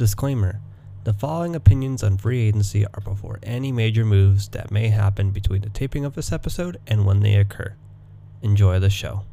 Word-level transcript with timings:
Disclaimer 0.00 0.60
The 1.04 1.12
following 1.12 1.54
opinions 1.54 2.02
on 2.02 2.16
free 2.16 2.40
agency 2.40 2.86
are 2.86 3.02
before 3.02 3.38
any 3.42 3.70
major 3.70 4.02
moves 4.02 4.48
that 4.48 4.70
may 4.70 4.88
happen 4.88 5.30
between 5.30 5.60
the 5.60 5.68
taping 5.68 6.06
of 6.06 6.14
this 6.14 6.32
episode 6.32 6.80
and 6.86 7.04
when 7.04 7.20
they 7.20 7.34
occur. 7.34 7.74
Enjoy 8.40 8.78
the 8.78 8.88
show. 8.88 9.24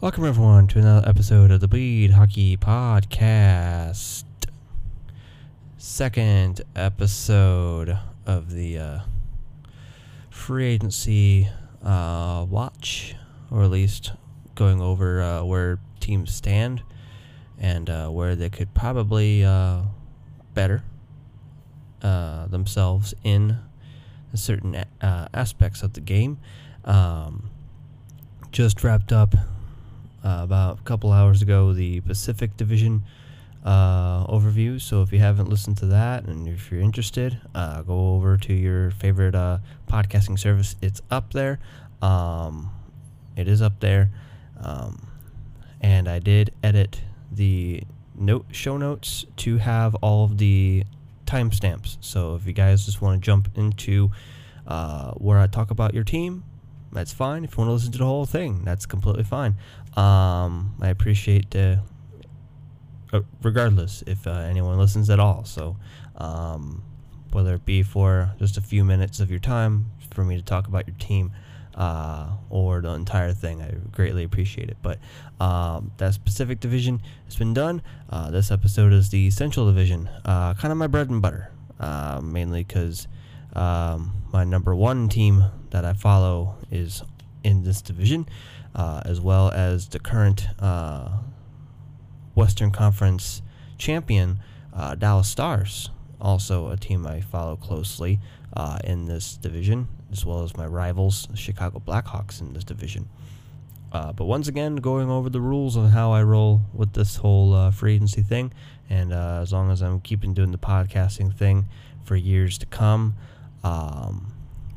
Welcome, 0.00 0.24
everyone, 0.24 0.68
to 0.68 0.78
another 0.78 1.08
episode 1.08 1.50
of 1.50 1.60
the 1.60 1.66
Bleed 1.66 2.12
Hockey 2.12 2.56
Podcast. 2.56 4.22
Second 5.84 6.60
episode 6.76 7.98
of 8.24 8.52
the 8.52 8.78
uh, 8.78 8.98
free 10.30 10.66
agency 10.66 11.48
uh, 11.84 12.46
watch, 12.48 13.16
or 13.50 13.64
at 13.64 13.70
least 13.70 14.12
going 14.54 14.80
over 14.80 15.20
uh, 15.20 15.42
where 15.42 15.80
teams 15.98 16.32
stand 16.32 16.84
and 17.58 17.90
uh, 17.90 18.08
where 18.10 18.36
they 18.36 18.48
could 18.48 18.72
probably 18.74 19.44
uh, 19.44 19.80
better 20.54 20.84
uh, 22.00 22.46
themselves 22.46 23.12
in 23.24 23.58
certain 24.34 24.84
aspects 25.02 25.82
of 25.82 25.94
the 25.94 26.00
game. 26.00 26.38
Um, 26.84 27.50
just 28.52 28.84
wrapped 28.84 29.12
up 29.12 29.34
about 30.22 30.78
a 30.78 30.82
couple 30.82 31.10
hours 31.10 31.42
ago 31.42 31.72
the 31.72 32.02
Pacific 32.02 32.56
Division 32.56 33.02
uh, 33.64 34.26
overview. 34.26 34.80
So 34.80 35.02
if 35.02 35.12
you 35.12 35.18
haven't 35.18 35.48
listened 35.48 35.76
to 35.78 35.86
that 35.86 36.24
and 36.24 36.48
if 36.48 36.70
you're 36.70 36.80
interested, 36.80 37.40
uh, 37.54 37.82
go 37.82 38.14
over 38.14 38.36
to 38.36 38.52
your 38.52 38.90
favorite 38.90 39.34
uh, 39.34 39.58
podcasting 39.88 40.38
service. 40.38 40.76
It's 40.82 41.00
up 41.10 41.32
there. 41.32 41.58
Um, 42.00 42.70
it 43.36 43.48
is 43.48 43.62
up 43.62 43.80
there. 43.80 44.10
Um, 44.60 45.06
and 45.80 46.08
I 46.08 46.18
did 46.18 46.52
edit 46.62 47.00
the 47.30 47.82
note 48.14 48.46
show 48.52 48.76
notes 48.76 49.26
to 49.36 49.58
have 49.58 49.94
all 49.96 50.24
of 50.24 50.38
the 50.38 50.84
timestamps. 51.26 51.96
So 52.00 52.34
if 52.34 52.46
you 52.46 52.52
guys 52.52 52.84
just 52.84 53.00
want 53.00 53.20
to 53.20 53.24
jump 53.24 53.48
into 53.56 54.10
uh, 54.66 55.12
where 55.12 55.38
I 55.38 55.46
talk 55.46 55.70
about 55.70 55.94
your 55.94 56.04
team, 56.04 56.44
that's 56.92 57.12
fine. 57.12 57.44
If 57.44 57.52
you 57.52 57.58
want 57.58 57.68
to 57.68 57.72
listen 57.72 57.92
to 57.92 57.98
the 57.98 58.04
whole 58.04 58.26
thing, 58.26 58.64
that's 58.64 58.86
completely 58.86 59.24
fine. 59.24 59.54
Um, 59.96 60.74
I 60.80 60.88
appreciate, 60.88 61.54
regardless, 63.42 64.02
if 64.06 64.26
uh, 64.26 64.30
anyone 64.30 64.78
listens 64.78 65.10
at 65.10 65.20
all. 65.20 65.44
So, 65.44 65.76
um, 66.16 66.82
whether 67.32 67.54
it 67.54 67.64
be 67.64 67.82
for 67.82 68.32
just 68.38 68.56
a 68.56 68.60
few 68.60 68.84
minutes 68.84 69.20
of 69.20 69.30
your 69.30 69.40
time 69.40 69.90
for 70.12 70.24
me 70.24 70.36
to 70.36 70.42
talk 70.42 70.66
about 70.66 70.86
your 70.86 70.96
team, 70.96 71.32
uh, 71.74 72.28
or 72.50 72.80
the 72.80 72.90
entire 72.90 73.32
thing, 73.32 73.62
I 73.62 73.72
greatly 73.90 74.24
appreciate 74.24 74.68
it. 74.68 74.76
But 74.82 74.98
um, 75.40 75.92
that 75.96 76.14
specific 76.14 76.60
division 76.60 77.00
has 77.24 77.36
been 77.36 77.54
done. 77.54 77.82
Uh, 78.10 78.30
this 78.30 78.50
episode 78.50 78.92
is 78.92 79.10
the 79.10 79.30
Central 79.30 79.66
Division, 79.66 80.08
uh, 80.24 80.54
kind 80.54 80.70
of 80.72 80.78
my 80.78 80.86
bread 80.86 81.10
and 81.10 81.22
butter, 81.22 81.50
uh, 81.80 82.20
mainly 82.22 82.64
because 82.64 83.08
um, 83.54 84.12
my 84.32 84.44
number 84.44 84.74
one 84.74 85.08
team 85.08 85.44
that 85.70 85.84
I 85.84 85.92
follow 85.94 86.56
is 86.70 87.02
in 87.42 87.64
this 87.64 87.82
division, 87.82 88.28
uh, 88.74 89.02
as 89.04 89.20
well 89.20 89.50
as 89.50 89.88
the 89.88 89.98
current 89.98 90.46
uh, 90.58 91.08
Western 92.34 92.70
Conference 92.70 93.42
champion, 93.78 94.38
uh, 94.74 94.94
Dallas 94.94 95.28
Stars, 95.28 95.90
also 96.20 96.68
a 96.68 96.76
team 96.76 97.06
I 97.06 97.20
follow 97.20 97.56
closely 97.56 98.20
uh, 98.56 98.78
in 98.84 99.06
this 99.06 99.36
division, 99.36 99.88
as 100.10 100.24
well 100.24 100.42
as 100.42 100.56
my 100.56 100.66
rivals, 100.66 101.28
Chicago 101.34 101.80
Blackhawks, 101.84 102.40
in 102.40 102.52
this 102.52 102.64
division. 102.64 103.08
Uh, 103.92 104.12
but 104.12 104.24
once 104.24 104.48
again, 104.48 104.76
going 104.76 105.10
over 105.10 105.28
the 105.28 105.40
rules 105.40 105.76
of 105.76 105.90
how 105.90 106.12
I 106.12 106.22
roll 106.22 106.62
with 106.72 106.94
this 106.94 107.16
whole 107.16 107.52
uh, 107.52 107.70
free 107.70 107.94
agency 107.94 108.22
thing, 108.22 108.52
and 108.88 109.12
as 109.12 109.52
long 109.52 109.70
as 109.70 109.82
I'm 109.82 110.00
keeping 110.00 110.32
doing 110.32 110.52
the 110.52 110.58
podcasting 110.58 111.36
thing 111.36 111.66
for 112.04 112.16
years 112.16 112.56
to 112.58 112.66
come, 112.66 113.14
um, 113.62 114.32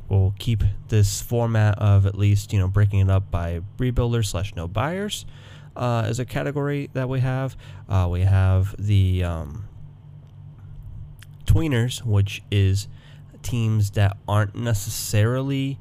we'll 0.09 0.33
keep 0.37 0.63
this 0.89 1.21
format 1.21 1.77
of 1.79 2.05
at 2.05 2.15
least 2.15 2.53
you 2.53 2.59
know 2.59 2.67
breaking 2.67 2.99
it 2.99 3.09
up 3.09 3.31
by 3.31 3.61
rebuilders 3.77 4.27
slash 4.27 4.55
no 4.55 4.67
buyers 4.67 5.25
uh, 5.75 6.03
as 6.05 6.19
a 6.19 6.25
category 6.25 6.89
that 6.93 7.09
we 7.09 7.19
have. 7.19 7.55
Uh, 7.89 8.07
we 8.09 8.21
have 8.21 8.75
the 8.77 9.23
um, 9.23 9.65
tweeners, 11.45 12.03
which 12.05 12.43
is 12.51 12.87
teams 13.43 13.91
that 13.91 14.17
aren't 14.27 14.55
necessarily 14.55 15.79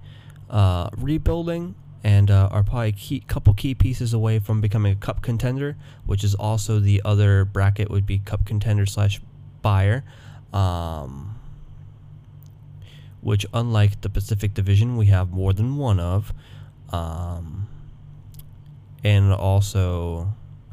uh, 0.50 0.90
rebuilding 0.96 1.74
and 2.04 2.30
uh, 2.30 2.48
are 2.52 2.62
probably 2.62 2.94
a 3.10 3.20
couple 3.20 3.54
key 3.54 3.74
pieces 3.74 4.12
away 4.12 4.38
from 4.38 4.60
becoming 4.60 4.92
a 4.92 4.96
cup 4.96 5.22
contender, 5.22 5.74
which 6.04 6.22
is 6.22 6.34
also 6.34 6.78
the 6.78 7.00
other 7.02 7.46
bracket 7.46 7.90
would 7.90 8.04
be 8.04 8.18
cup 8.18 8.44
contender 8.44 8.84
slash 8.84 9.20
buyer. 9.62 10.04
Um, 10.52 11.40
which, 13.22 13.46
unlike 13.54 14.02
the 14.02 14.10
Pacific 14.10 14.52
Division, 14.52 14.98
we 14.98 15.06
have 15.06 15.30
more 15.30 15.54
than 15.54 15.78
one 15.78 15.98
of. 15.98 16.34
Um, 16.90 17.63
and 19.04 19.32
also, 19.32 20.32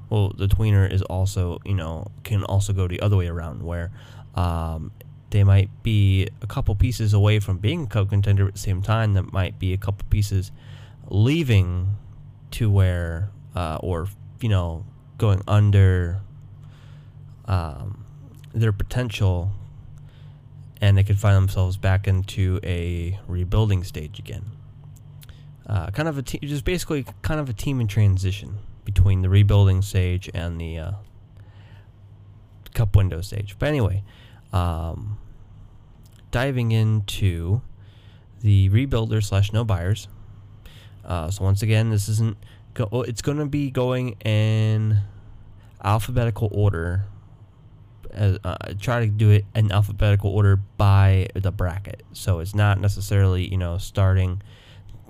well, 0.10 0.30
the 0.30 0.48
tweener 0.48 0.92
is 0.92 1.02
also, 1.04 1.60
you 1.66 1.76
know, 1.76 2.08
can 2.24 2.44
also 2.46 2.74
go 2.74 2.88
the 2.88 3.02
other 3.02 3.18
way 3.18 3.28
around, 3.28 3.62
where 3.62 3.92
um, 4.36 4.92
they 5.30 5.44
might 5.44 5.70
be 5.84 6.28
a 6.42 6.48
couple 6.48 6.74
pieces 6.76 7.14
away 7.14 7.40
from 7.40 7.58
being 7.58 7.84
a 7.84 7.88
cup 7.88 8.10
contender 8.10 8.48
at 8.48 8.54
the 8.54 8.60
same 8.60 8.82
time. 8.82 9.14
That 9.14 9.32
might 9.34 9.60
be 9.60 9.74
a 9.74 9.78
couple 9.78 10.08
pieces 10.10 10.52
leaving 11.10 11.98
to 12.52 12.72
where, 12.72 13.30
uh, 13.56 13.78
or, 13.82 14.08
you 14.40 14.50
know, 14.50 14.86
going 15.18 15.42
under 15.48 16.22
um, 17.46 18.06
their 18.54 18.72
potential 18.72 19.52
and 20.82 20.98
they 20.98 21.04
could 21.04 21.20
find 21.20 21.36
themselves 21.36 21.78
back 21.78 22.08
into 22.08 22.60
a 22.64 23.20
rebuilding 23.28 23.84
stage 23.84 24.18
again. 24.18 24.46
Uh, 25.72 25.90
kind 25.92 26.10
of 26.10 26.18
a 26.18 26.22
te- 26.22 26.40
just 26.40 26.66
basically 26.66 27.06
kind 27.22 27.40
of 27.40 27.48
a 27.48 27.54
team 27.54 27.80
in 27.80 27.88
transition 27.88 28.58
between 28.84 29.22
the 29.22 29.30
rebuilding 29.30 29.82
stage 29.82 30.30
and 30.34 30.60
the 30.60 30.78
uh, 30.78 30.92
cup 32.74 32.94
window 32.94 33.22
stage. 33.22 33.56
But 33.58 33.70
anyway, 33.70 34.04
um, 34.52 35.18
diving 36.30 36.74
into 36.74 37.62
the 38.42 38.70
rebuilder 38.70 39.24
slash 39.24 39.54
no 39.54 39.64
buyers. 39.64 40.10
Uh, 41.06 41.32
so 41.32 41.46
once 41.46 41.62
again, 41.62 41.90
this 41.90 42.10
isn't. 42.10 42.36
Go- 42.74 43.06
it's 43.08 43.22
going 43.22 43.38
to 43.38 43.46
be 43.46 43.72
going 43.72 44.18
in 44.26 44.98
alphabetical 45.82 46.50
order 46.52 47.06
uh, 48.14 48.56
try 48.78 49.00
to 49.00 49.08
do 49.08 49.30
it 49.30 49.46
in 49.56 49.72
alphabetical 49.72 50.32
order 50.32 50.58
by 50.58 51.28
the 51.34 51.52
bracket. 51.52 52.04
So 52.12 52.40
it's 52.40 52.54
not 52.54 52.78
necessarily 52.80 53.48
you 53.48 53.58
know 53.58 53.78
starting 53.78 54.42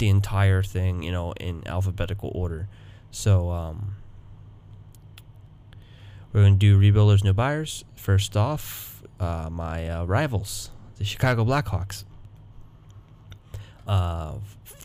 the 0.01 0.09
entire 0.09 0.63
thing 0.63 1.03
you 1.03 1.11
know 1.11 1.31
in 1.33 1.65
alphabetical 1.67 2.31
order. 2.35 2.67
So 3.11 3.51
um, 3.51 3.95
we're 6.33 6.41
going 6.41 6.57
to 6.57 6.59
do 6.59 6.79
rebuilders, 6.79 7.23
no 7.23 7.33
buyers. 7.33 7.85
First 7.95 8.35
off, 8.35 9.03
uh, 9.19 9.49
my 9.51 9.87
uh, 9.87 10.05
rivals, 10.05 10.71
the 10.97 11.05
Chicago 11.05 11.45
Blackhawks. 11.45 12.03
Uh, 13.87 14.35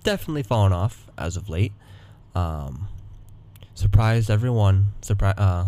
definitely 0.03 0.43
fallen 0.43 0.73
off 0.73 1.07
as 1.17 1.37
of 1.37 1.49
late. 1.49 1.73
Um, 2.35 2.89
surprised 3.75 4.31
everyone 4.31 4.93
surpri- 5.01 5.39
uh, 5.39 5.67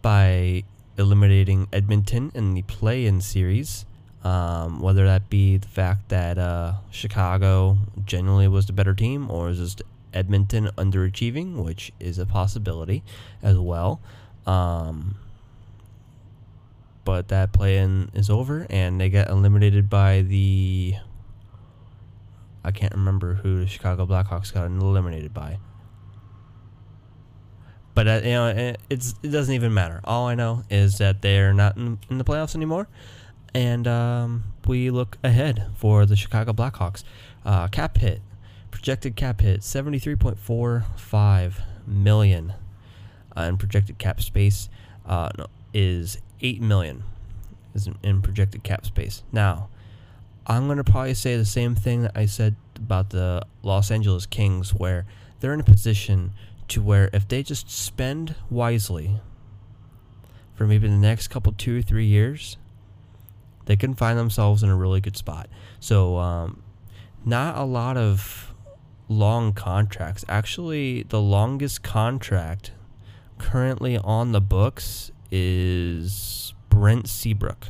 by 0.00 0.64
eliminating 0.96 1.68
Edmonton 1.72 2.32
in 2.34 2.54
the 2.54 2.62
play-in 2.62 3.20
series. 3.20 3.84
Um, 4.24 4.80
whether 4.80 5.04
that 5.06 5.28
be 5.28 5.56
the 5.56 5.66
fact 5.66 6.10
that 6.10 6.38
uh, 6.38 6.74
Chicago 6.92 7.78
generally 8.04 8.46
was 8.46 8.66
the 8.66 8.72
better 8.72 8.94
team, 8.94 9.28
or 9.30 9.48
is 9.48 9.58
just 9.58 9.82
Edmonton 10.14 10.66
underachieving, 10.78 11.64
which 11.64 11.92
is 11.98 12.18
a 12.18 12.26
possibility 12.26 13.02
as 13.42 13.58
well. 13.58 14.00
Um, 14.46 15.16
but 17.04 17.28
that 17.28 17.52
play-in 17.52 18.10
is 18.14 18.30
over, 18.30 18.66
and 18.70 19.00
they 19.00 19.08
get 19.08 19.28
eliminated 19.28 19.90
by 19.90 20.22
the. 20.22 20.94
I 22.64 22.70
can't 22.70 22.92
remember 22.92 23.34
who 23.34 23.60
the 23.60 23.66
Chicago 23.66 24.06
Blackhawks 24.06 24.54
got 24.54 24.66
eliminated 24.66 25.34
by. 25.34 25.58
But 27.94 28.08
uh, 28.08 28.20
you 28.22 28.30
know, 28.30 28.46
it, 28.48 28.80
it's 28.88 29.14
it 29.22 29.28
doesn't 29.28 29.54
even 29.54 29.74
matter. 29.74 30.00
All 30.04 30.28
I 30.28 30.34
know 30.34 30.62
is 30.70 30.98
that 30.98 31.22
they're 31.22 31.52
not 31.52 31.76
in, 31.76 31.98
in 32.08 32.18
the 32.18 32.24
playoffs 32.24 32.54
anymore, 32.54 32.86
and 33.54 33.86
um, 33.86 34.44
we 34.66 34.90
look 34.90 35.18
ahead 35.22 35.66
for 35.76 36.06
the 36.06 36.16
Chicago 36.16 36.52
Blackhawks. 36.52 37.04
Uh, 37.44 37.68
cap 37.68 37.98
hit, 37.98 38.20
projected 38.70 39.16
cap 39.16 39.40
hit, 39.40 39.62
seventy 39.62 39.98
three 39.98 40.16
point 40.16 40.38
four 40.38 40.84
five 40.96 41.60
million, 41.86 42.54
uh, 43.36 43.40
and 43.40 43.58
projected 43.58 43.98
cap 43.98 44.20
space 44.20 44.68
uh, 45.06 45.30
no, 45.36 45.46
is 45.74 46.18
eight 46.40 46.60
million. 46.60 47.02
is 47.74 47.88
in, 48.02 48.22
projected 48.22 48.62
cap 48.62 48.84
space. 48.84 49.22
Now, 49.32 49.68
I'm 50.46 50.66
going 50.66 50.78
to 50.78 50.84
probably 50.84 51.14
say 51.14 51.36
the 51.36 51.44
same 51.44 51.74
thing 51.74 52.02
that 52.02 52.12
I 52.14 52.26
said 52.26 52.56
about 52.76 53.10
the 53.10 53.42
Los 53.62 53.90
Angeles 53.90 54.26
Kings, 54.26 54.74
where 54.74 55.06
they're 55.40 55.54
in 55.54 55.60
a 55.60 55.64
position 55.64 56.32
to 56.68 56.82
where 56.82 57.10
if 57.12 57.26
they 57.28 57.42
just 57.42 57.70
spend 57.70 58.34
wisely 58.50 59.20
for 60.54 60.66
maybe 60.66 60.88
the 60.88 60.94
next 60.94 61.28
couple, 61.28 61.52
two 61.52 61.78
or 61.78 61.82
three 61.82 62.06
years, 62.06 62.56
they 63.66 63.76
can 63.76 63.94
find 63.94 64.18
themselves 64.18 64.62
in 64.62 64.68
a 64.68 64.76
really 64.76 65.00
good 65.00 65.16
spot. 65.16 65.48
So, 65.80 66.18
um, 66.18 66.62
not 67.24 67.56
a 67.56 67.64
lot 67.64 67.96
of 67.96 68.54
long 69.08 69.52
contracts. 69.52 70.24
Actually, 70.28 71.04
the 71.04 71.20
longest 71.20 71.82
contract 71.82 72.72
currently 73.38 73.96
on 73.98 74.32
the 74.32 74.40
books 74.40 75.10
is 75.30 76.54
Brent 76.68 77.08
Seabrook 77.08 77.68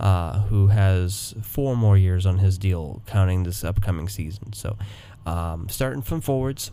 uh, 0.00 0.40
who 0.44 0.68
has 0.68 1.34
four 1.42 1.76
more 1.76 1.96
years 1.96 2.24
on 2.24 2.38
his 2.38 2.56
deal, 2.58 3.02
counting 3.06 3.42
this 3.42 3.62
upcoming 3.62 4.08
season. 4.08 4.52
So, 4.54 4.78
um, 5.26 5.68
starting 5.68 6.00
from 6.00 6.22
forwards, 6.22 6.72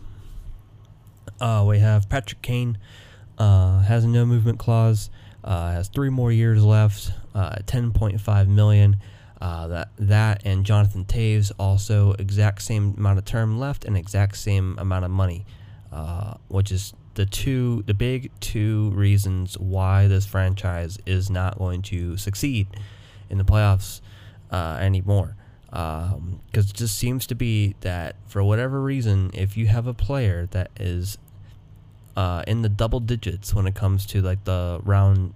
uh, 1.38 1.62
we 1.68 1.78
have 1.78 2.08
Patrick 2.08 2.40
Kane, 2.40 2.78
uh, 3.36 3.80
has 3.80 4.04
a 4.04 4.08
no 4.08 4.24
movement 4.24 4.58
clause, 4.58 5.10
uh, 5.44 5.72
has 5.72 5.88
three 5.88 6.08
more 6.08 6.32
years 6.32 6.64
left, 6.64 7.12
uh, 7.34 7.56
10.5 7.66 8.48
million. 8.48 8.96
Uh, 9.40 9.68
that 9.68 9.90
that 9.96 10.42
and 10.44 10.66
Jonathan 10.66 11.04
Toews 11.04 11.52
also 11.60 12.12
exact 12.14 12.60
same 12.60 12.94
amount 12.96 13.20
of 13.20 13.24
term 13.24 13.56
left 13.56 13.84
and 13.84 13.96
exact 13.96 14.36
same 14.36 14.76
amount 14.80 15.04
of 15.04 15.12
money, 15.12 15.46
which 16.48 16.72
is 16.72 16.92
the 17.14 17.26
two 17.26 17.82
the 17.86 17.94
big 17.94 18.30
two 18.40 18.90
reasons 18.90 19.58
why 19.58 20.06
this 20.06 20.24
franchise 20.24 20.98
is 21.04 21.28
not 21.28 21.58
going 21.58 21.82
to 21.82 22.16
succeed 22.16 22.68
in 23.28 23.38
the 23.38 23.44
playoffs 23.44 24.00
uh, 24.50 24.78
anymore. 24.80 25.36
Because 25.66 26.14
um, 26.14 26.40
it 26.52 26.72
just 26.72 26.96
seems 26.96 27.26
to 27.26 27.34
be 27.34 27.74
that 27.80 28.16
for 28.26 28.42
whatever 28.42 28.80
reason, 28.80 29.30
if 29.34 29.56
you 29.56 29.66
have 29.66 29.86
a 29.86 29.92
player 29.92 30.46
that 30.52 30.70
is 30.78 31.18
uh, 32.16 32.42
in 32.46 32.62
the 32.62 32.68
double 32.68 33.00
digits 33.00 33.52
when 33.52 33.66
it 33.66 33.74
comes 33.74 34.06
to 34.06 34.22
like 34.22 34.44
the 34.44 34.80
round 34.84 35.34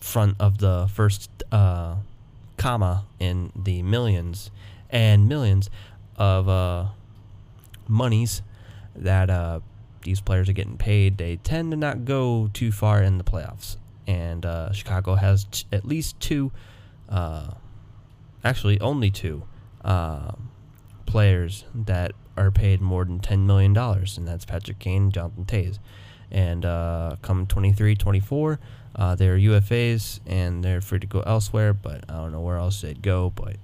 front 0.00 0.36
of 0.40 0.58
the 0.58 0.88
first 0.92 1.30
uh, 1.52 1.96
comma 2.56 3.04
in 3.18 3.52
the 3.54 3.82
millions 3.82 4.50
and 4.90 5.28
millions 5.28 5.68
of 6.16 6.48
uh, 6.48 6.86
monies 7.88 8.42
that 8.94 9.30
uh, 9.30 9.60
these 10.02 10.20
players 10.20 10.48
are 10.48 10.52
getting 10.52 10.78
paid, 10.78 11.18
they 11.18 11.36
tend 11.36 11.70
to 11.72 11.76
not 11.76 12.04
go 12.04 12.48
too 12.52 12.72
far 12.72 13.02
in 13.02 13.18
the 13.18 13.24
playoffs. 13.24 13.76
And 14.06 14.46
uh, 14.46 14.72
Chicago 14.72 15.16
has 15.16 15.44
t- 15.44 15.66
at 15.72 15.84
least 15.84 16.18
two 16.20 16.52
uh, 17.08 17.50
actually 18.44 18.80
only 18.80 19.10
two 19.10 19.42
uh, 19.84 20.32
players 21.04 21.64
that 21.74 22.12
are 22.36 22.50
paid 22.50 22.80
more 22.80 23.04
than 23.04 23.20
$10 23.20 23.46
million, 23.46 23.76
and 23.76 24.28
that's 24.28 24.44
Patrick 24.44 24.78
Kane 24.78 25.04
and 25.04 25.12
Jonathan 25.12 25.44
Toews. 25.44 25.78
And 26.30 26.64
uh, 26.64 27.16
come 27.22 27.46
23 27.46 27.94
24, 27.94 28.58
uh, 28.96 29.14
they're 29.14 29.38
UFAs 29.38 30.20
and 30.26 30.64
they're 30.64 30.80
free 30.80 30.98
to 30.98 31.06
go 31.06 31.20
elsewhere, 31.20 31.72
but 31.72 32.04
I 32.08 32.14
don't 32.14 32.32
know 32.32 32.40
where 32.40 32.56
else 32.56 32.80
they'd 32.80 33.02
go. 33.02 33.30
But 33.34 33.56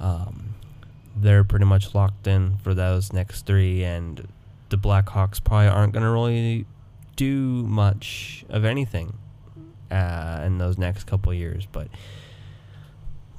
um, 0.00 0.54
they're 1.16 1.44
pretty 1.44 1.66
much 1.66 1.94
locked 1.94 2.26
in 2.26 2.56
for 2.58 2.74
those 2.74 3.12
next 3.12 3.46
three, 3.46 3.84
and 3.84 4.26
the 4.70 4.76
Blackhawks 4.78 5.42
probably 5.42 5.68
aren't 5.68 5.92
going 5.92 6.04
to 6.04 6.10
really 6.10 6.66
do 7.16 7.62
much 7.66 8.44
of 8.48 8.64
anything 8.64 9.18
uh, 9.90 10.42
in 10.44 10.58
those 10.58 10.78
next 10.78 11.04
couple 11.04 11.32
years. 11.34 11.66
But 11.70 11.88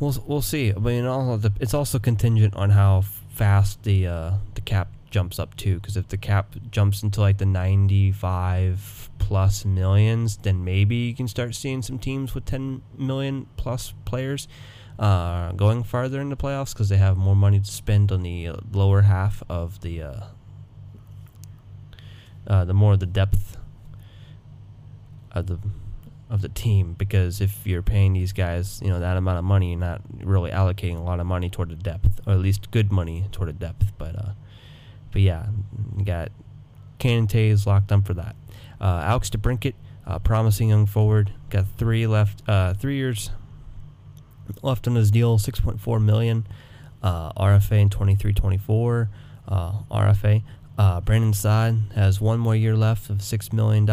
We'll 0.01 0.15
we'll 0.25 0.41
see. 0.41 0.73
I 0.73 0.79
mean, 0.79 1.05
also 1.05 1.51
it's 1.59 1.75
also 1.75 1.99
contingent 1.99 2.55
on 2.55 2.71
how 2.71 3.01
fast 3.29 3.83
the 3.83 4.07
uh, 4.07 4.31
the 4.55 4.61
cap 4.61 4.91
jumps 5.11 5.37
up 5.37 5.55
too. 5.55 5.75
Because 5.75 5.95
if 5.95 6.07
the 6.07 6.17
cap 6.17 6.55
jumps 6.71 7.03
into 7.03 7.21
like 7.21 7.37
the 7.37 7.45
ninety 7.45 8.11
five 8.11 9.00
plus 9.21 9.63
millions, 9.63 10.37
then 10.37 10.65
maybe 10.65 10.95
you 10.95 11.15
can 11.15 11.27
start 11.27 11.55
seeing 11.55 11.81
some 11.81 11.99
teams 11.99 12.35
with 12.35 12.43
ten 12.43 12.81
million 12.97 13.47
plus 13.55 13.93
players 14.03 14.47
uh, 14.99 15.51
going 15.53 15.83
farther 15.83 16.19
in 16.19 16.29
the 16.29 16.35
playoffs 16.35 16.73
because 16.73 16.89
they 16.89 16.97
have 16.97 17.15
more 17.15 17.35
money 17.35 17.59
to 17.59 17.71
spend 17.71 18.11
on 18.11 18.23
the 18.23 18.49
lower 18.73 19.03
half 19.03 19.43
of 19.47 19.79
the 19.81 20.01
uh, 20.01 20.23
uh, 22.47 22.65
the 22.65 22.73
more 22.73 22.97
the 22.97 23.05
depth 23.05 23.57
of 25.31 25.47
the 25.47 25.59
of 26.29 26.41
the 26.41 26.49
team 26.49 26.93
because 26.97 27.41
if 27.41 27.67
you're 27.67 27.81
paying 27.81 28.13
these 28.13 28.31
guys, 28.31 28.81
you 28.81 28.89
know, 28.89 28.99
that 28.99 29.17
amount 29.17 29.37
of 29.37 29.43
money, 29.43 29.71
you're 29.71 29.79
not 29.79 30.01
really 30.23 30.49
allocating 30.49 30.97
a 30.97 31.01
lot 31.01 31.19
of 31.19 31.25
money 31.25 31.49
toward 31.49 31.69
the 31.69 31.75
depth, 31.75 32.21
or 32.25 32.33
at 32.33 32.39
least 32.39 32.71
good 32.71 32.91
money 32.91 33.25
toward 33.31 33.49
the 33.49 33.53
depth. 33.53 33.91
But 33.97 34.15
uh, 34.15 34.31
but 35.11 35.21
yeah, 35.21 35.45
got 36.03 36.29
Kane 36.99 37.19
and 37.19 37.27
Toews 37.27 37.65
locked 37.65 37.91
up 37.91 38.05
for 38.05 38.13
that. 38.13 38.35
Uh, 38.81 39.01
Alex 39.05 39.29
DeBrincat, 39.29 39.75
uh, 40.07 40.17
promising 40.19 40.69
young 40.69 40.87
forward, 40.87 41.31
got 41.51 41.65
three 41.77 42.07
left, 42.07 42.41
uh, 42.49 42.73
three 42.73 42.95
years 42.95 43.29
left 44.63 44.87
on 44.87 44.95
his 44.95 45.11
deal, 45.11 45.37
6.4 45.37 46.03
million. 46.03 46.47
Uh, 47.03 47.31
RFA 47.33 47.79
in 47.79 47.89
23-24. 47.89 49.09
Uh, 49.47 49.71
RFA. 49.91 50.43
Uh, 50.77 51.01
Brandon 51.01 51.33
Saad 51.33 51.91
has 51.95 52.19
one 52.21 52.39
more 52.39 52.55
year 52.55 52.75
left 52.75 53.09
of 53.09 53.19
$6 53.19 53.53
million. 53.53 53.85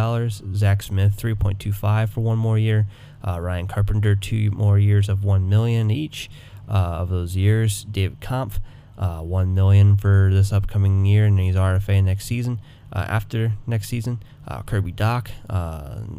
Zack 0.55 0.83
Smith, 0.83 1.17
3.25 1.17 2.09
for 2.09 2.21
one 2.21 2.39
more 2.39 2.59
year. 2.59 2.87
Ryan 3.25 3.67
Carpenter, 3.67 4.15
two 4.15 4.51
more 4.53 4.79
years 4.79 5.09
of 5.09 5.25
1 5.25 5.49
million 5.49 5.91
each 5.91 6.31
of 6.67 7.11
those 7.11 7.37
years. 7.37 7.85
David 7.85 8.21
Kampf, 8.21 8.61
uh, 8.99 9.21
1 9.21 9.55
million 9.55 9.97
for 9.97 10.31
this 10.33 10.53
upcoming 10.53 11.05
year, 11.05 11.27
and 11.27 11.39
he's 11.39 11.55
RFA 11.55 12.03
next 12.03 12.27
season. 12.27 12.61
Uh, 12.93 13.07
after 13.09 13.53
next 13.67 13.89
season, 13.89 14.21
uh, 14.47 14.61
Kirby 14.63 14.93
Dach 14.93 15.29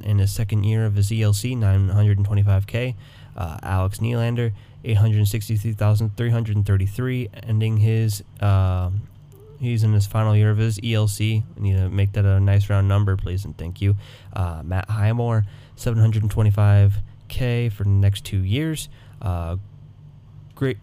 in 0.04 0.18
his 0.19 0.31
second 0.31 0.63
year 0.63 0.86
of 0.86 0.95
his 0.95 1.10
ELC, 1.10 1.57
925K. 1.57 2.95
Alex 3.63 4.00
Nylander, 4.00 4.51
863,333, 4.83 7.30
ending 7.44 7.77
his 7.77 8.21
He's 9.60 9.83
in 9.83 9.94
his 9.94 10.07
final 10.07 10.36
year 10.36 10.51
of 10.51 10.57
his 10.57 10.80
ELC. 10.80 11.44
I 11.44 11.60
need 11.60 11.74
to 11.74 11.89
make 11.89 12.13
that 12.13 12.24
a 12.24 12.39
nice 12.39 12.69
round 12.69 12.88
number, 12.88 13.18
please, 13.18 13.44
and 13.44 13.57
thank 13.57 13.81
you. 13.81 13.98
Uh, 14.31 14.62
Matt 14.63 14.89
Highmore, 14.89 15.45
725K 15.75 17.71
for 17.71 17.83
the 17.83 17.89
next 17.89 18.24
two 18.24 18.39
years. 18.39 18.88
Uh, 19.21 19.57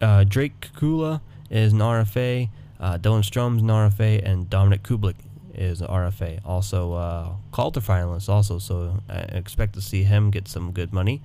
uh, 0.03 0.25
Drake 0.25 0.61
Caggiula 0.61 1.23
is 1.51 1.73
an 1.73 1.79
RFA. 1.79 2.51
Uh, 2.79 2.99
Dylan 2.99 3.25
Strome's 3.25 3.63
an 3.63 3.69
RFA, 3.69 4.23
and 4.23 4.51
Dominik 4.51 4.83
Kubalik 4.83 5.17
is 5.57 5.83
RFA. 5.83 6.41
Also, 6.45 6.93
uh, 6.93 7.33
Calder 7.53 7.81
finalist, 7.81 8.29
also, 8.29 8.59
so 8.59 9.03
I 9.09 9.19
expect 9.19 9.75
to 9.75 9.81
see 9.81 10.03
him 10.05 10.31
get 10.31 10.49
some 10.49 10.73
good 10.73 10.93
money. 10.93 11.23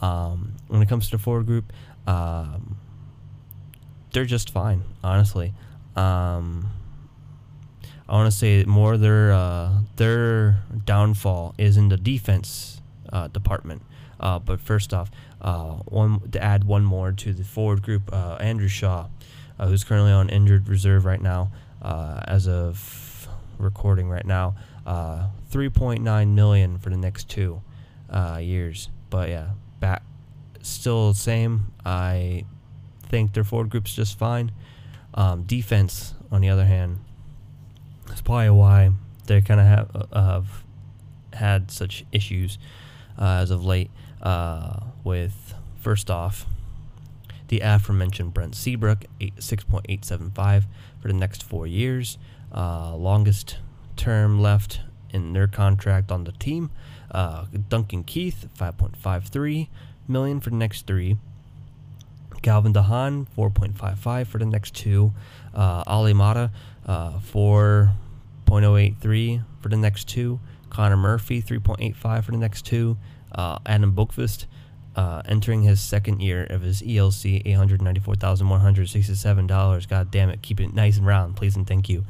Um, 0.00 0.54
when 0.68 0.82
it 0.82 0.88
comes 0.88 1.06
to 1.06 1.16
the 1.16 1.22
forward 1.22 1.46
group, 1.46 1.72
um, 2.06 2.76
they're 4.12 4.24
just 4.24 4.50
fine, 4.50 4.84
honestly. 5.02 5.52
Um, 5.96 6.70
I 8.08 8.12
want 8.12 8.30
to 8.30 8.36
say 8.36 8.64
more 8.64 8.96
their 8.96 9.32
uh, 9.32 9.70
their 9.96 10.62
downfall 10.84 11.54
is 11.56 11.76
in 11.76 11.88
the 11.88 11.96
defense 11.96 12.82
uh, 13.12 13.28
department. 13.28 13.82
Uh, 14.20 14.38
but 14.38 14.60
first 14.60 14.92
off, 14.92 15.10
uh, 15.40 15.72
one 15.86 16.20
to 16.30 16.42
add 16.42 16.64
one 16.64 16.84
more 16.84 17.12
to 17.12 17.32
the 17.32 17.44
forward 17.44 17.82
group, 17.82 18.10
uh, 18.12 18.36
Andrew 18.40 18.68
Shaw, 18.68 19.06
uh, 19.58 19.66
who's 19.66 19.84
currently 19.84 20.12
on 20.12 20.28
injured 20.28 20.68
reserve 20.68 21.04
right 21.04 21.20
now, 21.20 21.50
as 21.82 22.46
of 22.46 22.78
recording 23.58 24.08
right 24.08 24.26
now, 24.26 24.54
3.9 24.86 26.28
million 26.34 26.78
for 26.78 26.90
the 26.90 26.96
next 26.96 27.28
two 27.28 27.62
years. 28.40 28.88
But 29.10 29.28
yeah, 29.28 29.50
back 29.80 30.02
still 30.64 31.14
same. 31.14 31.72
I 31.84 32.44
think 33.08 33.32
their 33.34 33.44
forward 33.44 33.70
group's 33.70 33.94
just 33.94 34.18
fine. 34.18 34.52
Um, 35.14 35.44
defense, 35.44 36.14
on 36.32 36.40
the 36.40 36.48
other 36.48 36.64
hand, 36.64 36.98
that's 38.08 38.20
probably 38.20 38.50
why 38.50 38.90
they 39.26 39.40
kind 39.40 39.60
of 39.60 39.66
have, 39.66 40.08
uh, 40.12 40.32
have 40.32 40.64
had 41.34 41.70
such 41.70 42.04
issues 42.12 42.58
uh, 43.18 43.38
as 43.42 43.50
of 43.50 43.64
late. 43.64 43.90
Uh, 44.22 44.80
with 45.04 45.54
first 45.78 46.10
off, 46.10 46.46
the 47.48 47.60
aforementioned 47.60 48.32
Brent 48.32 48.56
Seabrook, 48.56 49.04
eight, 49.20 49.36
6.875 49.36 50.64
for 51.00 51.08
the 51.08 51.14
next 51.14 51.42
four 51.42 51.66
years, 51.66 52.18
uh, 52.54 52.94
longest 52.96 53.58
term 53.96 54.40
left 54.40 54.80
in 55.10 55.32
their 55.32 55.46
contract 55.46 56.10
on 56.10 56.24
the 56.24 56.32
team. 56.32 56.70
Uh, 57.10 57.44
Duncan 57.68 58.02
Keith, 58.04 58.48
5.53 58.58 59.68
million 60.08 60.40
for 60.40 60.50
the 60.50 60.56
next 60.56 60.86
three. 60.86 61.16
Calvin 62.42 62.74
DeHaan, 62.74 63.26
4.55 63.36 64.26
for 64.26 64.38
the 64.38 64.44
next 64.44 64.74
two. 64.74 65.12
Uh, 65.54 65.84
Olli 65.86 66.12
Maatta, 66.12 66.50
uh, 66.86 67.20
4.083 67.20 69.44
for 69.60 69.68
the 69.68 69.76
next 69.76 70.08
two. 70.08 70.40
Connor 70.68 70.96
Murphy, 70.96 71.40
3.85 71.40 72.24
for 72.24 72.32
the 72.32 72.38
next 72.38 72.66
two. 72.66 72.96
Uh, 73.32 73.58
Adam 73.64 73.94
Boqvist, 73.94 74.46
uh, 74.96 75.22
entering 75.26 75.62
his 75.62 75.80
second 75.80 76.20
year 76.20 76.44
of 76.44 76.62
his 76.62 76.82
ELC, 76.82 77.42
eight 77.44 77.52
hundred 77.52 77.82
ninety-four 77.82 78.14
thousand 78.14 78.48
one 78.48 78.60
hundred 78.60 78.88
sixty-seven 78.88 79.46
dollars. 79.46 79.86
God 79.86 80.10
damn 80.10 80.30
it, 80.30 80.42
keep 80.42 80.60
it 80.60 80.72
nice 80.72 80.98
and 80.98 81.06
round, 81.06 81.36
please 81.36 81.56
and 81.56 81.66
thank 81.66 81.88
you. 81.88 82.04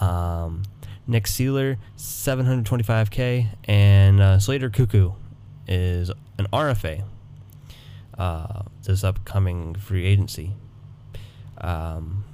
Um, 0.00 0.62
Nick 1.06 1.24
Seeler, 1.24 1.76
seven 1.96 2.46
hundred 2.46 2.66
twenty-five 2.66 3.10
k, 3.10 3.48
and 3.64 4.20
uh, 4.20 4.38
Slater 4.38 4.70
Koekkoek 4.70 5.14
is 5.68 6.10
an 6.38 6.46
RFA. 6.52 7.04
Uh, 8.18 8.62
this 8.82 9.02
upcoming 9.02 9.74
free 9.74 10.04
agency. 10.04 10.52
Um, 11.58 12.24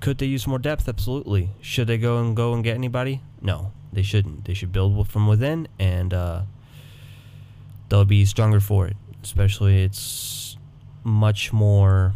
could 0.00 0.18
they 0.18 0.26
use 0.26 0.46
more 0.46 0.58
depth? 0.58 0.88
Absolutely. 0.88 1.50
Should 1.60 1.86
they 1.86 1.98
go 1.98 2.18
and 2.18 2.36
go 2.36 2.54
and 2.54 2.62
get 2.62 2.74
anybody? 2.74 3.20
No, 3.40 3.72
they 3.92 4.02
shouldn't. 4.02 4.44
They 4.44 4.54
should 4.54 4.72
build 4.72 5.08
from 5.08 5.26
within, 5.26 5.68
and 5.78 6.12
uh, 6.12 6.42
they'll 7.88 8.04
be 8.04 8.24
stronger 8.24 8.60
for 8.60 8.86
it. 8.86 8.96
Especially, 9.22 9.82
it's 9.82 10.56
much 11.04 11.52
more 11.52 12.14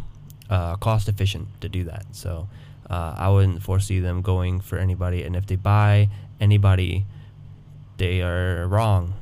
uh, 0.51 0.77
cost 0.77 1.09
efficient 1.09 1.49
to 1.61 1.69
do 1.69 1.85
that. 1.85 2.07
So, 2.13 2.49
uh, 2.89 3.15
I 3.17 3.29
wouldn't 3.31 3.63
foresee 3.63 4.01
them 4.01 4.23
going 4.23 4.61
for 4.61 4.79
anybody. 4.79 5.23
And 5.23 5.35
if 5.35 5.47
they 5.47 5.57
buy 5.57 6.09
anybody, 6.41 7.07
they 7.97 8.23
are 8.23 8.67
wrong. 8.67 9.15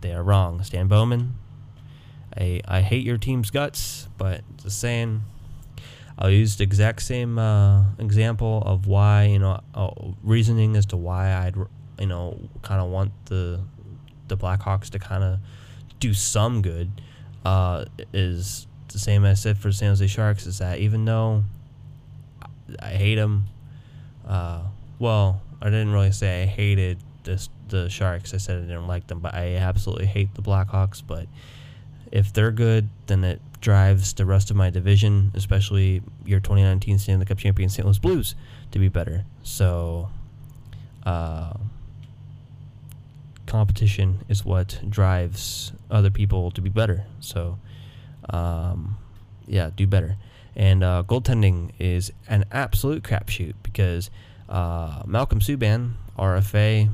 They 0.00 0.12
are 0.12 0.22
wrong. 0.22 0.62
Stan 0.62 0.88
Bowman, 0.88 1.34
I 2.36 2.60
I 2.66 2.80
hate 2.80 3.04
your 3.04 3.18
team's 3.18 3.50
guts, 3.50 4.08
but 4.18 4.42
just 4.62 4.80
saying. 4.80 5.22
I'll 6.18 6.30
use 6.30 6.56
the 6.56 6.64
exact 6.64 7.02
same 7.02 7.38
uh, 7.38 7.84
example 7.98 8.62
of 8.64 8.86
why 8.86 9.24
you 9.24 9.38
know 9.38 9.60
uh, 9.74 9.90
reasoning 10.22 10.74
as 10.74 10.86
to 10.86 10.96
why 10.96 11.30
I'd 11.30 11.56
you 11.98 12.06
know 12.06 12.40
kind 12.62 12.80
of 12.80 12.88
want 12.88 13.12
the 13.26 13.60
the 14.28 14.36
Blackhawks 14.36 14.88
to 14.90 14.98
kind 14.98 15.22
of 15.22 15.40
do 16.00 16.14
some 16.14 16.62
good 16.62 17.02
uh, 17.44 17.84
is 18.12 18.66
the 18.88 18.98
same 18.98 19.26
as 19.26 19.40
I 19.40 19.42
said 19.42 19.58
for 19.58 19.70
San 19.72 19.88
Jose 19.90 20.06
Sharks 20.06 20.46
is 20.46 20.58
that 20.58 20.78
even 20.78 21.04
though 21.04 21.44
I 22.80 22.90
hate 22.90 23.16
them, 23.16 23.46
uh, 24.26 24.62
well 24.98 25.40
I 25.60 25.66
didn't 25.66 25.92
really 25.92 26.12
say 26.12 26.42
I 26.42 26.46
hated 26.46 26.98
this 27.24 27.48
the 27.68 27.88
Sharks. 27.88 28.34
I 28.34 28.36
said 28.36 28.58
I 28.58 28.60
didn't 28.62 28.86
like 28.86 29.06
them, 29.06 29.20
but 29.20 29.34
I 29.34 29.56
absolutely 29.56 30.06
hate 30.06 30.34
the 30.34 30.42
Blackhawks. 30.42 31.02
But 31.04 31.26
if 32.12 32.32
they're 32.32 32.52
good, 32.52 32.88
then 33.06 33.24
it 33.24 33.40
drives 33.60 34.12
the 34.14 34.24
rest 34.24 34.50
of 34.50 34.56
my 34.56 34.70
division, 34.70 35.32
especially 35.34 36.02
your 36.24 36.40
2019 36.40 36.98
Stanley 36.98 37.26
Cup 37.26 37.38
champion 37.38 37.68
St. 37.68 37.84
Louis 37.84 37.98
Blues, 37.98 38.34
to 38.70 38.78
be 38.78 38.88
better. 38.88 39.24
So, 39.42 40.10
uh, 41.04 41.54
competition 43.46 44.24
is 44.28 44.44
what 44.44 44.80
drives 44.88 45.72
other 45.90 46.10
people 46.10 46.50
to 46.52 46.60
be 46.60 46.70
better. 46.70 47.04
So, 47.20 47.58
um, 48.30 48.98
yeah, 49.46 49.70
do 49.74 49.86
better. 49.86 50.16
And 50.56 50.82
uh, 50.82 51.04
goaltending 51.06 51.72
is 51.78 52.12
an 52.28 52.46
absolute 52.50 53.02
crapshoot 53.02 53.54
because 53.62 54.10
uh, 54.48 55.02
Malcolm 55.06 55.38
Subban, 55.38 55.92
RFA, 56.18 56.88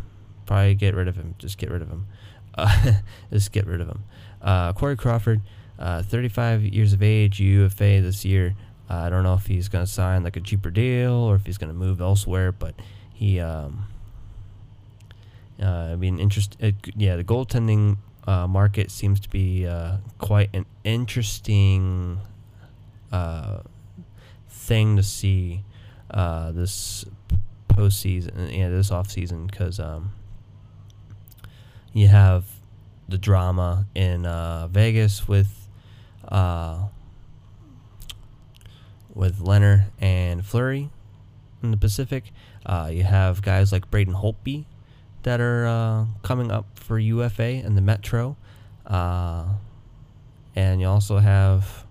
probably 0.46 0.74
get 0.74 0.94
rid 0.94 1.06
of 1.06 1.14
him. 1.16 1.36
Just 1.38 1.58
get 1.58 1.70
rid 1.70 1.82
of 1.82 1.88
him. 1.88 2.06
Uh, 2.54 2.92
just 3.32 3.50
get 3.50 3.66
rid 3.66 3.80
of 3.80 3.88
him. 3.88 4.04
Uh, 4.42 4.74
Corey 4.74 4.94
Crawford, 4.94 5.40
uh, 5.78 6.02
35 6.02 6.64
years 6.64 6.92
of 6.92 7.02
age, 7.02 7.40
UFA 7.40 8.02
this 8.02 8.26
year. 8.26 8.54
Uh, 8.90 8.96
I 8.96 9.08
don't 9.08 9.22
know 9.22 9.32
if 9.32 9.46
he's 9.46 9.70
going 9.70 9.86
to 9.86 9.90
sign 9.90 10.22
like 10.22 10.36
a 10.36 10.40
cheaper 10.40 10.70
deal 10.70 11.12
or 11.14 11.34
if 11.34 11.46
he's 11.46 11.56
going 11.56 11.72
to 11.72 11.78
move 11.78 12.02
elsewhere, 12.02 12.52
but 12.52 12.74
he, 13.10 13.40
um, 13.40 13.86
I 15.58 15.96
mean, 15.96 16.20
interest. 16.20 16.58
Yeah, 16.94 17.16
the 17.16 17.24
goaltending 17.24 17.96
uh, 18.26 18.46
market 18.46 18.90
seems 18.90 19.18
to 19.20 19.30
be 19.30 19.66
uh, 19.66 19.96
quite 20.18 20.50
an 20.52 20.66
interesting 20.84 22.20
thing 24.48 24.96
to 24.96 25.02
see 25.02 25.64
this 26.10 27.04
postseason, 27.68 28.56
yeah, 28.56 28.68
this 28.68 28.90
off 28.90 29.10
season, 29.10 29.46
because 29.46 29.80
um, 29.80 30.12
you 31.92 32.08
have 32.08 32.44
the 33.08 33.18
drama 33.18 33.86
in 33.94 34.26
uh, 34.26 34.68
Vegas 34.68 35.28
with 35.28 35.68
uh, 36.28 36.86
with 39.14 39.38
Lehner 39.38 39.86
and 40.00 40.44
Fleury 40.44 40.90
in 41.62 41.70
the 41.70 41.76
Pacific. 41.76 42.32
Uh, 42.64 42.90
you 42.92 43.02
have 43.02 43.42
guys 43.42 43.72
like 43.72 43.90
Braden 43.90 44.14
Holtby 44.14 44.64
that 45.22 45.40
are 45.40 45.66
uh, 45.66 46.06
coming 46.22 46.50
up 46.50 46.66
for 46.78 46.98
UFA 46.98 47.64
in 47.64 47.74
the 47.74 47.82
Metro, 47.82 48.36
uh, 48.86 49.44
and 50.54 50.80
you 50.80 50.86
also 50.86 51.18
have 51.18 51.84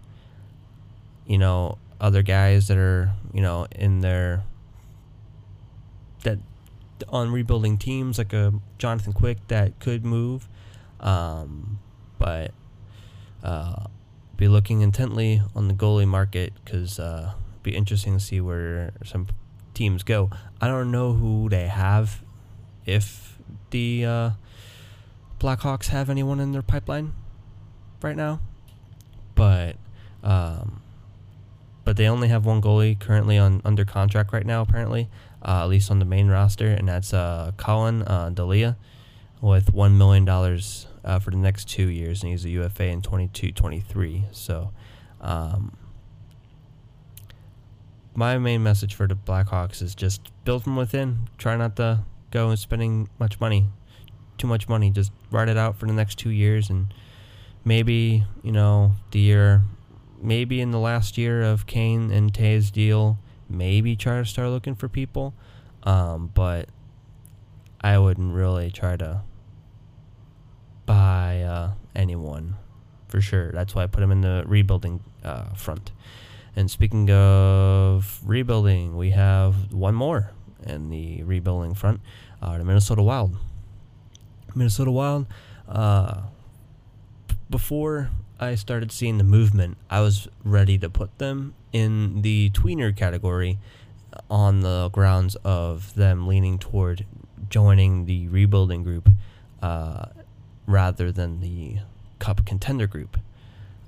you 1.25 1.37
know 1.37 1.77
other 1.99 2.21
guys 2.21 2.67
that 2.67 2.77
are 2.77 3.13
you 3.33 3.41
know 3.41 3.67
in 3.71 4.01
their 4.01 4.43
that 6.23 6.39
on 7.09 7.31
rebuilding 7.31 7.77
teams 7.77 8.17
like 8.17 8.33
a 8.33 8.53
Jonathan 8.77 9.13
Quick 9.13 9.37
that 9.47 9.79
could 9.79 10.05
move 10.05 10.47
um, 10.99 11.79
but 12.19 12.51
uh, 13.43 13.85
be 14.37 14.47
looking 14.47 14.81
intently 14.81 15.41
on 15.55 15.67
the 15.67 15.73
goalie 15.73 16.07
market 16.07 16.53
because 16.63 16.99
uh, 16.99 17.33
be 17.63 17.75
interesting 17.75 18.13
to 18.17 18.19
see 18.19 18.39
where 18.39 18.93
some 19.03 19.27
teams 19.73 20.03
go. 20.03 20.29
I 20.59 20.67
don't 20.67 20.91
know 20.91 21.13
who 21.13 21.49
they 21.49 21.67
have, 21.67 22.23
if 22.85 23.37
the 23.71 24.05
uh, 24.05 24.29
Blackhawks 25.39 25.87
have 25.87 26.09
anyone 26.09 26.39
in 26.39 26.51
their 26.51 26.61
pipeline 26.61 27.13
right 28.01 28.15
now, 28.15 28.41
but 29.33 29.75
um, 30.23 30.80
but 31.91 31.97
they 31.97 32.07
only 32.07 32.29
have 32.29 32.45
one 32.45 32.61
goalie 32.61 32.97
currently 32.97 33.37
on 33.37 33.61
under 33.65 33.83
contract 33.83 34.31
right 34.31 34.45
now. 34.45 34.61
Apparently, 34.61 35.09
uh, 35.41 35.63
at 35.63 35.65
least 35.65 35.91
on 35.91 35.99
the 35.99 36.05
main 36.05 36.29
roster, 36.29 36.67
and 36.67 36.87
that's 36.87 37.13
uh, 37.13 37.51
Collin 37.57 38.03
uh, 38.03 38.29
Delia 38.29 38.77
with 39.41 39.73
one 39.73 39.97
million 39.97 40.23
dollars 40.23 40.87
uh, 41.03 41.19
for 41.19 41.31
the 41.31 41.37
next 41.37 41.67
two 41.67 41.89
years, 41.89 42.23
and 42.23 42.31
he's 42.31 42.45
a 42.45 42.49
UFA 42.49 42.85
in 42.85 43.01
22-23. 43.01 44.23
So, 44.33 44.71
um, 45.19 45.75
my 48.15 48.37
main 48.37 48.63
message 48.63 48.95
for 48.95 49.05
the 49.05 49.15
Blackhawks 49.15 49.81
is 49.81 49.93
just 49.93 50.31
build 50.45 50.63
from 50.63 50.77
within. 50.77 51.27
Try 51.37 51.57
not 51.57 51.75
to 51.75 52.05
go 52.31 52.55
spending 52.55 53.09
much 53.19 53.37
money, 53.41 53.67
too 54.37 54.47
much 54.47 54.69
money. 54.69 54.91
Just 54.91 55.11
ride 55.29 55.49
it 55.49 55.57
out 55.57 55.75
for 55.75 55.87
the 55.87 55.93
next 55.93 56.17
two 56.17 56.29
years, 56.29 56.69
and 56.69 56.93
maybe 57.65 58.23
you 58.43 58.53
know 58.53 58.93
the 59.11 59.19
year, 59.19 59.63
maybe 60.21 60.61
in 60.61 60.71
the 60.71 60.79
last 60.79 61.17
year 61.17 61.41
of 61.41 61.65
Kane 61.65 62.11
and 62.11 62.31
Toews 62.31 62.71
deal, 62.71 63.17
maybe 63.49 63.95
try 63.95 64.19
to 64.19 64.25
start 64.25 64.49
looking 64.49 64.75
for 64.75 64.87
people. 64.87 65.33
Um, 65.83 66.31
but 66.33 66.69
I 67.81 67.97
wouldn't 67.97 68.33
really 68.33 68.71
try 68.71 68.97
to 68.97 69.21
buy 70.85 71.41
uh, 71.41 71.71
anyone 71.95 72.55
for 73.07 73.21
sure. 73.21 73.51
That's 73.51 73.75
why 73.75 73.83
I 73.83 73.87
put 73.87 74.03
him 74.03 74.11
in 74.11 74.21
the 74.21 74.43
rebuilding 74.45 75.01
uh, 75.23 75.53
front. 75.53 75.91
And 76.55 76.69
speaking 76.69 77.09
of 77.09 78.19
rebuilding, 78.25 78.97
we 78.97 79.11
have 79.11 79.71
one 79.71 79.95
more 79.95 80.31
in 80.65 80.89
the 80.89 81.23
rebuilding 81.23 81.73
front, 81.73 82.01
uh, 82.41 82.57
the 82.57 82.65
Minnesota 82.65 83.01
Wild. 83.01 83.37
Minnesota 84.53 84.91
Wild. 84.91 85.27
Uh, 85.67 86.21
before 87.49 88.09
I 88.41 88.55
started 88.55 88.91
seeing 88.91 89.19
the 89.19 89.23
movement, 89.23 89.77
I 89.87 90.01
was 90.01 90.27
ready 90.43 90.79
to 90.79 90.89
put 90.89 91.15
them 91.19 91.53
in 91.71 92.23
the 92.23 92.49
tweener 92.49 92.95
category 92.95 93.59
on 94.31 94.61
the 94.61 94.89
grounds 94.91 95.35
of 95.43 95.93
them 95.93 96.25
leaning 96.25 96.57
toward 96.57 97.05
joining 97.51 98.05
the 98.07 98.27
rebuilding 98.29 98.81
group 98.81 99.09
uh, 99.61 100.05
rather 100.65 101.11
than 101.11 101.39
the 101.39 101.77
Cup 102.17 102.43
contender 102.43 102.87
group. 102.87 103.19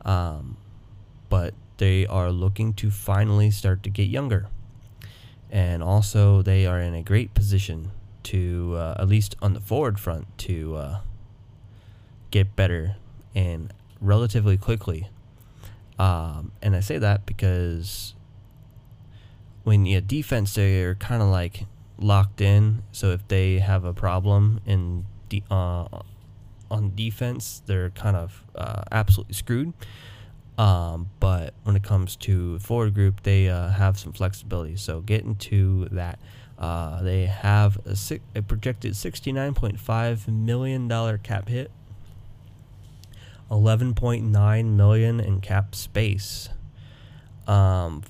Um, 0.06 0.58
but 1.30 1.56
they 1.78 2.06
are 2.06 2.32
looking 2.32 2.74
to 2.76 2.92
finally 2.92 3.50
start 3.50 3.82
to 3.84 3.90
get 3.90 4.08
younger. 4.08 4.50
And 5.50 5.82
also, 5.82 6.44
they 6.44 6.68
are 6.68 6.80
in 6.80 6.94
a 6.94 7.02
great 7.02 7.34
position 7.34 7.90
to, 8.24 8.76
uh, 8.78 8.96
at 9.00 9.08
least 9.08 9.36
on 9.42 9.54
the 9.54 9.60
forward 9.60 10.00
front, 10.00 10.28
to 10.40 10.76
uh, 10.76 11.00
get 12.30 12.56
better 12.56 12.98
and 13.34 13.74
relatively 14.04 14.58
quickly. 14.58 15.10
Um, 15.98 16.52
and 16.62 16.76
I 16.76 16.82
say 16.82 16.98
that 16.98 17.26
because 17.26 18.14
when 19.64 19.86
you 19.86 20.02
defense, 20.02 20.54
they're 20.54 20.96
kind 20.96 21.22
of 21.22 21.30
like 21.30 21.66
locked 21.98 22.42
in. 22.42 22.84
So 22.92 23.12
if 23.12 23.28
they 23.28 23.60
have 23.60 23.86
a 23.86 23.94
problem 23.94 24.60
in 24.66 25.06
de- 25.30 25.44
uh, 25.50 25.88
on 26.70 26.92
defense, 26.96 27.62
they're 27.66 27.92
kind 27.92 28.18
of 28.18 28.44
uh, 28.56 28.84
absolutely 28.92 29.36
screwed. 29.36 29.74
Um, 30.58 31.10
but 31.20 31.54
when 31.64 31.76
it 31.76 31.84
comes 31.84 32.16
to 32.18 32.60
forward 32.60 32.94
group, 32.94 33.24
they 33.24 33.50
uh, 33.50 33.70
have 33.70 33.98
some 33.98 34.14
flexibility. 34.14 34.76
So 34.76 35.02
getting 35.02 35.36
to 35.36 35.88
that, 35.92 36.20
uh, 36.60 37.02
they 37.02 37.26
have 37.26 37.80
a, 37.88 37.98
a 38.36 38.42
projected 38.42 38.94
$69.5 38.94 40.28
million 40.28 41.18
cap 41.20 41.48
hit 41.48 41.72
11.9 43.50 44.66
million 44.76 45.20
in 45.20 45.42
cap 45.42 45.76
space. 45.76 46.50
Um, 47.48 48.04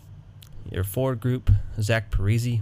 your 0.72 0.84
forward 0.84 1.20
group, 1.20 1.52
Zach 1.82 2.12
Parise, 2.12 2.62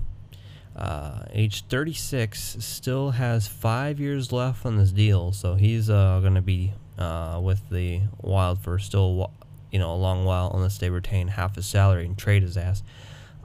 uh, 0.75 1.23
age 1.31 1.65
36, 1.65 2.57
still 2.59 3.11
has 3.11 3.47
five 3.47 3.99
years 3.99 4.31
left 4.31 4.65
on 4.65 4.77
this 4.77 4.91
deal, 4.91 5.31
so 5.31 5.55
he's 5.55 5.89
uh, 5.89 6.19
going 6.21 6.35
to 6.35 6.41
be 6.41 6.73
uh, 6.97 7.39
with 7.43 7.69
the 7.69 8.01
Wild 8.21 8.59
for 8.59 8.79
still, 8.79 9.31
you 9.71 9.79
know, 9.79 9.93
a 9.93 9.95
long 9.95 10.23
while 10.25 10.51
unless 10.53 10.77
they 10.77 10.89
retain 10.89 11.29
half 11.29 11.55
his 11.55 11.65
salary 11.65 12.05
and 12.05 12.17
trade 12.17 12.43
his 12.43 12.57
ass. 12.57 12.83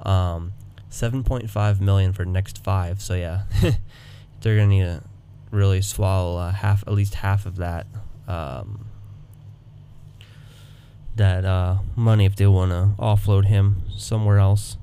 Um, 0.03 0.53
7.5 0.91 1.81
million 1.81 2.13
for 2.13 2.25
next 2.25 2.63
five. 2.63 3.03
So 3.03 3.15
yeah, 3.15 3.43
they're 4.41 4.57
gonna 4.57 4.69
need 4.69 4.83
to 4.83 5.03
really 5.51 5.83
swallow 5.83 6.39
uh, 6.39 6.53
half, 6.53 6.85
at 6.87 6.93
least 6.93 7.15
half 7.15 7.47
of 7.47 7.57
that, 7.57 7.87
um, 8.29 8.86
that 11.17 11.45
uh, 11.45 11.79
money 11.95 12.25
if 12.25 12.37
they 12.37 12.47
want 12.47 12.71
to 12.71 12.91
offload 13.03 13.47
him 13.47 13.83
somewhere 13.97 14.39
else. 14.39 14.77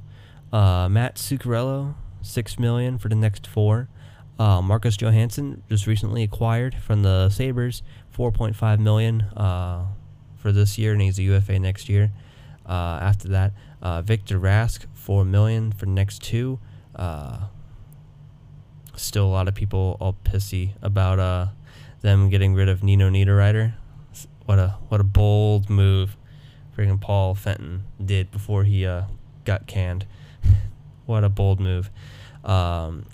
Uh, 0.51 0.87
Matt 0.89 1.15
Zuccarello, 1.15 1.95
six 2.21 2.59
million 2.59 2.97
for 2.97 3.09
the 3.09 3.15
next 3.15 3.47
four. 3.47 3.87
Uh, 4.39 4.61
Marcus 4.61 4.97
Johansson 4.97 5.63
just 5.69 5.85
recently 5.87 6.23
acquired 6.23 6.75
from 6.75 7.03
the 7.03 7.29
Sabres, 7.29 7.83
4.5 8.15 8.79
million 8.79 9.21
uh, 9.21 9.85
for 10.35 10.51
this 10.51 10.77
year, 10.77 10.93
and 10.93 11.01
he's 11.01 11.19
a 11.19 11.23
UFA 11.23 11.59
next 11.59 11.87
year. 11.87 12.11
Uh, 12.67 12.99
after 13.01 13.27
that, 13.29 13.53
uh, 13.81 14.01
Victor 14.01 14.39
Rask, 14.39 14.85
four 14.93 15.23
million 15.23 15.71
for 15.71 15.85
the 15.85 15.91
next 15.91 16.23
two. 16.23 16.59
Still, 18.95 19.25
a 19.25 19.33
lot 19.33 19.47
of 19.47 19.55
people 19.55 19.97
all 19.99 20.15
pissy 20.23 20.73
about 20.81 21.49
them 22.01 22.29
getting 22.29 22.53
rid 22.53 22.69
of 22.69 22.83
Nino 22.83 23.09
Niederreiter. 23.09 23.73
What 24.45 24.59
a 24.59 24.75
what 24.89 24.99
a 24.99 25.03
bold 25.03 25.69
move, 25.69 26.17
freaking 26.77 26.99
Paul 26.99 27.35
Fenton 27.35 27.83
did 28.03 28.31
before 28.31 28.63
he 28.63 28.85
uh, 28.85 29.03
got 29.45 29.67
canned. 29.67 30.05
what 31.05 31.23
a 31.23 31.29
bold 31.29 31.59
move. 31.59 31.89
Um, 32.43 33.05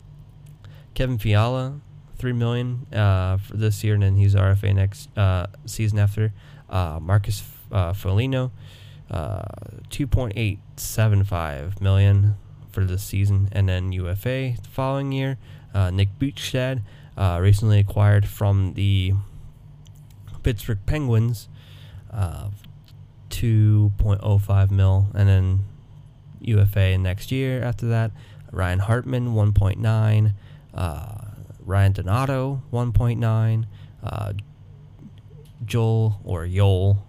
Kevin 0.94 1.18
Fiala, 1.18 1.80
three 2.18 2.34
million 2.34 2.86
uh, 2.94 3.38
for 3.38 3.58
this 3.58 3.84
year, 3.84 3.94
and 3.94 4.04
then 4.04 4.16
he's 4.16 4.36
RFA 4.36 4.76
next 4.76 5.16
uh, 5.18 5.48
season 5.66 6.00
after. 6.00 6.34
Uh, 6.70 7.00
Marcus 7.02 7.44
uh, 7.72 7.94
Foligno, 7.94 8.52
uh, 9.10 9.44
2.875 9.90 11.82
million 11.82 12.36
for 12.72 12.86
this 12.86 13.04
season, 13.04 13.50
and 13.52 13.70
then 13.70 13.92
UFA 13.92 14.56
the 14.62 14.70
following 14.70 15.12
year. 15.12 15.38
Uh, 15.74 15.90
Nick 15.90 16.18
Bjugstad, 16.20 16.82
uh, 17.18 17.40
recently 17.42 17.80
acquired 17.80 18.28
from 18.28 18.74
the 18.74 19.14
Pittsburgh 20.44 20.80
Penguins, 20.86 21.48
2.05 23.40 24.72
mil, 24.72 25.08
and 25.14 25.30
then 25.30 25.60
UFA 26.42 26.98
next 26.98 27.32
year 27.32 27.64
after 27.64 27.88
that. 27.88 28.12
Ryan 28.52 28.80
Hartman, 28.80 29.34
1.9. 29.34 30.34
Uh, 30.74 31.16
Ryan 31.60 31.94
Donato, 31.94 32.62
1.9. 32.74 33.66
Uh, 34.04 34.34
Joel 35.66 36.20
or 36.24 36.46
Yol, 36.46 37.00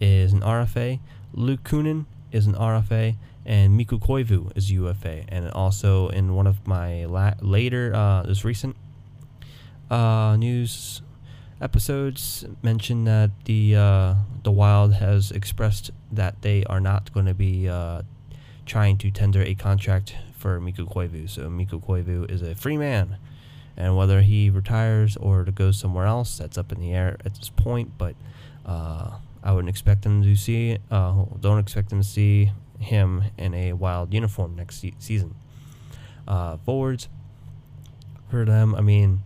is 0.00 0.32
an 0.32 0.40
RFA. 0.40 1.00
Luke 1.32 1.62
Kunin 1.64 2.06
is 2.32 2.46
an 2.46 2.54
RFA 2.54 3.16
and 3.44 3.76
Mikko 3.76 3.98
Koivu 3.98 4.50
is 4.56 4.70
UFA. 4.70 5.24
And 5.28 5.50
also 5.50 6.08
in 6.08 6.34
one 6.34 6.46
of 6.46 6.66
my 6.66 7.04
la- 7.04 7.34
later, 7.40 7.94
uh, 7.94 8.22
this 8.22 8.44
recent 8.44 8.76
uh, 9.90 10.36
news 10.36 11.02
episodes, 11.60 12.44
mentioned 12.62 13.06
that 13.06 13.30
the 13.44 13.76
uh, 13.76 14.14
the 14.42 14.52
Wild 14.52 14.94
has 14.94 15.30
expressed 15.30 15.90
that 16.12 16.42
they 16.42 16.64
are 16.64 16.80
not 16.80 17.12
going 17.12 17.26
to 17.26 17.34
be 17.34 17.68
uh, 17.68 18.02
trying 18.66 18.98
to 18.98 19.10
tender 19.10 19.42
a 19.42 19.54
contract 19.54 20.14
for 20.36 20.60
Mikko 20.60 20.86
Koivu. 20.86 21.28
So 21.28 21.48
Mikko 21.48 21.80
Koivu 21.80 22.30
is 22.30 22.42
a 22.42 22.54
free 22.54 22.76
man. 22.76 23.18
And 23.78 23.94
whether 23.94 24.22
he 24.22 24.48
retires 24.48 25.16
or 25.18 25.44
to 25.44 25.52
go 25.52 25.70
somewhere 25.70 26.06
else, 26.06 26.38
that's 26.38 26.56
up 26.56 26.72
in 26.72 26.80
the 26.80 26.94
air 26.94 27.18
at 27.26 27.34
this 27.34 27.50
point. 27.50 27.98
But 27.98 28.14
uh, 28.64 29.18
I 29.42 29.52
wouldn't 29.52 29.68
expect 29.68 30.02
them 30.02 30.22
to 30.22 30.34
see. 30.34 30.78
Uh, 30.90 31.24
don't 31.40 31.58
expect 31.58 31.90
them 31.90 32.00
to 32.00 32.08
see 32.08 32.52
him 32.78 33.24
in 33.36 33.54
a 33.54 33.74
wild 33.74 34.14
uniform 34.14 34.56
next 34.56 34.80
se- 34.80 34.94
season. 34.98 35.34
Uh, 36.26 36.56
forwards 36.64 37.08
for 38.30 38.44
them, 38.44 38.74
I 38.74 38.80
mean, 38.80 39.22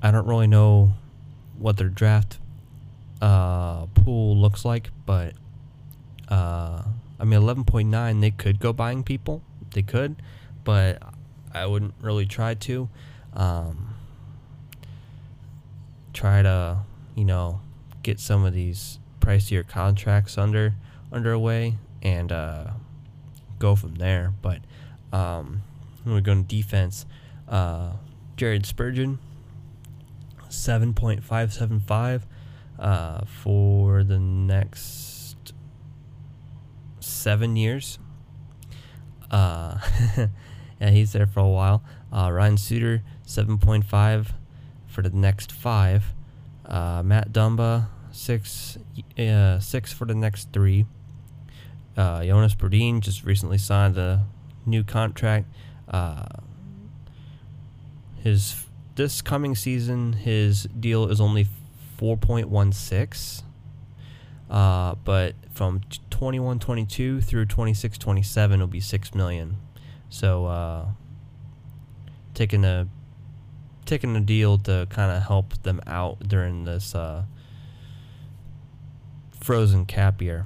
I 0.00 0.10
don't 0.10 0.26
really 0.26 0.46
know 0.46 0.94
what 1.62 1.76
their 1.76 1.88
draft 1.88 2.38
uh, 3.20 3.86
pool 3.86 4.36
looks 4.36 4.64
like, 4.64 4.90
but 5.06 5.34
uh, 6.28 6.82
I 7.20 7.24
mean, 7.24 7.40
11.9, 7.40 8.20
they 8.20 8.32
could 8.32 8.58
go 8.58 8.72
buying 8.72 9.04
people. 9.04 9.42
They 9.72 9.82
could, 9.82 10.16
but 10.64 11.00
I 11.54 11.66
wouldn't 11.66 11.94
really 12.00 12.26
try 12.26 12.54
to. 12.54 12.88
Um, 13.34 13.94
try 16.12 16.42
to, 16.42 16.78
you 17.14 17.24
know, 17.24 17.60
get 18.02 18.20
some 18.20 18.44
of 18.44 18.52
these 18.52 18.98
pricier 19.20 19.66
contracts 19.66 20.36
under 20.36 20.74
underway 21.12 21.76
and 22.02 22.32
uh, 22.32 22.72
go 23.58 23.76
from 23.76 23.94
there. 23.94 24.32
But 24.42 24.58
um, 25.12 25.62
when 26.02 26.16
we 26.16 26.20
go 26.20 26.34
to 26.34 26.42
defense, 26.42 27.06
uh, 27.48 27.92
Jared 28.36 28.66
Spurgeon, 28.66 29.18
seven 30.52 30.94
point 30.94 31.24
five 31.24 31.52
seven 31.52 31.80
five 31.80 32.26
uh, 32.78 33.24
for 33.24 34.04
the 34.04 34.18
next 34.18 35.52
seven 37.00 37.56
years. 37.56 37.98
Uh, 39.30 39.78
yeah, 40.80 40.90
he's 40.90 41.12
there 41.12 41.26
for 41.26 41.40
a 41.40 41.48
while. 41.48 41.82
Uh, 42.12 42.30
Ryan 42.30 42.56
Suter, 42.58 43.02
seven 43.24 43.58
point 43.58 43.84
five 43.84 44.34
for 44.86 45.02
the 45.02 45.10
next 45.10 45.50
five. 45.50 46.12
Uh, 46.66 47.02
Matt 47.04 47.32
Dumba, 47.32 47.86
six 48.10 48.78
uh, 49.18 49.58
six 49.58 49.92
for 49.92 50.04
the 50.04 50.14
next 50.14 50.52
three. 50.52 50.86
Uh, 51.96 52.24
Jonas 52.24 52.54
Brodin 52.54 53.00
just 53.00 53.24
recently 53.24 53.58
signed 53.58 53.98
a 53.98 54.26
new 54.64 54.82
contract. 54.82 55.46
Uh, 55.88 56.24
his 58.22 58.64
this 58.94 59.22
coming 59.22 59.54
season, 59.54 60.12
his 60.12 60.64
deal 60.64 61.08
is 61.08 61.20
only 61.20 61.46
four 61.96 62.16
point 62.16 62.48
one 62.48 62.72
six. 62.72 63.42
Uh, 64.50 64.94
but 65.04 65.34
from 65.54 65.80
21-22 66.10 67.24
through 67.24 67.46
26-27 67.46 68.52
it'll 68.52 68.66
be 68.66 68.80
6 68.80 69.14
million 69.14 69.56
so 70.10 70.44
uh, 70.44 70.86
taking 72.34 72.62
a 72.62 72.86
taking 73.86 74.14
a 74.14 74.20
deal 74.20 74.58
to 74.58 74.86
kind 74.90 75.10
of 75.10 75.22
help 75.22 75.54
them 75.62 75.80
out 75.86 76.18
during 76.28 76.64
this 76.64 76.94
uh, 76.94 77.24
frozen 79.40 79.86
cap 79.86 80.20
year 80.20 80.44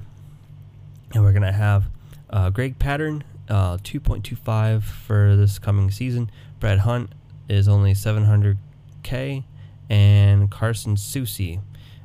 and 1.13 1.21
we're 1.21 1.33
gonna 1.33 1.51
have 1.51 1.89
uh, 2.29 2.49
Greg 2.49 2.79
Pateryn 2.79 3.23
uh, 3.49 3.77
2.25 3.77 4.83
for 4.83 5.35
this 5.35 5.59
coming 5.59 5.91
season. 5.91 6.29
Brad 6.59 6.79
Hunt 6.79 7.11
is 7.49 7.67
only 7.67 7.93
700k, 7.93 9.43
and 9.89 10.51
Carson 10.51 10.95
Soucy 10.95 11.61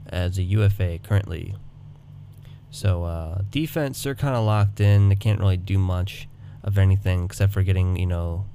as 0.07 0.39
a 0.39 0.43
UFA 0.43 0.99
currently. 1.03 1.55
So 2.71 3.05
uh, 3.05 3.43
defense, 3.51 4.03
they're 4.03 4.15
kind 4.15 4.35
of 4.35 4.45
locked 4.45 4.81
in. 4.81 5.09
They 5.09 5.15
can't 5.15 5.41
really 5.41 5.57
do 5.57 5.79
much 5.79 6.29
of 6.63 6.79
anything 6.79 7.25
except 7.25 7.53
for 7.53 7.63
getting 7.63 7.97
you 7.97 8.07
know 8.07 8.47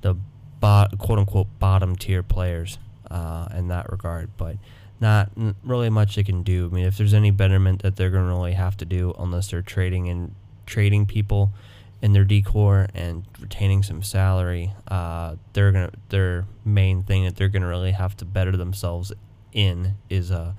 the 0.00 0.16
quote 0.60 1.18
unquote 1.18 1.46
bottom 1.58 1.94
tier 1.96 2.22
players 2.22 2.78
uh, 3.10 3.48
in 3.54 3.68
that 3.68 3.90
regard, 3.90 4.30
but 4.36 4.56
not 5.00 5.30
really 5.62 5.90
much 5.90 6.16
they 6.16 6.22
can 6.22 6.42
do. 6.42 6.66
I 6.70 6.74
mean, 6.74 6.84
if 6.84 6.96
there's 6.96 7.14
any 7.14 7.30
betterment 7.30 7.82
that 7.82 7.96
they're 7.96 8.10
going 8.10 8.24
to 8.24 8.34
really 8.34 8.52
have 8.52 8.76
to 8.78 8.84
do, 8.84 9.14
unless 9.18 9.50
they're 9.50 9.62
trading 9.62 10.08
and 10.08 10.34
trading 10.66 11.06
people 11.06 11.52
in 12.04 12.12
their 12.12 12.24
D-corps 12.24 12.86
and 12.94 13.24
retaining 13.40 13.82
some 13.82 14.02
salary, 14.02 14.74
uh, 14.88 15.36
they're 15.54 15.72
gonna 15.72 15.90
their 16.10 16.44
main 16.62 17.02
thing 17.02 17.24
that 17.24 17.36
they're 17.36 17.48
gonna 17.48 17.66
really 17.66 17.92
have 17.92 18.14
to 18.18 18.26
better 18.26 18.54
themselves 18.58 19.10
in 19.54 19.94
is 20.10 20.30
uh 20.30 20.52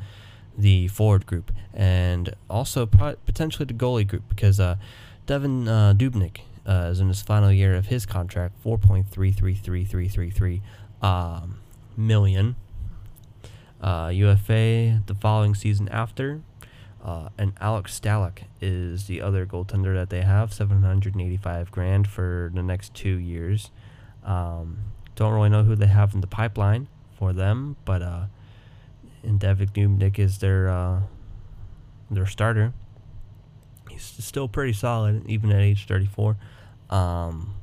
the 0.58 0.88
forward 0.88 1.28
group 1.28 1.52
and 1.72 2.34
also 2.50 2.88
potentially 2.88 3.66
the 3.66 3.74
goalie 3.76 4.08
group 4.08 4.24
because 4.28 4.60
uh, 4.60 4.76
Devan 5.28 5.68
uh, 5.68 5.94
Dubnyk 5.94 6.40
uh, 6.66 6.90
is 6.92 7.00
in 7.00 7.10
his 7.10 7.22
final 7.22 7.52
year 7.52 7.76
of 7.76 7.88
his 7.88 8.08
contract, 8.08 8.58
four 8.64 8.80
point 8.80 9.08
three 9.08 9.32
three 9.32 9.54
three 9.54 9.86
three 9.86 10.08
three 10.08 10.32
three 10.32 10.62
um. 11.04 11.60
Uh, 13.82 14.10
UFA 14.12 15.04
the 15.06 15.16
following 15.20 15.54
season 15.54 15.88
after, 15.90 16.42
uh, 17.06 17.30
and 17.38 17.54
Alex 17.62 18.00
Stalock 18.00 18.40
is 18.60 19.06
the 19.06 19.22
other 19.22 19.46
goaltender 19.46 19.94
that 19.94 20.10
they 20.10 20.24
have, 20.24 20.52
seven 20.52 20.82
hundred 20.82 21.14
and 21.14 21.22
eighty-five 21.22 21.70
grand 21.70 22.08
for 22.08 22.52
the 22.56 22.64
next 22.64 22.96
two 22.96 23.18
years. 23.18 23.70
Um, 24.24 24.80
don't 25.16 25.32
really 25.32 25.50
know 25.50 25.64
who 25.64 25.76
they 25.76 25.86
have 25.86 26.16
in 26.16 26.22
the 26.22 26.28
pipeline 26.28 26.88
for 27.16 27.32
them, 27.32 27.78
but 27.86 28.02
uh, 28.02 28.26
and 29.22 29.40
Devan 29.40 29.70
Dubnyk 29.70 30.18
is 30.18 30.40
their 30.40 30.68
uh, 30.68 31.02
their 32.10 32.26
starter. 32.26 32.74
He's 33.88 34.02
still 34.02 34.48
pretty 34.48 34.74
solid, 34.74 35.30
even 35.30 35.52
at 35.52 35.62
age 35.62 35.86
34. 35.86 36.38
Um, 36.90 37.54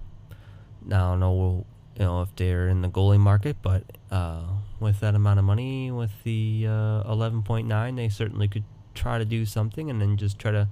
now 0.84 1.08
I 1.08 1.10
don't 1.10 1.20
know, 1.20 1.66
you 1.98 2.04
know, 2.04 2.22
if 2.22 2.34
they're 2.36 2.68
in 2.68 2.82
the 2.82 2.88
goalie 2.88 3.18
market, 3.18 3.56
but 3.60 3.82
uh, 4.08 4.44
with 4.78 5.00
that 5.00 5.16
amount 5.16 5.40
of 5.40 5.44
money, 5.44 5.90
with 5.90 6.12
the 6.22 6.66
uh, 6.68 7.12
11.9, 7.12 7.96
they 7.96 8.08
certainly 8.08 8.46
could 8.46 8.64
try 8.94 9.18
to 9.18 9.24
do 9.24 9.44
something, 9.44 9.90
and 9.90 10.00
then 10.00 10.16
just 10.16 10.38
try 10.38 10.50
to 10.50 10.68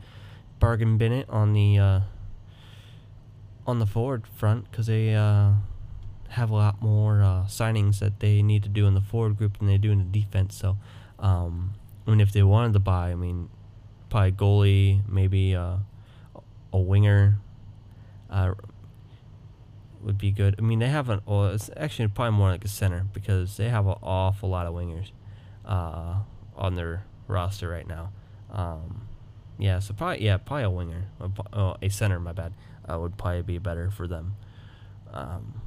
bargain 0.59 0.99
bin 0.99 1.13
it 1.13 1.29
on 1.31 1.53
the 1.53 1.79
uh, 1.79 2.01
on 3.67 3.79
the 3.79 3.87
forward 3.87 4.27
front 4.27 4.71
because 4.71 4.87
they 4.87 5.15
uh, 5.15 5.53
have 6.31 6.51
a 6.51 6.55
lot 6.55 6.81
more 6.81 7.23
uh, 7.23 7.45
signings 7.47 7.99
that 7.99 8.21
they 8.21 8.43
need 8.43 8.63
to 8.63 8.69
do 8.69 8.87
in 8.87 8.95
the 8.95 9.01
forward 9.01 9.37
group 9.37 9.59
than 9.59 9.67
they 9.67 9.79
do 9.79 9.91
in 9.91 9.99
the 9.99 10.05
defense. 10.05 10.55
So, 10.57 10.77
um, 11.19 11.73
I 12.07 12.11
mean, 12.11 12.21
if 12.21 12.33
they 12.33 12.43
wanted 12.43 12.73
to 12.75 12.79
buy, 12.79 13.11
I 13.11 13.15
mean, 13.15 13.49
probably 14.09 14.33
goalie, 14.33 15.09
maybe 15.09 15.55
uh, 15.55 15.77
a 16.73 16.79
winger 16.79 17.39
uh, 18.29 18.55
would 20.03 20.19
be 20.19 20.31
good. 20.31 20.55
I 20.59 20.63
mean, 20.63 20.79
they 20.79 20.89
have 20.89 21.09
an, 21.09 21.21
well, 21.27 21.47
it's 21.49 21.71
actually 21.77 22.09
probably 22.09 22.37
more 22.37 22.51
like 22.51 22.65
a 22.65 22.69
center 22.69 23.07
because 23.13 23.57
they 23.57 23.69
have 23.69 23.87
an 23.87 23.97
awful 24.03 24.49
lot 24.49 24.67
of 24.67 24.75
wingers 24.75 25.11
uh, 25.65 26.17
on 26.57 26.75
their 26.77 27.05
roster 27.31 27.69
right 27.69 27.87
now. 27.87 28.13
Um, 28.53 29.09
yeah, 29.59 29.79
so 29.79 29.95
probably, 29.95 30.25
yeah, 30.25 30.39
probably 30.39 30.65
a 30.65 30.71
winger, 30.71 31.05
oh, 31.53 31.77
a 31.81 31.89
center, 31.89 32.19
my 32.19 32.33
bad, 32.33 32.53
uh, 32.91 32.99
would 32.99 33.17
probably 33.17 33.43
be 33.43 33.59
better 33.59 33.91
for 33.91 34.07
them. 34.07 34.37
Um, 35.13 35.61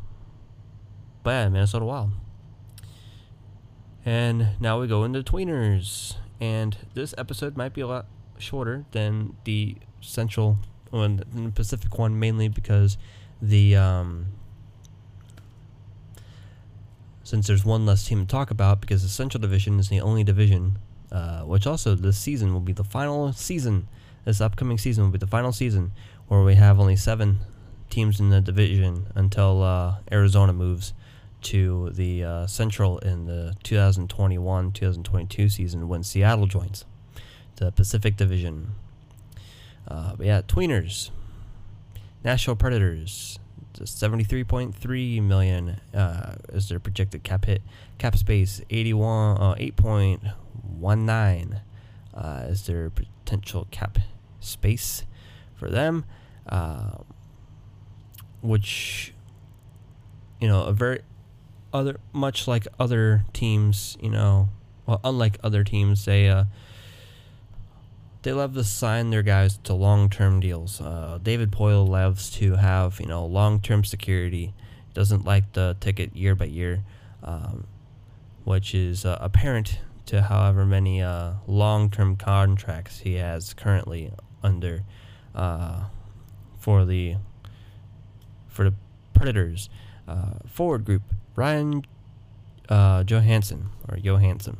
but 1.23 1.31
yeah, 1.31 1.49
Minnesota 1.49 1.85
Wild. 1.85 2.11
And 4.05 4.59
now 4.59 4.79
we 4.81 4.87
go 4.87 5.03
into 5.03 5.23
tweeners. 5.23 6.15
And 6.41 6.75
this 6.93 7.13
episode 7.17 7.55
might 7.55 7.73
be 7.73 7.81
a 7.81 7.87
lot 7.87 8.07
shorter 8.37 8.85
than 8.91 9.37
the 9.45 9.77
central 10.01 10.57
one, 10.89 11.23
the 11.33 11.51
Pacific 11.51 11.97
one, 11.97 12.19
mainly 12.19 12.49
because 12.49 12.97
the 13.41 13.75
um, 13.75 14.27
since 17.23 17.47
there's 17.47 17.63
one 17.63 17.85
less 17.85 18.05
team 18.05 18.21
to 18.21 18.27
talk 18.27 18.51
about 18.51 18.81
because 18.81 19.01
the 19.03 19.09
Central 19.09 19.39
Division 19.39 19.79
is 19.79 19.89
the 19.89 20.01
only 20.01 20.23
division, 20.23 20.77
uh, 21.13 21.41
which 21.41 21.67
also 21.67 21.95
this 21.95 22.17
season 22.17 22.51
will 22.53 22.59
be 22.59 22.73
the 22.73 22.83
final 22.83 23.31
season. 23.31 23.87
This 24.25 24.41
upcoming 24.41 24.77
season 24.77 25.03
will 25.03 25.11
be 25.11 25.19
the 25.19 25.27
final 25.27 25.51
season 25.51 25.91
where 26.27 26.41
we 26.43 26.55
have 26.55 26.79
only 26.79 26.95
seven 26.95 27.39
teams 27.89 28.19
in 28.19 28.29
the 28.29 28.41
division 28.41 29.05
until 29.13 29.61
uh, 29.61 29.97
Arizona 30.11 30.51
moves 30.51 30.93
to 31.43 31.91
the 31.91 32.23
uh, 32.23 32.47
Central 32.47 32.97
in 32.99 33.25
the 33.25 33.53
2021 33.63 34.71
2022 34.71 35.49
season 35.49 35.87
when 35.87 36.03
Seattle 36.03 36.47
joins 36.47 36.85
the 37.57 37.71
Pacific 37.71 38.17
Division. 38.17 38.71
Uh, 39.87 40.15
but 40.15 40.25
yeah, 40.25 40.41
Tweeners, 40.41 41.11
Nashville 42.23 42.55
Predators, 42.55 43.37
73.3 43.73 45.21
million 45.21 45.79
uh, 45.93 46.35
is 46.53 46.69
their 46.69 46.79
projected 46.79 47.23
cap 47.23 47.45
hit. 47.45 47.61
Cap 47.97 48.17
space 48.17 48.61
81, 48.69 49.37
uh, 49.37 49.55
8.19 50.81 51.61
uh, 52.13 52.43
is 52.47 52.65
their 52.67 52.89
potential 52.89 53.67
cap 53.71 53.97
space 54.39 55.03
for 55.55 55.69
them, 55.69 56.05
uh, 56.47 56.97
which 58.41 59.13
you 60.39 60.47
know 60.47 60.63
a 60.63 60.73
very 60.73 61.01
other 61.73 61.99
much 62.11 62.47
like 62.47 62.67
other 62.79 63.23
teams, 63.33 63.97
you 64.01 64.09
know, 64.09 64.49
well, 64.85 64.99
unlike 65.03 65.39
other 65.43 65.63
teams, 65.63 66.05
they 66.05 66.29
uh, 66.29 66.45
they 68.21 68.33
love 68.33 68.53
to 68.53 68.63
sign 68.63 69.09
their 69.09 69.23
guys 69.23 69.57
to 69.63 69.73
long-term 69.73 70.39
deals. 70.39 70.79
Uh, 70.79 71.19
David 71.21 71.51
Poile 71.51 71.87
loves 71.87 72.29
to 72.31 72.55
have 72.55 72.99
you 72.99 73.07
know 73.07 73.25
long-term 73.25 73.83
security. 73.83 74.53
Doesn't 74.93 75.25
like 75.25 75.53
the 75.53 75.75
ticket 75.79 76.15
year 76.15 76.35
by 76.35 76.45
year, 76.45 76.83
um, 77.23 77.65
which 78.43 78.75
is 78.75 79.05
uh, 79.05 79.17
apparent 79.19 79.79
to 80.13 80.21
however 80.21 80.63
many 80.63 81.01
uh, 81.01 81.33
long-term 81.47 82.15
contracts 82.17 82.99
he 82.99 83.15
has 83.15 83.51
currently 83.55 84.11
under 84.43 84.83
uh, 85.33 85.85
for 86.59 86.85
the 86.85 87.15
for 88.47 88.63
the 88.63 88.75
Predators 89.15 89.69
uh, 90.07 90.33
forward 90.45 90.85
group. 90.85 91.01
Ryan 91.35 91.83
uh, 92.69 93.03
Johansson 93.03 93.69
or 93.89 93.97
Johansson. 93.97 94.57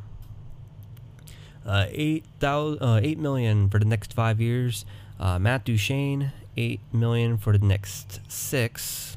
Uh, 1.64 1.86
eight 1.90 2.24
thousand, 2.40 2.82
uh, 2.82 2.98
eight 3.00 3.20
million 3.20 3.70
for 3.70 3.78
the 3.78 3.84
next 3.84 4.12
five 4.12 4.40
years. 4.40 4.84
Uh, 5.20 5.38
Matt 5.38 5.64
Duchene, 5.64 6.32
eight 6.56 6.80
million 6.92 7.38
for 7.38 7.56
the 7.56 7.64
next 7.64 8.20
six. 8.28 9.16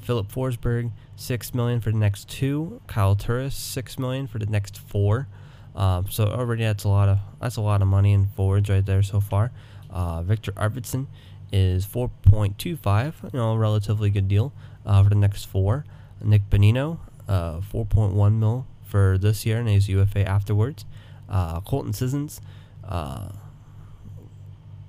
Filip 0.00 0.28
Forsberg, 0.28 0.92
six 1.16 1.54
million 1.54 1.80
for 1.80 1.90
the 1.90 1.98
next 1.98 2.28
two. 2.28 2.82
Kyle 2.86 3.14
Turris, 3.14 3.54
six 3.54 3.98
million 3.98 4.26
for 4.26 4.38
the 4.38 4.46
next 4.46 4.78
four. 4.78 5.26
Uh, 5.74 6.02
so 6.08 6.26
already 6.26 6.62
that's 6.62 6.84
a 6.84 6.88
lot 6.88 7.08
of 7.08 7.18
that's 7.40 7.56
a 7.56 7.60
lot 7.60 7.82
of 7.82 7.88
money 7.88 8.12
in 8.12 8.26
forwards 8.26 8.68
right 8.70 8.84
there 8.84 9.02
so 9.02 9.20
far. 9.20 9.50
Uh, 9.90 10.22
Viktor 10.22 10.52
Arvidsson 10.52 11.06
is 11.52 11.86
4.25, 11.86 13.32
you 13.32 13.38
know, 13.38 13.54
relatively 13.54 14.10
good 14.10 14.26
deal 14.26 14.52
uh, 14.84 15.02
for 15.02 15.08
the 15.08 15.14
next 15.14 15.44
four. 15.44 15.84
Nick 16.22 16.48
Bonino, 16.50 16.98
uh, 17.28 17.60
4.1 17.60 18.38
mil 18.38 18.66
for 18.84 19.18
this 19.18 19.46
year, 19.46 19.58
and 19.58 19.68
he's 19.68 19.88
UFA 19.88 20.26
afterwards. 20.28 20.84
Uh, 21.28 21.60
Colton 21.60 21.92
Sissons, 21.92 22.40
uh, 22.86 23.28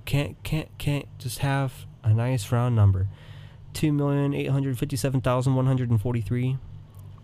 can't 0.04 0.40
can't 0.44 0.68
can't 0.78 1.06
just 1.18 1.38
have 1.38 1.86
a 2.02 2.12
nice 2.12 2.52
round 2.52 2.76
number. 2.76 3.08
Two 3.72 3.92
million 3.92 4.34
eight 4.34 4.50
hundred 4.50 4.78
fifty-seven 4.78 5.20
thousand 5.20 5.54
one 5.56 5.66
hundred 5.66 5.90
and 5.90 6.00
forty-three 6.00 6.58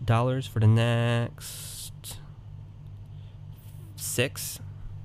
dollars 0.05 0.47
for 0.47 0.61
the 0.61 0.67
next 0.67 1.82
six 4.13 4.61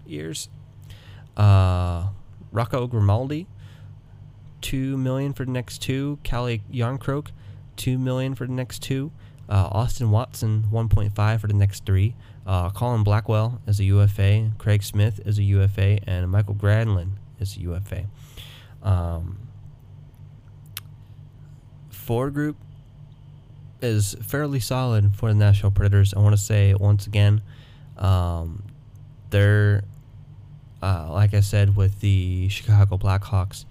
years. 0.06 0.50
Uh, 1.36 2.08
Rocco 2.52 2.88
Grimaldi, 2.88 3.48
two 4.62 4.98
million 4.98 5.34
for 5.34 5.46
the 5.46 5.52
next 5.52 5.82
two. 5.82 6.20
Calle 6.24 6.60
Jarnkrok, 6.72 7.28
two 7.76 7.98
million 7.98 8.36
for 8.36 8.46
the 8.46 8.54
next 8.54 8.82
two. 8.82 9.12
Uh, 9.50 9.70
Austin 9.72 10.12
Watson, 10.12 10.66
1.5 10.74 11.40
for 11.40 11.48
the 11.48 11.54
next 11.54 11.86
three. 11.86 12.16
Uh, 12.46 12.70
Colin 12.70 13.04
Blackwell 13.04 13.62
is 13.66 13.80
a 13.80 13.86
UFA. 13.86 14.52
Craig 14.58 14.84
Smith 14.84 15.22
is 15.26 15.40
a 15.40 15.44
UFA, 15.44 16.00
and 16.06 16.30
Mikael 16.30 16.56
Granlund 16.56 17.12
is 17.40 17.56
a 17.56 17.62
UFA. 17.62 18.08
Um, 18.84 19.40
group 22.08 22.58
is 23.82 24.16
fairly 24.22 24.60
solid 24.60 25.16
for 25.16 25.30
the 25.30 25.36
Nashville 25.36 25.72
Predators. 25.72 26.14
I 26.14 26.20
want 26.20 26.36
to 26.36 26.42
say 26.42 26.74
once 26.74 27.08
again, 27.08 27.42
um, 27.98 28.64
they're 29.30 29.84
uh, 30.82 31.12
like 31.12 31.34
I 31.34 31.40
said 31.40 31.76
with 31.76 32.00
the 32.00 32.50
Chicago 32.50 32.98
Blackhawks. 32.98 33.66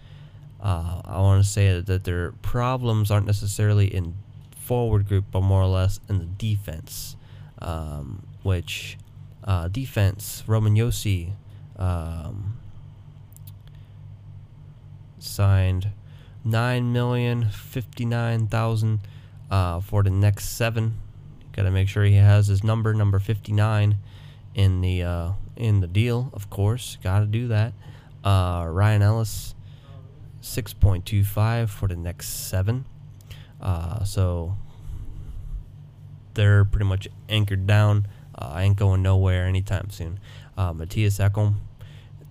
Uh, 0.61 1.03
I 1.05 1.19
want 1.21 1.45
to 1.45 1.49
say 1.49 1.81
that 1.81 2.05
their 2.05 2.33
problems 2.43 3.11
aren't 3.11 3.27
necessarily 3.27 3.95
in 3.95 4.15
forward 4.57 5.07
group, 5.07 5.27
but 5.31 5.43
more 5.43 5.63
or 5.63 5.69
less 5.69 6.01
in 6.09 6.19
the 6.19 6.25
defense. 6.25 7.17
Um, 7.61 8.27
which 8.43 8.99
uh, 9.45 9.69
defense 9.69 10.43
Roman 10.47 10.75
Josi 10.75 11.33
um, 11.77 12.59
signed 15.19 15.89
nine 16.45 16.93
million 16.93 17.49
fifty 17.51 18.05
nine 18.05 18.47
thousand 18.47 19.01
uh, 19.51 19.81
for 19.81 20.03
the 20.03 20.11
next 20.11 20.51
seven. 20.51 20.99
Got 21.53 21.63
to 21.63 21.71
make 21.71 21.89
sure 21.89 22.05
he 22.05 22.15
has 22.15 22.49
his 22.49 22.63
number, 22.63 22.93
number 22.93 23.19
fifty 23.19 23.53
nine, 23.53 23.97
in 24.57 24.81
the 24.81 25.05
uh, 25.05 25.33
in 25.55 25.79
the 25.81 25.87
deal. 25.87 26.31
Of 26.33 26.51
course, 26.51 26.99
got 27.05 27.21
to 27.21 27.27
do 27.27 27.47
that. 27.49 27.75
Uh, 28.25 28.67
Ryan 28.69 29.03
Ellis 29.03 29.55
6.25 30.43 31.69
for 31.69 31.87
the 31.87 31.95
next 31.95 32.49
seven. 32.49 32.87
Uh, 33.61 34.03
so 34.03 34.57
they're 36.35 36.65
pretty 36.65 36.87
much 36.87 37.07
anchored 37.29 37.67
down. 37.69 38.09
Uh, 38.35 38.51
I 38.55 38.63
ain't 38.65 38.77
going 38.77 39.03
nowhere 39.03 39.45
anytime 39.47 39.91
soon. 39.91 40.19
Uh, 40.57 40.73
Mattias 40.73 41.21
Ekholm, 41.21 41.57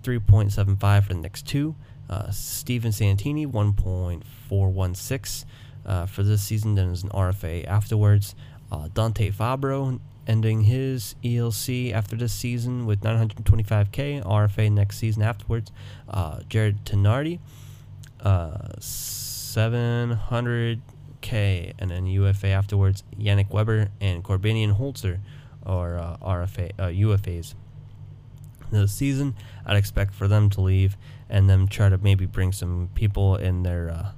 3.75 0.02 1.02
for 1.04 1.14
the 1.14 1.20
next 1.20 1.46
two. 1.46 1.74
Uh, 2.10 2.30
Steven 2.30 2.92
Santini, 2.92 3.46
1.416 3.46 5.44
uh, 5.84 6.06
for 6.06 6.22
this 6.22 6.42
season, 6.42 6.74
then 6.74 6.90
as 6.90 7.02
an 7.02 7.08
RFA 7.10 7.64
afterwards. 7.66 8.34
Dante 8.94 9.30
Fabbro 9.30 10.00
ending 10.26 10.62
his 10.62 11.14
ELC 11.22 11.92
after 11.92 12.16
this 12.16 12.32
season 12.32 12.86
with 12.86 13.02
925k, 13.02 14.24
RFA 14.24 14.72
next 14.72 14.96
season 14.98 15.22
afterwards. 15.22 15.70
Uh, 16.08 16.40
Jarred 16.48 16.84
Tinordi, 16.84 17.38
uh, 18.20 18.70
700k, 18.78 21.74
and 21.78 21.90
then 21.90 22.06
UFA 22.06 22.48
afterwards. 22.48 23.04
Yannick 23.18 23.50
Weber 23.50 23.88
and 24.00 24.24
Korbinian 24.24 24.78
Holzer 24.78 25.18
are 25.64 25.98
uh, 25.98 26.16
RFA 26.18 26.72
uh, 26.78 26.88
UFAs. 26.88 27.54
This 28.70 28.92
season, 28.92 29.34
I'd 29.64 29.76
expect 29.76 30.12
for 30.12 30.26
them 30.26 30.50
to 30.50 30.60
leave 30.60 30.96
and 31.28 31.48
them 31.48 31.68
try 31.68 31.88
to 31.88 31.98
maybe 31.98 32.26
bring 32.26 32.52
some 32.52 32.90
people 32.94 33.36
in 33.36 33.62
their 33.62 33.90
uh, 33.90 34.10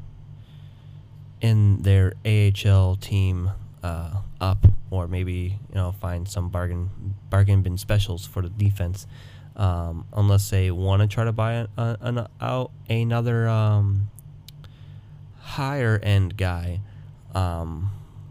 in 1.41 1.83
their 1.83 2.15
AHL 2.25 2.97
team 2.97 3.51
uh, 3.83 4.23
up, 4.41 4.67
or 4.91 5.07
maybe 5.07 5.59
you 5.69 5.75
know 5.75 5.93
find 5.93 6.29
some 6.29 6.49
bargain 6.49 6.91
bargain 7.31 7.63
bin 7.63 7.79
specials 7.79 8.27
for 8.27 8.43
the 8.43 8.49
defense. 8.49 9.07
Um, 9.57 10.07
unless 10.13 10.51
they 10.51 10.71
want 10.71 11.03
to 11.03 11.09
try 11.09 11.25
to 11.25 11.33
buy 11.33 11.55
an, 11.55 11.69
an, 11.77 12.27
another 12.89 13.49
um, 13.49 14.09
higher 15.41 15.99
end 16.01 16.37
guy, 16.37 16.81
um, 17.35 17.91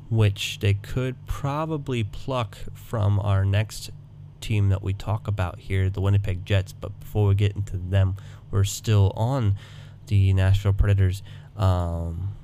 which 0.10 0.60
they 0.60 0.76
could 0.76 1.16
probably 1.28 2.06
pluck 2.06 2.58
from 2.74 3.20
our 3.20 3.44
next 3.44 3.92
team 4.40 4.70
that 4.70 4.82
we 4.82 4.94
talk 4.94 5.28
about 5.28 5.60
here, 5.60 5.90
the 5.90 6.00
Winnipeg 6.00 6.46
Jets. 6.46 6.72
But 6.72 6.98
before 7.00 7.28
we 7.28 7.36
get 7.36 7.56
into 7.56 7.76
them, 7.76 8.16
we're 8.50 8.64
still 8.64 9.12
on 9.16 9.58
the 10.08 10.32
Nashville 10.34 10.74
Predators. 10.74 11.22
Um, 11.58 12.36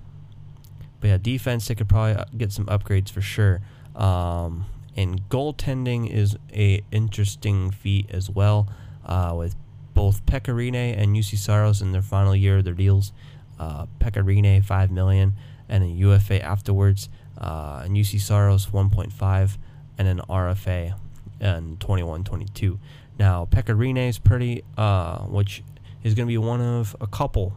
but 1.00 1.08
yeah, 1.08 1.18
defense 1.18 1.68
they 1.68 1.76
could 1.76 1.90
probably 1.90 2.16
uh, 2.16 2.26
get 2.38 2.52
some 2.52 2.66
upgrades 2.66 3.10
for 3.10 3.22
sure. 3.22 3.62
Um, 3.96 4.66
and 4.96 5.28
goaltending 5.30 6.10
is 6.10 6.38
a 6.54 6.84
interesting 6.92 7.72
feat 7.72 8.10
as 8.12 8.30
well, 8.30 8.68
uh, 9.06 9.34
with 9.36 9.56
both 9.94 10.26
Pekka 10.26 10.54
Rinne 10.54 10.98
and 10.98 11.16
Juuse 11.16 11.38
Saros 11.38 11.82
in 11.82 11.92
their 11.92 12.02
final 12.02 12.36
year 12.36 12.58
of 12.58 12.66
their 12.66 12.74
deals. 12.74 13.12
Uh, 13.60 13.86
Pekka 14.00 14.24
Rinne 14.24 14.64
five 14.64 14.92
million 14.92 15.34
and 15.70 15.84
a 15.84 15.88
UFA 15.88 16.44
afterwards, 16.44 17.10
uh, 17.38 17.82
and 17.84 17.96
Juuse 17.96 18.20
Saros 18.20 18.68
1.5 18.68 19.58
and 19.98 20.08
an 20.08 20.22
RFA 20.30 20.96
and 21.40 21.80
21-22. 21.80 22.80
Now 23.18 23.48
Pekka 23.50 23.76
Rinne 23.76 24.10
is 24.10 24.20
pretty, 24.20 24.64
uh, 24.78 25.20
which 25.20 25.64
is 26.04 26.14
going 26.14 26.28
to 26.28 26.32
be 26.32 26.38
one 26.38 26.62
of 26.62 26.96
a 27.00 27.08
couple 27.08 27.54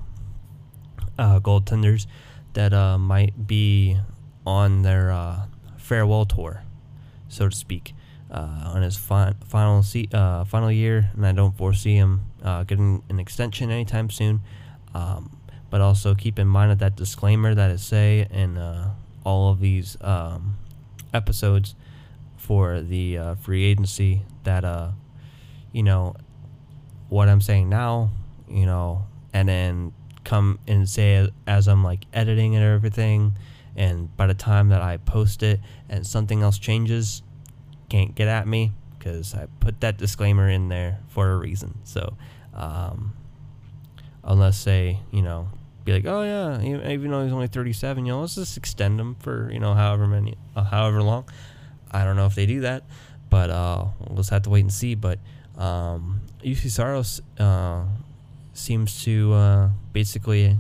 uh, 1.19 1.41
goaltenders 1.41 2.07
that 2.53 2.73
uh, 2.73 2.99
might 2.99 3.47
be 3.47 3.99
on 4.47 4.83
their 4.83 5.11
uh, 5.11 5.47
farewell 5.87 6.25
tour, 6.25 6.63
so 7.29 7.49
to 7.49 7.57
speak, 7.57 7.95
uh, 8.31 8.73
on 8.75 8.83
his 8.83 8.97
fi- 8.97 9.35
final 9.47 9.83
se- 9.83 10.09
uh, 10.13 10.45
final 10.45 10.71
year, 10.71 11.11
and 11.15 11.25
I 11.25 11.33
don't 11.33 11.57
foresee 11.57 11.95
him 11.95 12.23
uh, 12.43 12.65
getting 12.65 13.03
an 13.09 13.21
extension 13.21 13.71
anytime 13.71 14.11
soon. 14.11 14.41
Um, 14.95 15.39
but 15.69 15.81
also 15.81 16.15
keep 16.15 16.39
in 16.39 16.47
mind 16.47 16.71
that, 16.71 16.79
that 16.79 16.97
disclaimer 16.97 17.55
that 17.55 17.71
I 17.71 17.77
say 17.77 18.27
in 18.31 18.57
uh, 18.57 18.95
all 19.25 19.51
of 19.51 19.61
these 19.61 19.97
um, 20.01 20.57
episodes 21.13 21.75
for 22.37 22.81
the 22.81 23.37
free 23.43 23.65
agency 23.65 24.23
that 24.45 24.93
you 25.73 25.83
know 25.83 26.15
what 27.09 27.29
I'm 27.29 27.41
saying 27.41 27.69
now, 27.69 28.11
you 28.49 28.65
know, 28.67 29.07
and 29.33 29.49
then 29.49 29.93
come 30.25 30.59
and 30.67 30.89
say 30.89 31.29
as 31.47 31.69
I'm 31.69 31.85
like 31.85 32.05
editing 32.13 32.57
and 32.57 32.65
everything, 32.65 33.33
and 33.77 34.15
by 34.17 34.27
the 34.27 34.35
time 34.35 34.71
that 34.71 34.83
I 34.83 34.97
post 34.97 35.43
it 35.43 35.61
and 35.89 36.07
something 36.07 36.43
else 36.43 36.59
changes, 36.59 37.23
can't 37.89 38.15
get 38.15 38.29
at 38.29 38.49
me 38.49 38.73
because 38.99 39.35
I 39.35 39.47
put 39.61 39.81
that 39.81 39.99
disclaimer 39.99 40.49
in 40.49 40.69
there 40.69 41.01
for 41.09 41.31
a 41.31 41.37
reason. 41.37 41.79
So, 41.85 42.17
um, 42.55 43.15
unless 44.25 44.59
say 44.59 45.01
you 45.13 45.23
know 45.23 45.49
be 45.87 45.93
like, 45.93 46.07
oh 46.07 46.23
yeah, 46.23 46.61
even 46.91 47.13
though 47.13 47.23
he's 47.23 47.33
only 47.33 47.47
37, 47.47 48.05
you 48.05 48.13
know, 48.13 48.21
let's 48.21 48.35
just 48.35 48.57
extend 48.57 49.01
him 49.01 49.15
for 49.21 49.51
you 49.53 49.61
know 49.61 49.73
however 49.73 50.07
many, 50.07 50.37
uh, 50.55 50.65
however 50.65 51.03
long. 51.03 51.29
I 51.93 52.05
don't 52.05 52.17
know 52.17 52.27
if 52.27 52.35
they 52.35 52.45
do 52.45 52.63
that, 52.63 52.83
but 53.31 53.49
uh, 53.51 53.87
we'll 54.01 54.17
just 54.17 54.31
have 54.31 54.43
to 54.43 54.51
wait 54.51 54.61
and 54.61 54.73
see. 54.73 54.97
But 54.97 55.21
um, 55.57 56.23
Juuse 56.43 56.71
Saros 56.71 57.21
uh, 57.39 57.85
seems 58.53 59.05
to 59.05 59.33
uh, 59.33 59.69
basically 59.93 60.59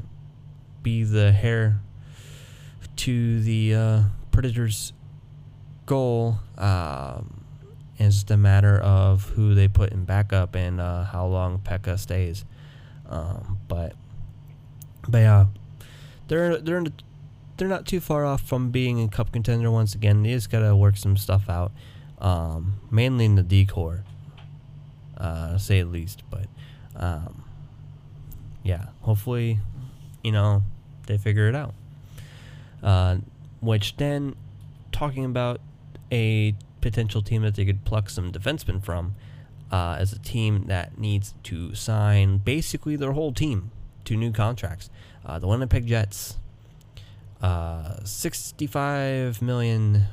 be 0.82 1.02
the 1.02 1.36
heir 1.42 1.80
to 2.96 3.40
the 3.40 3.74
uh, 3.74 4.02
Predators' 4.30 4.92
goal. 5.86 6.38
Um, 6.58 7.44
it's 7.98 8.16
just 8.16 8.30
a 8.30 8.36
matter 8.36 8.78
of 8.78 9.30
who 9.30 9.54
they 9.54 9.68
put 9.68 9.92
in 9.92 10.04
backup 10.04 10.54
and 10.54 10.80
uh, 10.80 11.04
how 11.04 11.26
long 11.26 11.58
Pekka 11.58 11.98
stays. 11.98 12.44
Um, 13.08 13.58
but 13.68 13.94
but 15.08 15.18
yeah, 15.18 15.46
they're 16.28 16.58
they're 16.58 16.82
the, 16.82 16.92
they're 17.56 17.68
not 17.68 17.86
too 17.86 18.00
far 18.00 18.26
off 18.26 18.42
from 18.42 18.70
being 18.70 19.00
a 19.02 19.08
cup 19.08 19.32
contender 19.32 19.70
once 19.70 19.94
again. 19.94 20.22
They 20.22 20.32
just 20.32 20.50
gotta 20.50 20.76
work 20.76 20.96
some 20.96 21.16
stuff 21.16 21.48
out, 21.48 21.72
um, 22.18 22.74
mainly 22.90 23.24
in 23.24 23.36
the 23.36 23.42
D-corps, 23.42 24.04
uh, 25.16 25.56
say 25.56 25.78
at 25.78 25.88
least. 25.88 26.22
But 26.28 26.46
um, 26.94 27.44
yeah, 28.62 28.86
hopefully, 29.02 29.60
you 30.22 30.32
know, 30.32 30.64
they 31.06 31.16
figure 31.16 31.48
it 31.48 31.54
out. 31.54 31.74
Uh, 32.82 33.18
which 33.60 33.96
then, 33.96 34.34
talking 34.92 35.24
about 35.24 35.60
a 36.12 36.54
potential 36.80 37.22
team 37.22 37.42
that 37.42 37.54
they 37.54 37.64
could 37.64 37.84
pluck 37.84 38.08
some 38.10 38.30
defensemen 38.30 38.82
from, 38.82 39.14
uh, 39.72 39.96
as 39.98 40.12
a 40.12 40.18
team 40.18 40.66
that 40.66 40.98
needs 40.98 41.34
to 41.42 41.74
sign 41.74 42.38
basically 42.38 42.96
their 42.96 43.12
whole 43.12 43.32
team 43.32 43.70
to 44.04 44.16
new 44.16 44.30
contracts. 44.30 44.90
Uh, 45.24 45.38
the 45.38 45.48
Winnipeg 45.48 45.86
Jets, 45.86 46.38
uh, 47.42 48.04
65 48.04 49.42
million 49.42 50.04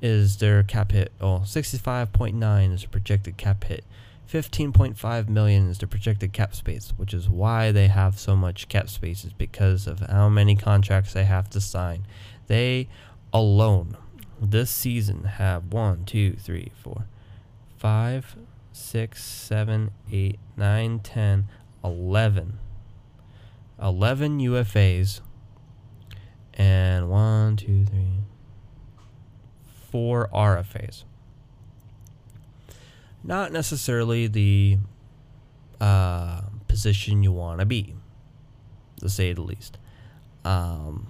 is 0.00 0.38
their 0.38 0.62
cap 0.62 0.92
hit. 0.92 1.12
Oh, 1.20 1.42
65.9 1.44 2.72
is 2.72 2.84
a 2.84 2.88
projected 2.88 3.36
cap 3.36 3.64
hit 3.64 3.84
15.5 4.32 5.28
million 5.28 5.68
is 5.68 5.76
the 5.76 5.86
projected 5.86 6.32
cap 6.32 6.54
space, 6.54 6.94
which 6.96 7.12
is 7.12 7.28
why 7.28 7.70
they 7.70 7.88
have 7.88 8.18
so 8.18 8.34
much 8.34 8.66
cap 8.66 8.88
space 8.88 9.26
is 9.26 9.32
because 9.34 9.86
of 9.86 10.00
how 10.00 10.26
many 10.30 10.56
contracts 10.56 11.12
they 11.12 11.24
have 11.24 11.50
to 11.50 11.60
sign. 11.60 12.06
They 12.46 12.88
alone 13.30 13.94
this 14.40 14.70
season 14.70 15.24
have 15.24 15.70
one, 15.70 16.06
two, 16.06 16.32
three, 16.32 16.72
four, 16.82 17.04
five, 17.76 18.34
six, 18.72 19.22
seven, 19.22 19.90
eight, 20.10 20.38
nine, 20.56 21.00
ten, 21.00 21.48
eleven. 21.84 22.58
11 23.82 24.38
UFAs 24.38 25.20
and 26.54 27.10
one, 27.10 27.56
two, 27.56 27.84
three, 27.84 28.20
four 29.90 30.28
RFAs 30.32 31.02
not 33.24 33.52
necessarily 33.52 34.26
the 34.26 34.78
uh, 35.80 36.42
position 36.68 37.22
you 37.22 37.32
want 37.32 37.60
to 37.60 37.66
be, 37.66 37.94
to 39.00 39.08
say 39.08 39.32
the 39.32 39.42
least. 39.42 39.78
Um, 40.44 41.06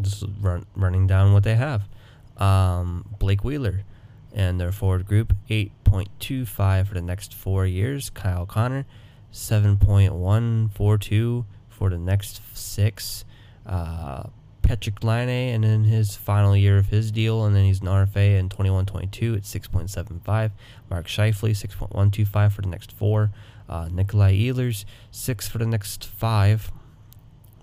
just 0.00 0.24
run, 0.40 0.66
running 0.74 1.06
down 1.06 1.32
what 1.32 1.44
they 1.44 1.56
have. 1.56 1.88
Um, 2.36 3.06
Blake 3.18 3.44
Wheeler 3.44 3.84
and 4.32 4.60
their 4.60 4.72
forward 4.72 5.06
group, 5.06 5.34
8.25 5.48 6.86
for 6.86 6.94
the 6.94 7.02
next 7.02 7.34
four 7.34 7.66
years. 7.66 8.10
Kyle 8.10 8.46
Connor, 8.46 8.86
7.142 9.32 11.44
for 11.68 11.90
the 11.90 11.98
next 11.98 12.40
six. 12.56 13.24
Uh, 13.66 14.24
Patrik 14.70 15.02
Laine 15.02 15.52
and 15.52 15.64
in 15.64 15.82
his 15.82 16.14
final 16.14 16.56
year 16.56 16.78
of 16.78 16.90
his 16.90 17.10
deal, 17.10 17.44
and 17.44 17.56
then 17.56 17.64
he's 17.64 17.80
an 17.80 17.88
RFA 17.88 18.38
in 18.38 18.48
21-22 18.48 19.36
at 19.36 19.42
6.75. 19.42 20.52
Mark 20.88 21.08
Scheifele, 21.08 21.50
6.125 21.50 22.52
for 22.52 22.62
the 22.62 22.68
next 22.68 22.92
four. 22.92 23.32
Uh, 23.68 23.88
Nikolai 23.90 24.36
Ehlers, 24.36 24.84
6 25.10 25.48
for 25.48 25.58
the 25.58 25.66
next 25.66 26.06
five. 26.06 26.70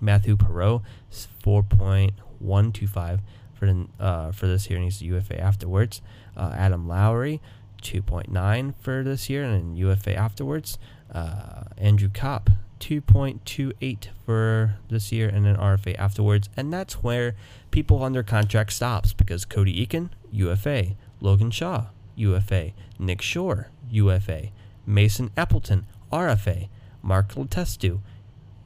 Mathieu 0.02 0.36
Perreault, 0.36 0.82
4.125 1.10 3.20
for 3.54 3.66
the, 3.66 3.86
uh, 3.98 4.30
for 4.32 4.46
this 4.46 4.68
year, 4.68 4.78
and 4.78 4.84
he's 4.84 5.00
a 5.00 5.06
UFA 5.06 5.40
afterwards. 5.40 6.02
Uh, 6.36 6.52
Adam 6.54 6.86
Lowry, 6.86 7.40
2.9 7.80 8.74
for 8.80 9.02
this 9.02 9.30
year, 9.30 9.44
and 9.44 9.54
then 9.54 9.76
UFA 9.76 10.14
afterwards. 10.14 10.78
Uh, 11.10 11.62
Andrew 11.78 12.10
Copp, 12.10 12.50
2.28 12.80 14.08
for 14.24 14.76
this 14.88 15.12
year 15.12 15.28
and 15.28 15.46
an 15.46 15.56
RFA 15.56 15.98
afterwards. 15.98 16.48
And 16.56 16.72
that's 16.72 17.02
where 17.02 17.34
people 17.70 18.02
under 18.02 18.22
contract 18.22 18.72
stops 18.72 19.12
because 19.12 19.44
Cody 19.44 19.86
Eakin, 19.86 20.10
UFA, 20.32 20.96
Logan 21.20 21.50
Shaw, 21.50 21.86
UFA. 22.16 22.72
Nick 22.98 23.22
Shore, 23.22 23.68
UFA. 23.90 24.48
Mason 24.86 25.30
Appleton, 25.36 25.86
RFA. 26.12 26.68
Mark 27.02 27.34
Letestu, 27.34 28.00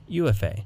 UFA. 0.08 0.64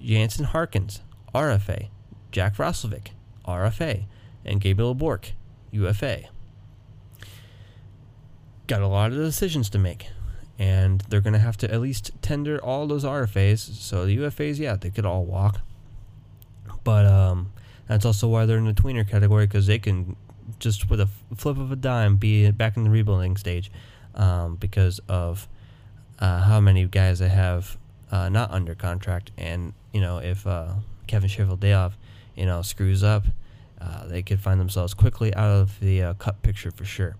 Jansen 0.00 0.44
Harkins, 0.44 1.00
RFA. 1.34 1.88
Jack 2.30 2.56
Roslovic, 2.56 3.08
RFA. 3.46 4.04
And 4.44 4.60
Gabriel 4.60 4.94
Bourque, 4.94 5.32
UFA. 5.72 6.24
Got 8.66 8.82
a 8.82 8.88
lot 8.88 9.12
of 9.12 9.18
decisions 9.18 9.70
to 9.70 9.78
make. 9.78 10.08
And 10.58 11.02
they're 11.08 11.20
going 11.20 11.34
to 11.34 11.38
have 11.38 11.56
to 11.58 11.72
at 11.72 11.80
least 11.80 12.10
tender 12.22 12.58
all 12.62 12.86
those 12.86 13.04
RFAs. 13.04 13.58
So 13.58 14.06
the 14.06 14.16
UFAs, 14.18 14.58
yeah, 14.58 14.76
they 14.76 14.90
could 14.90 15.04
all 15.04 15.24
walk. 15.24 15.60
But 16.82 17.04
um, 17.04 17.52
that's 17.86 18.04
also 18.04 18.28
why 18.28 18.46
they're 18.46 18.58
in 18.58 18.64
the 18.64 18.72
tweener 18.72 19.08
category 19.08 19.46
because 19.46 19.66
they 19.66 19.78
can 19.78 20.16
just 20.58 20.88
with 20.88 21.00
a 21.00 21.08
flip 21.34 21.58
of 21.58 21.72
a 21.72 21.76
dime 21.76 22.16
be 22.16 22.50
back 22.50 22.76
in 22.76 22.84
the 22.84 22.90
rebuilding 22.90 23.36
stage 23.36 23.70
um, 24.14 24.56
because 24.56 25.00
of 25.08 25.48
uh, 26.18 26.40
how 26.42 26.60
many 26.60 26.86
guys 26.86 27.18
they 27.18 27.28
have 27.28 27.76
uh, 28.10 28.28
not 28.28 28.50
under 28.50 28.74
contract. 28.74 29.32
And, 29.36 29.74
you 29.92 30.00
know, 30.00 30.18
if 30.18 30.46
uh, 30.46 30.74
Kevin 31.06 31.28
Cheveldayoff, 31.28 31.92
you 32.34 32.46
know, 32.46 32.62
screws 32.62 33.02
up, 33.02 33.24
uh, 33.80 34.06
they 34.06 34.22
could 34.22 34.40
find 34.40 34.58
themselves 34.60 34.94
quickly 34.94 35.34
out 35.34 35.50
of 35.50 35.80
the 35.80 36.02
uh, 36.02 36.14
cut 36.14 36.42
picture 36.42 36.70
for 36.70 36.84
sure. 36.84 37.16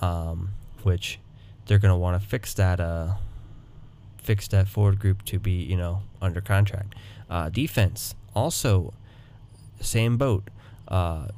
Um, 0.00 0.50
which 0.82 1.18
they're 1.66 1.78
going 1.78 1.92
to 1.92 1.98
want 1.98 2.20
to 2.20 2.26
fix 2.26 2.54
that 2.54 2.80
uh, 2.80 3.14
fix 4.16 4.48
that 4.48 4.68
forward 4.68 4.98
group 4.98 5.24
to 5.24 5.38
be, 5.38 5.52
you 5.52 5.76
know, 5.76 6.02
under 6.20 6.40
contract. 6.40 6.94
defense 7.52 8.14
also 8.34 8.92
same 9.80 10.16
boat. 10.16 10.48
Uh, 10.86 11.28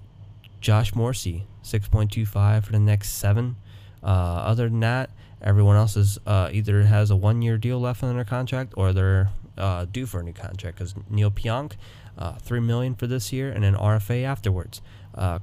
Josh 0.61 0.95
Morrissey, 0.95 1.47
6.25 1.63 2.65
for 2.65 2.73
the 2.73 2.79
next 2.79 3.11
seven. 3.11 3.57
Uh, 4.03 4.07
other 4.07 4.69
than 4.69 4.81
that, 4.81 5.11
everyone 5.41 5.77
else 5.77 5.97
is 5.97 6.19
uh, 6.27 6.51
either 6.53 6.83
has 6.83 7.11
a 7.11 7.17
one 7.17 7.43
year 7.43 7.57
deal 7.57 7.81
left 7.81 8.01
their 8.01 8.25
contract 8.25 8.75
or 8.77 8.93
they're 8.93 9.31
uh, 9.57 9.85
due 9.87 10.07
for 10.07 10.21
a 10.21 10.23
new 10.23 10.33
contract. 10.33 10.79
Because 10.79 10.95
Neal 11.09 11.31
Pionk, 11.31 11.73
uh, 12.19 12.35
three 12.35 12.61
million 12.61 12.95
for 12.95 13.07
this 13.07 13.33
year 13.33 13.51
and 13.51 13.65
an 13.65 13.75
RFA 13.75 14.25
afterwards. 14.25 14.83
Uh, 15.15 15.39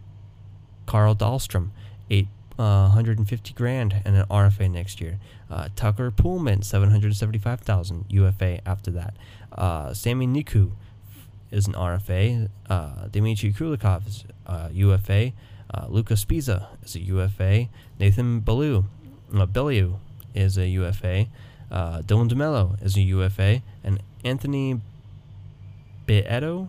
Carl 0.86 1.16
Dahlstrom, 1.16 1.70
eight 2.10 2.28
uh, 2.58 2.88
150 2.88 3.54
grand 3.54 4.02
and 4.06 4.16
an 4.16 4.26
RFA 4.30 4.72
next 4.72 5.02
year. 5.02 5.20
Uh, 5.50 5.70
Tucker 5.76 6.12
Poolman, 6.12 6.64
775,000 6.64 8.06
UFA 8.10 8.60
after 8.68 8.92
that. 8.92 9.16
Uh, 9.52 9.94
Sami 9.94 10.28
Niku, 10.28 10.72
is 11.52 11.68
an 11.68 11.74
RFA. 11.74 12.50
Uh, 12.70 13.08
Dmitry 13.08 13.54
Kulikov 13.54 14.08
is 14.08 14.26
uh, 14.46 14.70
UFA. 14.72 15.32
Uh, 15.74 15.86
Luca 15.88 16.16
Sbisa 16.16 16.68
is 16.84 16.96
a 16.96 17.00
UFA. 17.00 17.70
Nathan 18.00 18.42
Beaulieu, 18.42 18.84
uh, 19.34 19.46
Beaulieu 19.46 19.96
is 20.34 20.58
a 20.58 20.68
UFA. 20.68 21.28
Uh, 21.72 22.02
Dylan 22.02 22.30
DeMelo 22.30 22.82
is 22.84 22.98
a 22.98 23.02
UFA. 23.02 23.62
And 23.84 24.02
Anthony 24.24 24.82
Bitetto 26.06 26.68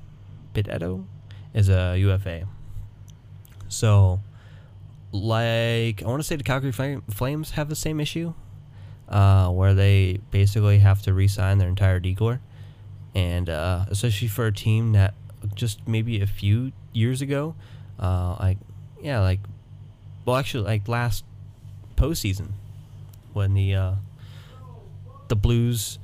is 1.53 1.69
a 1.69 1.97
UFA. 1.99 2.47
So, 3.69 4.21
like, 5.23 6.03
I 6.03 6.07
want 6.07 6.21
to 6.21 6.27
say 6.27 6.37
the 6.37 6.45
Calgary 6.45 6.73
Flames 6.73 7.51
have 7.53 7.69
the 7.69 7.77
same 7.77 8.01
issue, 8.01 8.35
uh, 9.09 9.49
where 9.51 9.75
they 9.75 10.21
basically 10.31 10.79
have 10.81 11.03
to 11.03 11.15
re-sign 11.15 11.59
their 11.59 11.69
entire 11.69 12.01
D-corps 12.01 12.41
and 13.17 13.49
uh, 13.49 13.87
especially 13.89 14.29
for 14.29 14.47
a 14.47 14.53
team 14.53 14.93
that 14.93 15.15
just 15.55 15.89
maybe 15.89 16.21
a 16.21 16.27
few 16.27 16.71
years 16.93 17.23
ago, 17.23 17.55
uh, 17.99 18.37
like 18.39 18.59
yeah, 19.01 19.21
like 19.21 19.41
well, 20.27 20.37
actually, 20.37 20.65
like 20.65 20.87
last 20.87 21.25
postseason 21.97 22.51
when 23.33 23.55
the 23.55 23.75
uh, 23.75 23.93
the 25.29 25.37
Blues 25.37 25.99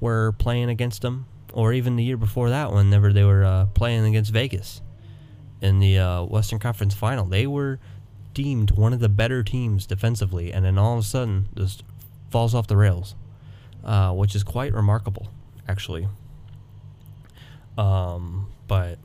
were 0.00 0.32
playing 0.32 0.68
against 0.68 1.02
them, 1.02 1.26
or 1.52 1.72
even 1.72 1.94
the 1.94 2.02
year 2.02 2.16
before 2.16 2.50
that, 2.50 2.72
whenever 2.72 3.12
they 3.12 3.24
were 3.24 3.44
uh, 3.44 3.66
playing 3.66 4.04
against 4.04 4.32
Vegas 4.32 4.82
in 5.60 5.78
the 5.78 5.98
uh, 5.98 6.24
Western 6.24 6.58
Conference 6.58 6.94
Final, 6.94 7.26
they 7.26 7.46
were 7.46 7.78
deemed 8.36 8.72
one 8.72 8.92
of 8.92 9.00
the 9.00 9.08
better 9.08 9.42
teams 9.42 9.86
defensively, 9.86 10.52
and 10.52 10.62
then 10.62 10.76
all 10.76 10.92
of 10.92 10.98
a 10.98 11.02
sudden 11.02 11.48
just 11.56 11.82
falls 12.30 12.54
off 12.54 12.66
the 12.66 12.76
rails, 12.76 13.14
uh, 13.82 14.12
which 14.12 14.34
is 14.34 14.44
quite 14.44 14.74
remarkable, 14.74 15.28
actually. 15.66 16.06
Um, 17.78 18.52
but 18.68 18.98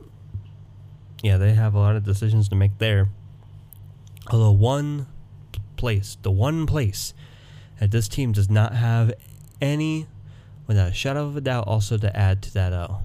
yeah, 1.22 1.38
they 1.38 1.54
have 1.54 1.72
a 1.74 1.78
lot 1.78 1.96
of 1.96 2.04
decisions 2.04 2.50
to 2.50 2.54
make 2.54 2.76
there. 2.76 3.08
Although 4.30 4.50
one 4.52 5.06
place, 5.76 6.18
the 6.20 6.30
one 6.30 6.66
place 6.66 7.14
that 7.80 7.90
this 7.90 8.08
team 8.08 8.32
does 8.32 8.50
not 8.50 8.74
have 8.74 9.14
any, 9.62 10.08
without 10.66 10.90
a 10.90 10.92
shadow 10.92 11.26
of 11.26 11.38
a 11.38 11.40
doubt, 11.40 11.66
also 11.66 11.96
to 11.96 12.14
add 12.14 12.42
to 12.42 12.52
that, 12.52 12.74
uh, 12.74 12.96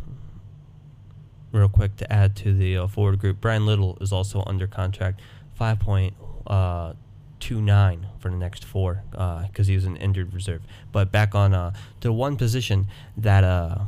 real 1.53 1.69
quick 1.69 1.95
to 1.95 2.11
add 2.11 2.35
to 2.35 2.53
the 2.53 2.75
uh, 2.75 2.87
forward 2.87 3.17
group, 3.17 3.39
Bryan 3.39 3.65
Little 3.65 3.97
is 4.01 4.11
also 4.11 4.43
under 4.45 4.67
contract, 4.67 5.21
five 5.57 5.79
point 5.79 6.13
uh, 6.45 6.93
two 7.39 7.61
nine 7.61 8.07
for 8.19 8.29
the 8.29 8.37
next 8.37 8.63
four, 8.63 9.03
because 9.11 9.67
uh, 9.67 9.69
he 9.69 9.75
was 9.75 9.85
an 9.85 9.97
injured 9.97 10.33
reserve. 10.33 10.61
But 10.91 11.11
back 11.11 11.35
on 11.35 11.53
uh, 11.53 11.73
to 12.01 12.13
one 12.13 12.35
position 12.37 12.87
that 13.17 13.43
uh 13.43 13.79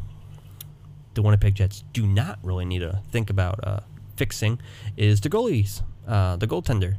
the 1.19 1.23
Winnipeg 1.23 1.55
Jets 1.55 1.83
do 1.91 2.07
not 2.07 2.39
really 2.43 2.65
need 2.65 2.79
to 2.79 3.01
think 3.11 3.29
about 3.29 3.59
uh, 3.61 3.81
fixing 4.15 4.59
is 4.95 5.21
the 5.21 5.29
goalies, 5.29 5.81
uh, 6.07 6.35
the 6.37 6.47
goaltender. 6.47 6.95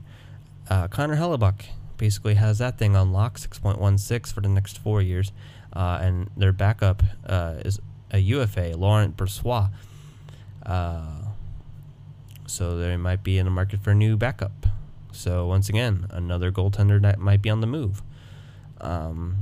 Uh, 0.68 0.88
Connor 0.88 1.16
Hellebuyck 1.16 1.66
basically 1.96 2.35
has 2.35 2.59
that 2.59 2.78
thing 2.78 2.94
on 2.94 3.12
lock, 3.12 3.38
6.16 3.38 4.33
for 4.33 4.40
the 4.40 4.48
next 4.48 4.78
four 4.78 5.00
years, 5.00 5.33
uh, 5.72 5.98
and 6.02 6.30
their 6.37 6.52
backup 6.52 7.02
uh, 7.26 7.54
is 7.64 7.80
a 8.11 8.18
UFA, 8.18 8.74
Laurent 8.76 9.16
Brossoit. 9.16 9.70
Uh, 12.50 12.60
so 12.60 12.76
they 12.76 12.96
might 12.96 13.22
be 13.22 13.38
in 13.38 13.44
the 13.44 13.50
market 13.50 13.80
for 13.80 13.90
a 13.90 13.94
new 13.94 14.16
backup. 14.16 14.66
So 15.12 15.46
once 15.46 15.68
again, 15.68 16.06
another 16.10 16.52
goaltender 16.52 17.00
that 17.02 17.18
might 17.18 17.42
be 17.42 17.50
on 17.50 17.60
the 17.60 17.66
move. 17.66 18.02
Um, 18.80 19.36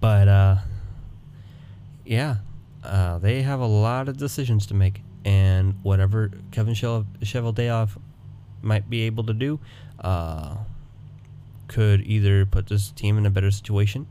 but 0.00 0.28
yeah, 2.04 2.36
uh, 2.84 3.18
they 3.18 3.42
have 3.42 3.60
a 3.60 3.66
lot 3.66 4.08
of 4.08 4.16
decisions 4.16 4.66
to 4.66 4.74
make, 4.74 5.02
and 5.24 5.74
whatever 5.82 6.30
Kevin 6.50 6.74
Cheveldayoff 6.74 7.98
might 8.62 8.90
be 8.90 9.02
able 9.02 9.24
to 9.24 9.34
do, 9.34 9.60
uh, 10.00 10.56
could 11.68 12.00
either 12.02 12.46
put 12.46 12.66
this 12.66 12.90
team 12.90 13.18
in 13.18 13.26
a 13.26 13.30
better 13.30 13.50
situation 13.50 14.06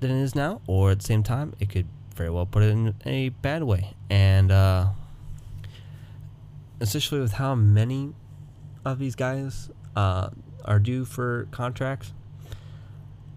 than 0.00 0.10
it 0.10 0.22
is 0.22 0.34
now, 0.34 0.60
or 0.66 0.92
at 0.92 1.00
the 1.00 1.04
same 1.04 1.22
time, 1.22 1.52
it 1.60 1.68
could 1.68 1.86
very 2.14 2.30
well 2.30 2.46
put 2.46 2.62
it 2.62 2.70
in 2.70 2.94
a 3.04 3.28
bad 3.28 3.62
way. 3.64 3.94
And 4.08 4.50
uh, 4.50 4.90
especially 6.80 7.20
with 7.20 7.32
how 7.32 7.54
many 7.54 8.12
of 8.84 8.98
these 8.98 9.14
guys 9.14 9.70
uh, 9.96 10.30
are 10.64 10.78
due 10.78 11.04
for 11.04 11.46
contracts, 11.50 12.12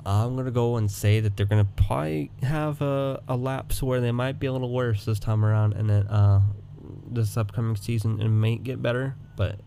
I'm 0.06 0.36
gonna 0.36 0.52
go 0.52 0.78
and 0.78 0.92
say 0.92 1.20
that 1.20 1.38
they're 1.38 1.46
gonna 1.46 1.66
probably 1.66 2.32
have 2.42 2.82
a, 2.82 3.22
a 3.28 3.38
lapse 3.38 3.82
where 3.82 4.02
they 4.02 4.12
might 4.12 4.40
be 4.40 4.48
a 4.48 4.52
little 4.52 4.72
worse 4.72 5.06
this 5.06 5.20
time 5.20 5.46
around, 5.46 5.74
and 5.74 5.90
then 5.90 6.08
uh, 6.08 6.42
this 7.10 7.38
upcoming 7.38 7.76
season 7.76 8.22
it 8.22 8.30
may 8.30 8.58
get 8.58 8.82
better. 8.82 9.16
But 9.36 9.60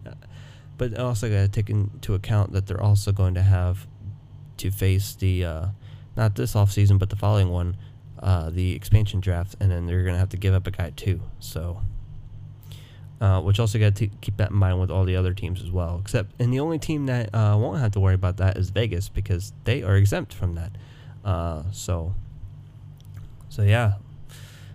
but 0.76 0.98
also 0.98 1.28
gotta 1.28 1.48
take 1.48 1.70
into 1.70 2.14
account 2.14 2.52
that 2.52 2.66
they're 2.66 2.82
also 2.82 3.12
going 3.12 3.34
to 3.34 3.42
have 3.42 3.86
to 4.58 4.70
face 4.70 5.14
the 5.14 5.44
uh, 5.44 5.66
not 6.16 6.34
this 6.34 6.54
off 6.54 6.70
season, 6.70 6.98
but 6.98 7.10
the 7.10 7.16
following 7.16 7.48
one, 7.48 7.76
uh, 8.18 8.50
the 8.50 8.74
expansion 8.74 9.20
draft, 9.20 9.56
and 9.58 9.70
then 9.70 9.86
they're 9.86 10.04
gonna 10.04 10.18
have 10.18 10.30
to 10.30 10.36
give 10.36 10.52
up 10.52 10.66
a 10.66 10.70
guy 10.70 10.90
too. 10.90 11.22
So 11.38 11.80
uh, 13.20 13.40
which 13.40 13.58
also 13.58 13.78
got 13.78 13.96
to 13.96 14.08
keep 14.20 14.36
that 14.36 14.50
in 14.50 14.56
mind 14.56 14.80
with 14.80 14.90
all 14.90 15.04
the 15.04 15.16
other 15.16 15.32
teams 15.32 15.62
as 15.62 15.70
well. 15.70 15.98
Except, 16.02 16.32
and 16.38 16.52
the 16.52 16.60
only 16.60 16.78
team 16.78 17.06
that 17.06 17.34
uh, 17.34 17.56
won't 17.58 17.80
have 17.80 17.92
to 17.92 18.00
worry 18.00 18.14
about 18.14 18.36
that 18.38 18.56
is 18.56 18.70
Vegas 18.70 19.08
because 19.08 19.52
they 19.64 19.82
are 19.82 19.96
exempt 19.96 20.34
from 20.34 20.54
that. 20.54 20.72
Uh, 21.24 21.62
so, 21.72 22.14
so 23.48 23.62
yeah, 23.62 23.94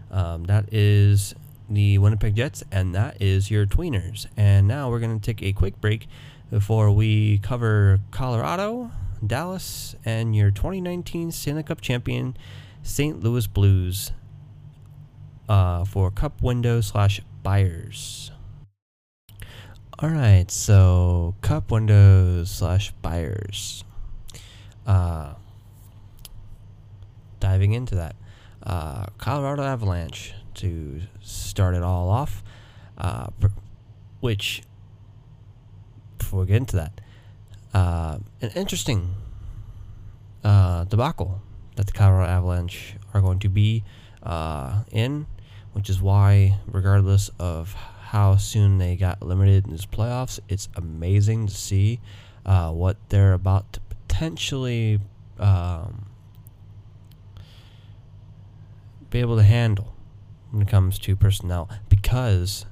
um, 0.10 0.46
that 0.46 0.74
is 0.74 1.36
the 1.70 1.98
Winnipeg 1.98 2.36
Jets, 2.36 2.64
and 2.72 2.94
that 2.96 3.22
is 3.22 3.50
your 3.50 3.66
tweeners. 3.66 4.26
And 4.36 4.68
now 4.68 4.90
we're 4.90 5.00
gonna 5.00 5.20
take 5.20 5.42
a 5.42 5.54
quick 5.54 5.80
break 5.80 6.08
before 6.50 6.92
we 6.92 7.38
cover 7.38 8.00
Colorado, 8.12 8.92
Dallas, 9.26 9.96
and 10.04 10.36
your 10.36 10.52
2019 10.52 11.32
Stanley 11.32 11.64
Cup 11.64 11.80
champion 11.80 12.36
St. 12.84 13.22
Louis 13.24 13.48
Blues. 13.48 14.12
Uh, 15.48 15.84
for 15.84 16.10
Cup 16.10 16.42
window 16.42 16.80
slash 16.80 17.22
buyers. 17.44 18.31
All 20.04 20.10
right, 20.10 20.50
so 20.50 21.36
cup 21.42 21.70
windows 21.70 22.50
slash 22.50 22.92
buyers. 23.04 23.84
Uh, 24.88 25.36
diving 27.40 27.74
into 27.74 27.94
that, 27.94 28.16
uh, 28.64 29.06
Colorado 29.20 29.62
Avalanche 29.62 30.34
to 30.56 31.02
start 31.22 31.76
it 31.76 31.84
all 31.84 32.10
off, 32.10 32.44
uh, 32.98 33.28
which 34.22 34.64
before 36.18 36.40
we 36.40 36.46
get 36.48 36.56
into 36.56 36.78
that, 36.78 37.00
uh, 37.76 38.18
an 38.42 38.50
interesting 38.56 39.14
uh, 40.44 40.84
debacle 40.86 41.44
that 41.76 41.86
the 41.86 41.94
Colorado 41.94 42.28
Avalanche 42.28 42.96
are 43.14 43.22
going 43.22 43.38
to 43.38 43.50
be 43.50 43.84
uh, 44.24 44.82
in, 44.92 45.28
which 45.74 45.92
is 45.92 46.02
why, 46.02 46.58
regardless 46.66 47.30
of 47.38 47.76
how 48.12 48.36
soon 48.36 48.78
they 48.78 48.98
got 48.98 49.22
limited 49.22 49.64
in 49.64 49.72
this 49.72 49.86
playoffs, 49.86 50.38
it's 50.50 50.68
amazing 50.76 51.48
to 51.48 51.56
see 51.56 51.98
uh, 52.46 52.70
what 52.70 52.98
they're 53.08 53.32
about 53.32 53.72
to 53.72 53.80
potentially 53.88 55.00
um, 55.40 56.08
be 59.10 59.22
able 59.22 59.38
to 59.38 59.44
handle 59.44 59.96
when 60.50 60.62
it 60.62 60.68
comes 60.68 61.00
to 61.00 61.16
personnel 61.16 61.70
because 61.88 62.66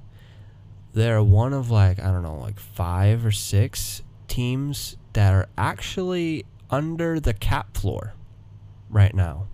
they're 0.93 1.23
one 1.23 1.53
of 1.53 1.71
like 1.71 1.99
I 2.01 2.11
don't 2.11 2.23
know 2.23 2.35
like 2.35 2.59
five 2.59 3.25
or 3.25 3.31
six 3.31 4.03
teams 4.27 4.97
that 5.13 5.33
are 5.33 5.47
actually 5.57 6.45
under 6.69 7.17
the 7.17 7.33
cap 7.33 7.77
floor 7.77 8.13
right 8.89 9.15
now. 9.15 9.47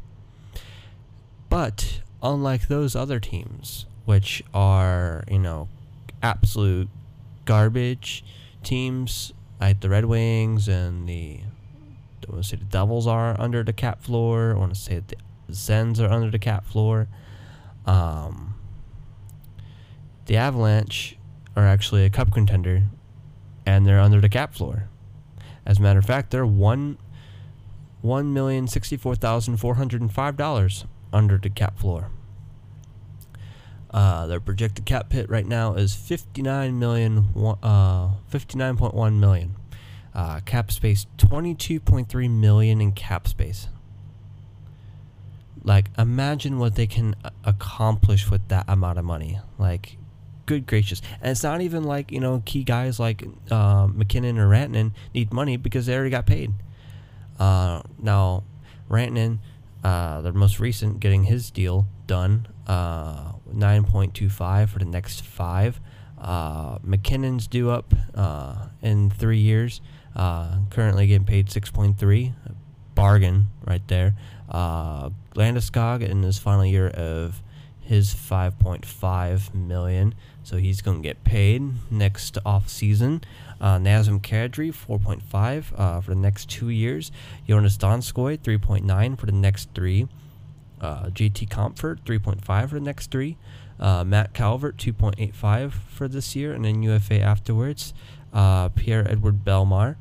But 1.47 2.01
unlike 2.23 2.69
those 2.69 2.95
other 2.95 3.19
teams, 3.19 3.85
which 4.05 4.43
are, 4.51 5.23
you 5.29 5.39
know, 5.39 5.67
absolute 6.21 6.89
garbage 7.45 8.23
teams 8.63 9.33
like 9.59 9.79
the 9.81 9.89
Red 9.89 10.05
Wings 10.05 10.67
and 10.67 11.07
the 11.07 11.41
I 12.27 12.31
want 12.31 12.43
to 12.43 12.49
say 12.49 12.57
the 12.57 12.65
Devils 12.65 13.05
are 13.05 13.39
under 13.39 13.63
the 13.63 13.73
cap 13.73 14.01
floor. 14.01 14.55
I 14.55 14.59
want 14.59 14.73
to 14.73 14.79
say 14.79 15.01
the 15.07 15.15
Sens 15.53 15.99
are 15.99 16.09
under 16.09 16.31
the 16.31 16.39
cap 16.39 16.65
floor. 16.65 17.07
Um, 17.85 18.55
the 20.25 20.35
Avalanche 20.35 21.17
are 21.55 21.67
actually 21.67 22.03
a 22.03 22.09
cup 22.09 22.33
contender, 22.33 22.83
and 23.65 23.85
they're 23.85 23.99
under 23.99 24.19
the 24.19 24.29
cap 24.29 24.55
floor. 24.55 24.89
As 25.65 25.77
a 25.77 25.81
matter 25.81 25.99
of 25.99 26.05
fact, 26.05 26.31
they're 26.31 26.45
one 26.45 26.97
one 28.01 28.33
million 28.33 28.67
sixty 28.67 28.97
four 28.97 29.15
thousand 29.15 29.57
four 29.57 29.75
hundred 29.75 30.01
and 30.01 30.11
five 30.11 30.35
dollars 30.35 30.85
under 31.13 31.37
the 31.37 31.49
cap 31.49 31.77
floor. 31.77 32.09
Uh, 33.95 34.27
their 34.27 34.41
projected 34.41 34.85
cap 34.85 35.13
hit 35.13 35.29
right 35.29 35.45
now 35.45 35.73
is 35.75 35.95
fifty 35.95 36.41
nine 36.41 36.77
million, 36.77 37.29
uh, 37.63 38.09
fifty 38.27 38.57
nine 38.57 38.75
point 38.75 38.93
one 38.93 39.21
million. 39.21 39.55
Uh, 40.13 40.41
cap 40.41 40.69
space 40.69 41.05
twenty 41.17 41.55
two 41.55 41.79
point 41.79 42.09
three 42.09 42.27
million 42.27 42.81
in 42.81 42.91
cap 42.91 43.25
space. 43.25 43.69
Like, 45.63 45.91
imagine 45.97 46.59
what 46.59 46.75
they 46.75 46.87
can 46.87 47.15
accomplish 47.45 48.29
with 48.29 48.45
that 48.49 48.65
amount 48.67 48.99
of 48.99 49.05
money. 49.05 49.39
Like, 49.57 49.95
good 50.45 50.67
gracious. 50.67 51.01
And 51.21 51.31
it's 51.31 51.43
not 51.43 51.61
even 51.61 51.85
like, 51.85 52.11
you 52.11 52.19
know, 52.19 52.43
key 52.45 52.65
guys 52.65 52.99
like 52.99 53.23
uh, 53.49 53.87
MacKinnon 53.87 54.37
or 54.37 54.49
Rantanen 54.49 54.91
need 55.13 55.31
money 55.31 55.55
because 55.55 55.85
they 55.85 55.95
already 55.95 56.09
got 56.09 56.25
paid. 56.25 56.51
Uh, 57.39 57.81
now, 57.97 58.43
Rantanen, 58.89 59.39
uh, 59.85 60.19
the 60.19 60.33
most 60.33 60.59
recent, 60.59 60.99
getting 60.99 61.23
his 61.23 61.49
deal 61.49 61.87
done, 62.07 62.47
uh, 62.67 63.33
9.25 63.53 64.69
for 64.69 64.79
the 64.79 64.85
next 64.85 65.21
five. 65.21 65.79
Uh, 66.19 66.79
MacKinnon's 66.81 67.47
due 67.47 67.69
up 67.69 67.93
uh, 68.15 68.67
in 68.81 69.09
three 69.09 69.39
years, 69.39 69.81
uh, 70.15 70.59
currently 70.69 71.07
getting 71.07 71.25
paid 71.25 71.47
6.3. 71.47 72.33
Bargain 72.95 73.47
right 73.65 73.85
there. 73.87 74.15
Uh, 74.49 75.09
Landeskog 75.35 76.01
in 76.01 76.23
his 76.23 76.39
final 76.39 76.65
year 76.65 76.87
of 76.87 77.41
his 77.81 78.15
5.5 78.15 79.53
million, 79.53 80.15
so 80.43 80.57
he's 80.57 80.81
going 80.81 81.03
to 81.03 81.07
get 81.07 81.23
paid 81.23 81.91
next 81.91 82.37
off 82.45 82.67
season. 82.69 83.21
Uh, 83.61 83.77
Nazem 83.77 84.19
Kadri 84.19 84.73
4.5 84.73 85.65
uh, 85.77 86.01
for 86.01 86.09
the 86.09 86.15
next 86.15 86.49
two 86.49 86.69
years. 86.69 87.11
Joonas 87.47 87.77
Donskoi 87.77 88.39
3.9 88.39 89.19
for 89.19 89.25
the 89.25 89.31
next 89.31 89.69
three. 89.75 90.07
Uh, 90.85 91.09
JT 91.09 91.49
Compher 91.49 91.99
3.5 92.01 92.69
for 92.69 92.75
the 92.75 92.79
next 92.79 93.09
three. 93.09 93.37
Uh, 93.79 94.03
Matt 94.03 94.35
Calvert 94.35 94.77
2.85 94.77 95.71
for 95.71 96.07
this 96.07 96.35
year, 96.35 96.53
and 96.53 96.63
then 96.63 96.83
UFA 96.83 97.19
afterwards. 97.19 97.91
Uh, 98.31 98.69
Pierre-Edouard 98.69 99.43
Bellemare 99.43 99.95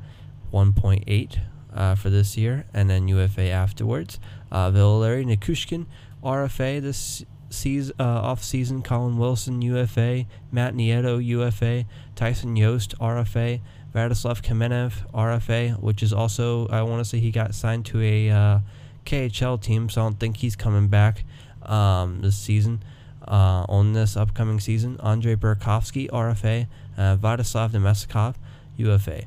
1.8 0.53 1.39
uh, 1.73 1.95
for 1.95 2.11
this 2.11 2.37
year, 2.37 2.65
and 2.71 2.87
then 2.87 3.07
UFA 3.07 3.49
afterwards. 3.49 4.19
Uh, 4.51 4.69
Valeri 4.69 5.25
Nichushkin 5.25 5.87
RFA 6.23 6.79
this 6.79 7.25
season, 7.49 7.95
uh, 7.99 8.03
off 8.03 8.43
season. 8.43 8.83
Colin 8.83 9.17
Wilson 9.17 9.63
UFA, 9.63 10.25
Matt 10.51 10.75
Nieto 10.75 11.23
UFA, 11.23 11.85
Tyson 12.15 12.55
Jost 12.55 12.93
RFA, 12.99 13.59
Vladislav 13.91 14.43
Kamenev 14.43 15.11
RFA, 15.13 15.81
which 15.81 16.03
is 16.03 16.13
also 16.13 16.67
I 16.67 16.83
want 16.83 16.99
to 16.99 17.05
say 17.05 17.19
he 17.19 17.31
got 17.31 17.55
signed 17.55 17.87
to 17.87 18.01
a 18.01 18.61
KHL 19.05 19.61
team, 19.61 19.89
so 19.89 20.01
I 20.01 20.05
don't 20.05 20.19
think 20.19 20.37
he's 20.37 20.55
coming 20.55 20.87
back 20.87 21.23
um, 21.63 22.21
this 22.21 22.37
season. 22.37 22.83
Uh, 23.27 23.65
on 23.67 23.93
this 23.93 24.15
upcoming 24.15 24.59
season, 24.59 24.99
Andre 24.99 25.35
Burakovsky 25.35 26.07
RFA, 26.11 26.67
uh, 26.95 27.17
Namestnikov 27.17 28.35
UFA. 28.77 29.23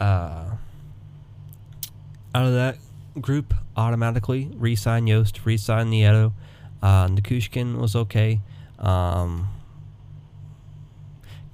Uh, 0.00 0.56
out 2.34 2.46
of 2.46 2.54
that 2.54 2.78
group, 3.20 3.54
automatically 3.76 4.50
re-sign 4.54 5.06
Jost, 5.06 5.44
re-sign 5.44 5.92
Nieto. 5.92 6.32
Uh, 6.82 7.06
Nichushkin 7.06 7.78
was 7.78 7.94
okay. 7.94 8.40
Um, 8.80 9.48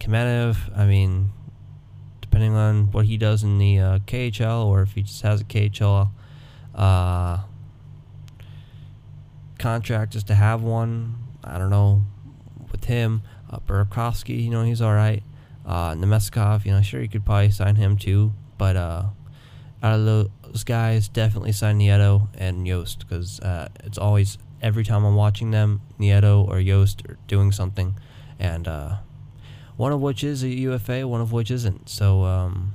Kamenev, 0.01 0.77
I 0.77 0.87
mean, 0.87 1.31
depending 2.23 2.55
on 2.55 2.91
what 2.93 3.05
he 3.05 3.19
does 3.19 3.43
in 3.43 3.59
the 3.59 3.79
uh, 3.79 3.99
KHL 4.01 4.65
or 4.65 4.83
if 4.83 4.93
he 4.93 5.03
just 5.03 5.21
has 5.23 5.43
a 5.43 5.45
KHL 5.45 6.09
uh, 6.81 7.41
contract 9.59 10.13
just 10.13 10.27
to 10.29 10.35
have 10.35 10.63
one, 10.63 11.17
I 11.45 11.59
don't 11.59 11.71
know. 11.71 12.05
With 12.73 12.85
him, 12.85 13.23
uh, 13.51 13.59
Burakovsky, 13.59 14.43
you 14.43 14.51
know, 14.51 14.63
he's 14.63 14.81
all 14.81 14.95
right. 14.95 15.23
Uh, 15.67 15.95
Namestnikov, 15.95 16.65
you 16.65 16.73
know, 16.73 16.81
sure 16.81 17.03
you 17.03 17.09
could 17.09 17.25
probably 17.25 17.51
sign 17.51 17.77
him 17.77 17.99
too, 17.99 18.33
but 18.57 18.77
uh, 18.77 19.05
out 19.83 19.99
of 19.99 20.05
those 20.07 20.65
guys, 20.65 21.09
definitely 21.09 21.53
sign 21.53 21.79
Nieto 21.79 22.29
and 22.39 22.67
Jost 22.67 23.01
because 23.01 23.41
uh, 23.41 23.69
it's 23.85 23.99
always 23.99 24.39
every 24.63 24.85
time 24.85 25.05
I'm 25.05 25.17
watching 25.17 25.51
them, 25.51 25.83
Nieto 25.99 26.49
or 26.49 26.63
Jost 26.63 27.03
are 27.09 27.19
doing 27.27 27.53
something, 27.53 27.95
and 28.39 28.67
uh, 28.67 28.97
one 29.77 29.93
of 29.93 30.01
which 30.01 30.25
is 30.25 30.43
a 30.43 30.49
UFA, 30.49 31.07
one 31.07 31.21
of 31.21 31.31
which 31.31 31.51
isn't. 31.51 31.91
So 31.91 32.25
um, 32.25 32.73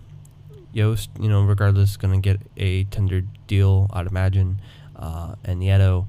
Jost, 0.76 1.10
you 1.20 1.30
know, 1.30 1.42
regardless, 1.44 1.98
going 1.98 2.22
to 2.22 2.30
get 2.30 2.42
a 2.58 2.84
tender 2.86 3.22
deal, 3.48 3.88
I'd 3.94 4.08
imagine, 4.08 4.60
uh, 4.96 5.36
and 5.44 5.62
Nieto 5.62 6.08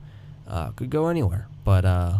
uh, 0.49 0.71
could 0.71 0.91
go 0.91 1.07
anywhere. 1.07 1.49
But 1.65 1.85
uh, 1.85 2.19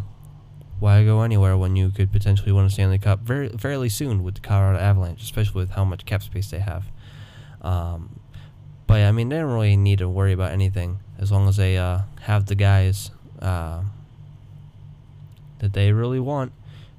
why 0.79 1.05
go 1.05 1.23
anywhere 1.23 1.57
when 1.57 1.77
you 1.77 1.91
could 1.91 2.13
potentially 2.13 2.53
win 2.53 2.65
a 2.65 2.71
Stanley 2.71 2.99
Cup 2.99 3.21
very 3.21 3.49
fairly 3.49 3.89
soon 3.89 4.23
with 4.23 4.37
the 4.37 4.41
Colorado 4.41 4.79
Avalanche, 4.79 5.23
especially 5.23 5.61
with 5.61 5.71
how 5.71 5.85
much 5.85 6.05
cap 6.05 6.23
space 6.23 6.51
they 6.51 6.61
have. 6.61 6.85
Um, 7.63 8.21
but 8.87 9.01
I 9.01 9.11
mean, 9.13 9.29
they 9.29 9.39
don't 9.39 9.53
really 9.53 9.77
need 9.77 9.99
to 9.99 10.09
worry 10.09 10.33
about 10.33 10.53
anything 10.53 11.01
as 11.19 11.33
long 11.33 11.49
as 11.49 11.57
they 11.57 11.77
uh, 11.77 12.01
have 12.23 12.47
the 12.47 12.55
guys 12.55 13.11
uh, 13.41 13.83
that 15.59 15.73
they 15.73 15.93
really 15.93 16.21
want 16.21 16.53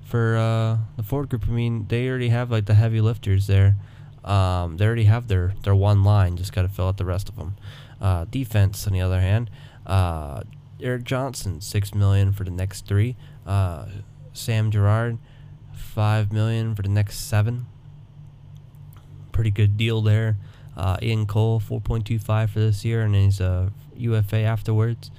for 0.04 0.38
uh, 0.38 0.78
the 0.98 1.04
Ford 1.04 1.30
group. 1.30 1.44
I 1.48 1.52
mean, 1.52 1.86
they 1.88 2.10
already 2.10 2.30
have 2.30 2.52
like 2.52 2.66
the 2.66 2.74
heavy 2.74 3.00
lifters 3.00 3.48
there. 3.48 3.76
Um, 4.24 4.78
they 4.78 4.86
already 4.86 5.06
have 5.06 5.28
their 5.28 5.54
their 5.64 5.76
one 5.76 6.04
line. 6.04 6.38
Just 6.38 6.54
got 6.54 6.64
to 6.64 6.70
fill 6.70 6.88
out 6.88 6.98
the 6.98 7.06
rest 7.06 7.30
of 7.30 7.36
them. 7.36 7.56
Uh, 8.00 8.26
defense, 8.26 8.86
on 8.88 8.94
the 8.94 9.02
other 9.02 9.20
hand, 9.20 9.50
uh, 9.86 10.42
Erik 10.82 11.04
Johnson 11.04 11.62
six 11.62 11.94
million 11.94 12.32
for 12.32 12.44
the 12.44 12.52
next 12.52 12.86
three. 12.86 13.16
Uh, 13.46 13.86
Sam 14.34 14.70
Girard 14.72 15.18
five 15.74 16.32
million 16.32 16.76
for 16.76 16.82
the 16.82 16.90
next 16.90 17.20
seven. 17.20 17.66
Pretty 19.32 19.52
good 19.52 19.78
deal 19.78 20.02
there. 20.02 20.38
Uh, 20.76 20.98
Ian 21.02 21.26
Cole, 21.26 21.60
4.25 21.60 22.50
for 22.50 22.60
this 22.60 22.86
year, 22.86 23.02
and 23.02 23.16
then 23.16 23.24
he's 23.24 23.40
a 23.40 23.72
UFA 23.96 24.42
afterwards. 24.42 25.10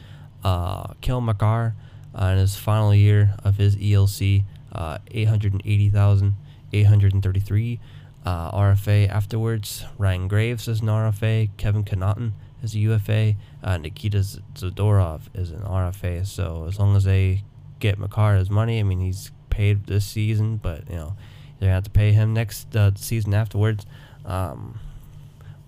Uh, 0.44 0.94
Cale 1.00 1.20
Makar, 1.20 1.74
uh, 2.14 2.26
in 2.26 2.38
his 2.38 2.56
final 2.56 2.94
year 2.94 3.34
of 3.42 3.56
his 3.56 3.74
ELC, 3.76 4.44
uh, 4.72 4.98
880,000, 5.10 6.34
833 6.72 7.80
uh, 8.28 8.50
RFA 8.50 9.08
afterwards. 9.08 9.86
Ryan 9.96 10.28
Graves 10.28 10.68
is 10.68 10.80
an 10.80 10.88
RFA. 10.88 11.48
Kevin 11.56 11.82
Connauton 11.82 12.32
is 12.62 12.74
a 12.74 12.78
UFA. 12.80 13.36
Uh, 13.64 13.78
Nikita 13.78 14.18
Zadorov 14.18 15.22
is 15.34 15.50
an 15.50 15.62
RFA. 15.62 16.26
So 16.26 16.66
as 16.68 16.78
long 16.78 16.94
as 16.94 17.04
they 17.04 17.44
get 17.80 17.98
Makar 17.98 18.36
his 18.36 18.50
money, 18.50 18.80
I 18.80 18.82
mean, 18.82 19.00
he's 19.00 19.30
paid 19.48 19.86
this 19.86 20.04
season, 20.04 20.58
but, 20.58 20.90
you 20.90 20.96
know, 20.96 21.16
they're 21.58 21.70
to 21.70 21.74
have 21.74 21.84
to 21.84 21.90
pay 21.90 22.12
him 22.12 22.34
next 22.34 22.76
uh, 22.76 22.90
season 22.96 23.32
afterwards. 23.32 23.86
Um, 24.26 24.78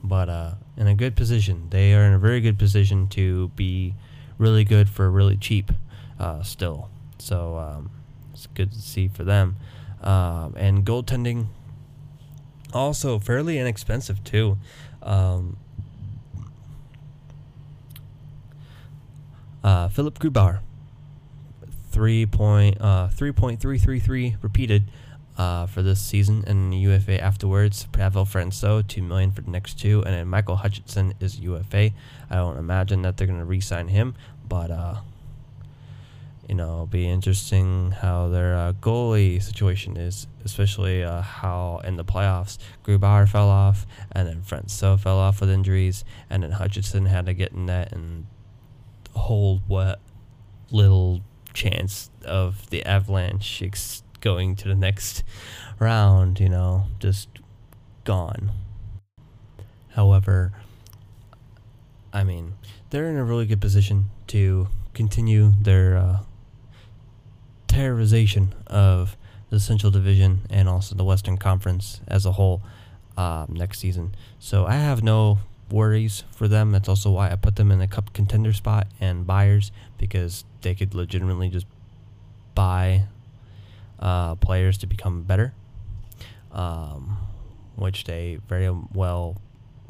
but 0.04 0.28
uh, 0.28 0.52
in 0.76 0.86
a 0.86 0.94
good 0.94 1.16
position. 1.16 1.68
They 1.70 1.94
are 1.94 2.04
in 2.04 2.12
a 2.12 2.18
very 2.18 2.42
good 2.42 2.58
position 2.58 3.08
to 3.08 3.48
be 3.56 3.94
really 4.36 4.64
good 4.64 4.90
for 4.90 5.10
really 5.10 5.38
cheap 5.38 5.72
uh, 6.18 6.42
still. 6.42 6.90
So 7.18 7.56
um, 7.56 7.90
it's 8.34 8.48
good 8.48 8.72
to 8.72 8.82
see 8.82 9.08
for 9.08 9.24
them. 9.24 9.56
Um, 10.02 10.54
and 10.56 10.84
goaltending, 10.84 11.46
Also, 12.72 13.18
fairly 13.18 13.58
inexpensive 13.58 14.22
too. 14.22 14.58
Um, 15.02 15.56
uh, 19.64 19.88
Philip 19.88 20.18
three 21.90 22.26
point 22.26 22.80
uh, 22.80 23.08
three 23.08 23.32
point 23.32 23.60
three 23.60 23.78
three 23.78 23.98
three 23.98 24.36
repeated 24.42 24.84
uh, 25.36 25.66
for 25.66 25.82
this 25.82 26.00
season, 26.00 26.44
and 26.46 26.74
UFA 26.74 27.20
afterwards. 27.20 27.86
Pavel 27.92 28.24
Francouz, 28.24 28.86
two 28.86 29.02
million 29.02 29.30
for 29.30 29.40
the 29.40 29.50
next 29.50 29.80
two, 29.80 30.02
and 30.04 30.14
then 30.14 30.28
Michael 30.28 30.56
Hutchinson 30.56 31.14
is 31.20 31.40
UFA. 31.40 31.90
I 32.30 32.34
don't 32.34 32.58
imagine 32.58 33.02
that 33.02 33.16
they're 33.16 33.26
going 33.26 33.38
to 33.38 33.44
re-sign 33.44 33.88
him, 33.88 34.14
but 34.48 34.70
uh, 34.70 34.96
you 36.50 36.56
know, 36.56 36.64
it'll 36.64 36.86
be 36.86 37.08
interesting 37.08 37.92
how 37.92 38.26
their 38.26 38.56
uh, 38.56 38.72
goalie 38.72 39.40
situation 39.40 39.96
is, 39.96 40.26
especially 40.44 41.04
uh, 41.04 41.20
how 41.20 41.80
in 41.84 41.94
the 41.94 42.04
playoffs 42.04 42.58
Grubauer 42.84 43.28
fell 43.28 43.48
off, 43.48 43.86
and 44.10 44.26
then 44.26 44.42
Francouz 44.42 44.98
fell 44.98 45.16
off 45.16 45.40
with 45.40 45.48
injuries, 45.48 46.04
and 46.28 46.42
then 46.42 46.50
Hutchinson 46.50 47.06
had 47.06 47.26
to 47.26 47.34
get 47.34 47.52
in 47.52 47.66
net 47.66 47.92
and 47.92 48.26
hold 49.14 49.62
what 49.68 50.00
little 50.72 51.20
chance 51.54 52.10
of 52.24 52.68
the 52.70 52.84
Avalanche 52.84 53.62
ex- 53.62 54.02
going 54.20 54.56
to 54.56 54.66
the 54.66 54.74
next 54.74 55.22
round, 55.78 56.40
you 56.40 56.48
know, 56.48 56.86
just 56.98 57.28
gone. 58.02 58.50
However, 59.90 60.52
I 62.12 62.24
mean, 62.24 62.54
they're 62.90 63.08
in 63.08 63.16
a 63.16 63.24
really 63.24 63.46
good 63.46 63.60
position 63.60 64.10
to 64.26 64.66
continue 64.94 65.52
their 65.62 65.96
uh, 65.96 66.18
terrorization 67.70 68.48
of 68.66 69.16
the 69.50 69.60
Central 69.60 69.90
Division 69.92 70.40
and 70.50 70.68
also 70.68 70.94
the 70.94 71.04
Western 71.04 71.38
Conference 71.38 72.00
as 72.06 72.26
a 72.26 72.32
whole 72.32 72.62
um, 73.16 73.46
next 73.50 73.78
season. 73.78 74.14
So 74.38 74.66
I 74.66 74.74
have 74.74 75.02
no 75.02 75.38
worries 75.70 76.24
for 76.32 76.48
them. 76.48 76.72
That's 76.72 76.88
also 76.88 77.10
why 77.12 77.30
I 77.30 77.36
put 77.36 77.56
them 77.56 77.70
in 77.70 77.80
a 77.80 77.88
cup 77.88 78.12
contender 78.12 78.52
spot 78.52 78.88
and 79.00 79.26
buyers 79.26 79.70
because 79.98 80.44
they 80.62 80.74
could 80.74 80.94
legitimately 80.94 81.48
just 81.48 81.66
buy 82.54 83.04
uh, 84.00 84.34
players 84.36 84.78
to 84.78 84.86
become 84.86 85.22
better, 85.22 85.52
um, 86.52 87.18
which 87.76 88.04
they 88.04 88.38
very 88.48 88.70
well 88.92 89.36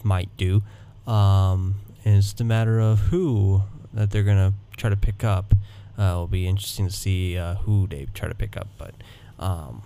might 0.02 0.28
do. 0.36 0.62
Um, 1.06 1.76
and 2.04 2.16
it's 2.16 2.38
a 2.40 2.44
matter 2.44 2.78
of 2.78 2.98
who 2.98 3.62
that 3.92 4.10
they're 4.10 4.22
gonna 4.22 4.52
try 4.76 4.90
to 4.90 4.96
pick 4.96 5.24
up. 5.24 5.54
Uh, 6.00 6.12
it'll 6.12 6.26
be 6.26 6.46
interesting 6.46 6.86
to 6.86 6.92
see 6.92 7.36
uh, 7.36 7.56
who 7.56 7.86
they 7.86 8.06
try 8.14 8.26
to 8.26 8.34
pick 8.34 8.56
up, 8.56 8.68
but 8.78 8.94
um, 9.38 9.82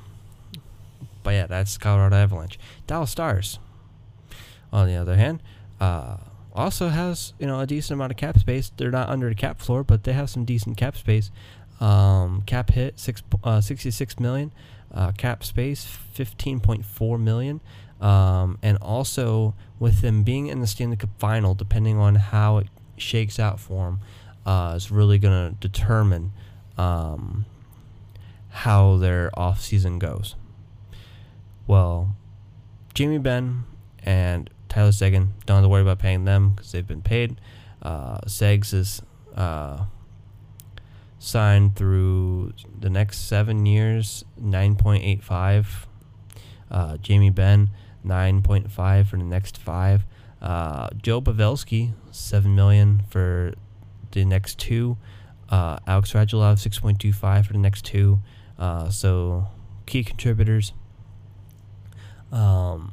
but 1.24 1.30
yeah, 1.30 1.46
that's 1.46 1.76
Colorado 1.76 2.14
Avalanche. 2.14 2.56
Dallas 2.86 3.10
Stars, 3.10 3.58
on 4.72 4.86
the 4.86 4.94
other 4.94 5.16
hand, 5.16 5.42
uh, 5.80 6.18
also 6.54 6.88
has 6.88 7.32
you 7.40 7.48
know 7.48 7.58
a 7.58 7.66
decent 7.66 7.98
amount 7.98 8.12
of 8.12 8.16
cap 8.16 8.38
space. 8.38 8.70
They're 8.76 8.92
not 8.92 9.08
under 9.08 9.28
the 9.28 9.34
cap 9.34 9.60
floor, 9.60 9.82
but 9.82 10.04
they 10.04 10.12
have 10.12 10.30
some 10.30 10.44
decent 10.44 10.76
cap 10.76 10.96
space. 10.96 11.32
Um, 11.80 12.42
cap 12.46 12.70
hit 12.70 13.00
six 13.00 13.22
uh, 13.42 13.60
66 13.60 14.20
million, 14.20 14.52
uh, 14.92 15.10
cap 15.12 15.42
space 15.42 15.98
15.4 16.14 17.20
million. 17.20 17.60
Um, 18.00 18.58
and 18.62 18.76
also 18.78 19.54
with 19.78 20.00
them 20.00 20.22
being 20.22 20.48
in 20.48 20.60
the 20.60 20.66
Stanley 20.66 20.96
Cup 20.96 21.10
final, 21.18 21.54
depending 21.54 21.98
on 21.98 22.16
how 22.16 22.58
it 22.58 22.68
shakes 22.96 23.40
out 23.40 23.58
for 23.58 23.86
them, 23.86 24.00
uh, 24.46 24.74
is 24.76 24.90
really 24.90 25.18
going 25.18 25.50
to 25.50 25.56
determine 25.56 26.32
um, 26.76 27.44
how 28.50 28.96
their 28.96 29.30
off 29.38 29.60
season 29.60 29.98
goes. 29.98 30.36
Well, 31.66 32.16
Jamie 32.92 33.18
Benn 33.18 33.64
and 34.02 34.50
Tyler 34.68 34.92
Seguin 34.92 35.34
don't 35.46 35.56
have 35.56 35.64
to 35.64 35.68
worry 35.68 35.82
about 35.82 35.98
paying 35.98 36.24
them 36.24 36.50
because 36.50 36.72
they've 36.72 36.86
been 36.86 37.02
paid. 37.02 37.40
Uh, 37.82 38.18
Segs 38.26 38.72
is 38.74 39.02
uh, 39.36 39.84
signed 41.18 41.76
through 41.76 42.52
the 42.78 42.90
next 42.90 43.26
seven 43.26 43.66
years, 43.66 44.24
nine 44.36 44.76
point 44.76 45.04
eight 45.04 45.22
five. 45.22 45.86
Uh, 46.70 46.96
Jamie 46.98 47.30
Benn, 47.30 47.70
nine 48.02 48.42
point 48.42 48.70
five 48.70 49.08
for 49.08 49.16
the 49.16 49.24
next 49.24 49.56
five. 49.56 50.04
Uh, 50.42 50.88
Joe 51.00 51.22
Pavelski, 51.22 51.92
seven 52.10 52.54
million 52.54 53.02
for 53.08 53.54
the 54.14 54.24
next 54.24 54.58
two. 54.58 54.96
Uh, 55.48 55.78
Alex 55.86 56.12
Radulov, 56.12 56.58
six 56.58 56.78
point 56.78 56.98
two 56.98 57.12
five 57.12 57.46
for 57.46 57.52
the 57.52 57.58
next 57.58 57.84
two. 57.84 58.20
Uh, 58.58 58.88
so 58.88 59.46
key 59.86 60.04
contributors. 60.04 60.72
Um, 62.32 62.92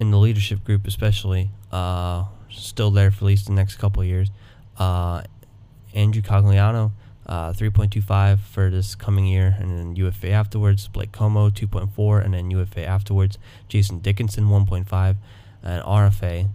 in 0.00 0.10
the 0.10 0.18
leadership 0.18 0.64
group, 0.64 0.86
especially, 0.86 1.50
uh, 1.72 2.24
still 2.50 2.90
there 2.90 3.10
for 3.10 3.24
at 3.24 3.28
least 3.28 3.46
the 3.46 3.52
next 3.52 3.76
couple 3.76 4.02
years. 4.04 4.30
Uh, 4.78 5.22
Andrew 5.92 6.22
Cogliano, 6.22 6.92
uh, 7.26 7.52
3.25 7.52 8.38
for 8.40 8.70
this 8.70 8.94
coming 8.94 9.26
year, 9.26 9.56
and 9.58 9.70
then 9.70 9.96
UFA 9.96 10.30
afterwards. 10.30 10.88
Blake 10.88 11.12
Comeau, 11.12 11.50
2.4, 11.50 12.24
and 12.24 12.34
then 12.34 12.50
UFA 12.50 12.86
afterwards. 12.86 13.38
Jason 13.68 13.98
Dickinson, 13.98 14.44
1.5, 14.44 15.16
and 15.62 15.82
RFA 15.82 16.48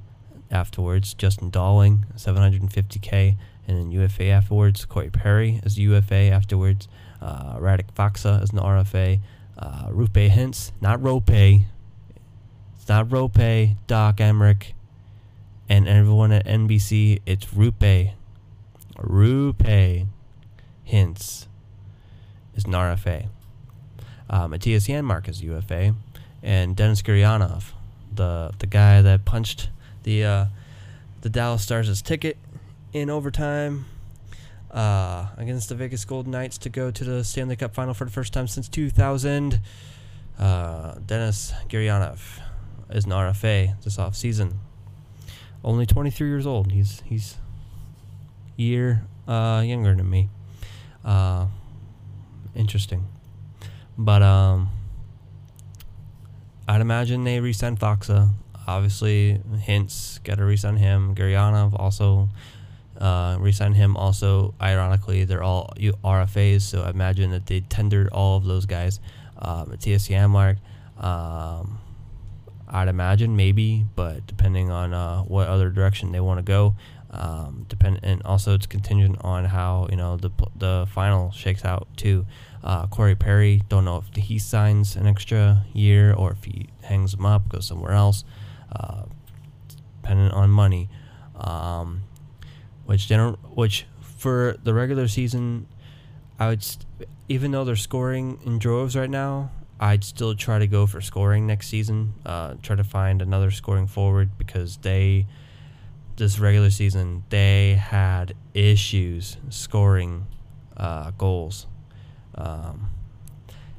afterwards. 0.53 1.13
Justin 1.13 1.49
Dowling, 1.49 2.05
750k, 2.15 3.35
and 3.67 3.77
then 3.77 3.91
UFA 3.91 4.25
afterwards. 4.27 4.85
Corey 4.85 5.09
Perry 5.09 5.59
as 5.63 5.77
UFA 5.77 6.29
afterwards. 6.29 6.87
Uh, 7.21 7.57
Radek 7.57 7.91
Faksa 7.93 8.41
as 8.41 8.51
an 8.51 8.59
RFA. 8.59 9.19
Uh, 9.57 9.87
Roope 9.89 10.29
Hintz, 10.29 10.71
not 10.81 11.01
Rope. 11.01 11.29
It's 11.29 12.89
not 12.89 13.11
Rope, 13.11 13.77
Doc 13.87 14.17
Emrick, 14.17 14.73
and 15.69 15.87
everyone 15.87 16.31
at 16.31 16.45
NBC. 16.45 17.21
It's 17.25 17.53
Rupe. 17.53 18.11
Roope 18.97 20.07
Hintz 20.87 21.47
is 22.55 22.65
an 22.65 22.71
RFA. 22.71 23.27
Uh, 24.29 24.47
Mattias 24.47 24.87
Janmark 24.87 25.29
is 25.29 25.41
UFA, 25.43 25.95
and 26.41 26.75
Denis 26.75 27.01
Gurianov, 27.01 27.71
the 28.13 28.51
the 28.59 28.67
guy 28.67 29.01
that 29.01 29.25
punched 29.25 29.69
the 30.03 30.23
uh, 30.23 30.45
the 31.21 31.29
Dallas 31.29 31.63
Stars' 31.63 32.01
ticket 32.01 32.37
in 32.91 33.09
overtime 33.09 33.85
uh, 34.71 35.27
against 35.37 35.69
the 35.69 35.75
Vegas 35.75 36.05
Golden 36.05 36.31
Knights 36.31 36.57
to 36.59 36.69
go 36.69 36.91
to 36.91 37.03
the 37.03 37.23
Stanley 37.23 37.55
Cup 37.55 37.73
Final 37.73 37.93
for 37.93 38.05
the 38.05 38.11
first 38.11 38.33
time 38.33 38.47
since 38.47 38.67
2000. 38.67 39.59
Uh, 40.37 40.95
Denis 41.05 41.53
Gurianov 41.69 42.19
is 42.89 43.05
an 43.05 43.11
RFA 43.11 43.81
this 43.83 43.99
off 43.99 44.15
season. 44.15 44.59
Only 45.63 45.85
23 45.85 46.27
years 46.27 46.45
old. 46.45 46.71
He's 46.71 47.01
he's 47.05 47.37
year 48.57 49.05
uh, 49.27 49.63
younger 49.65 49.95
than 49.95 50.09
me. 50.09 50.29
Uh, 51.05 51.47
interesting, 52.55 53.05
but 53.97 54.21
um, 54.21 54.69
I'd 56.67 56.81
imagine 56.81 57.23
they 57.23 57.39
resign 57.39 57.77
Faksa. 57.77 58.31
Obviously, 58.67 59.39
Hintz 59.67 60.23
got 60.23 60.37
to 60.37 60.45
resign 60.45 60.77
him. 60.77 61.15
Gurianov 61.15 61.77
also 61.79 62.29
uh, 62.97 63.37
him. 63.37 63.97
Also, 63.97 64.53
ironically, 64.61 65.25
they're 65.25 65.43
all 65.43 65.73
RFAs, 65.77 66.61
so 66.61 66.83
I 66.83 66.89
imagine 66.89 67.31
that 67.31 67.45
they 67.45 67.61
tendered 67.61 68.09
all 68.09 68.37
of 68.37 68.45
those 68.45 68.65
guys. 68.65 68.99
Uh, 69.37 69.65
Mattias 69.65 70.09
Janmark, 70.09 70.57
um, 71.03 71.79
I'd 72.67 72.87
imagine 72.87 73.35
maybe, 73.35 73.85
but 73.95 74.25
depending 74.25 74.71
on 74.71 74.93
uh, 74.93 75.21
what 75.23 75.47
other 75.47 75.69
direction 75.69 76.11
they 76.11 76.21
want 76.21 76.39
to 76.39 76.43
go, 76.43 76.75
um, 77.11 77.65
depend 77.69 77.99
and 78.01 78.23
also 78.23 78.55
it's 78.55 78.65
contingent 78.65 79.17
on 79.21 79.45
how 79.45 79.87
you 79.91 79.95
know 79.95 80.17
the 80.17 80.31
the 80.55 80.87
final 80.89 81.31
shakes 81.31 81.63
out 81.63 81.87
too. 81.95 82.25
Uh, 82.63 82.87
Corey 82.87 83.15
Perry, 83.15 83.61
don't 83.69 83.85
know 83.85 83.97
if 83.97 84.23
he 84.23 84.39
signs 84.39 84.95
an 84.95 85.05
extra 85.05 85.65
year 85.73 86.13
or 86.13 86.31
if 86.31 86.45
he 86.45 86.67
hangs 86.83 87.11
them 87.11 87.25
up, 87.25 87.49
goes 87.49 87.67
somewhere 87.67 87.91
else, 87.91 88.23
dependent 90.01 90.33
on 90.33 90.49
money. 90.49 90.89
Um, 91.35 92.03
which 92.85 93.07
general, 93.07 93.33
which 93.53 93.85
for 94.01 94.57
the 94.63 94.73
regular 94.73 95.07
season, 95.07 95.67
I 96.39 96.49
would 96.49 96.63
st- 96.63 96.85
even 97.29 97.51
though 97.51 97.63
they're 97.63 97.75
scoring 97.75 98.39
in 98.45 98.59
droves 98.59 98.95
right 98.95 99.09
now, 99.09 99.51
I'd 99.79 100.03
still 100.03 100.35
try 100.35 100.59
to 100.59 100.67
go 100.67 100.85
for 100.87 101.01
scoring 101.01 101.47
next 101.47 101.67
season. 101.67 102.13
Uh, 102.25 102.55
try 102.61 102.75
to 102.75 102.83
find 102.83 103.21
another 103.21 103.51
scoring 103.51 103.87
forward 103.87 104.37
because 104.37 104.77
they, 104.77 105.25
this 106.15 106.39
regular 106.39 106.69
season, 106.69 107.23
they 107.29 107.73
had 107.73 108.33
issues 108.53 109.37
scoring 109.49 110.27
uh, 110.77 111.11
goals. 111.17 111.67
Um, 112.35 112.89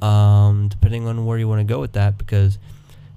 um, 0.01 0.69
depending 0.69 1.07
on 1.07 1.27
where 1.27 1.37
you 1.37 1.47
want 1.47 1.61
to 1.61 1.71
go 1.71 1.81
with 1.81 1.93
that. 1.93 2.17
Because 2.17 2.59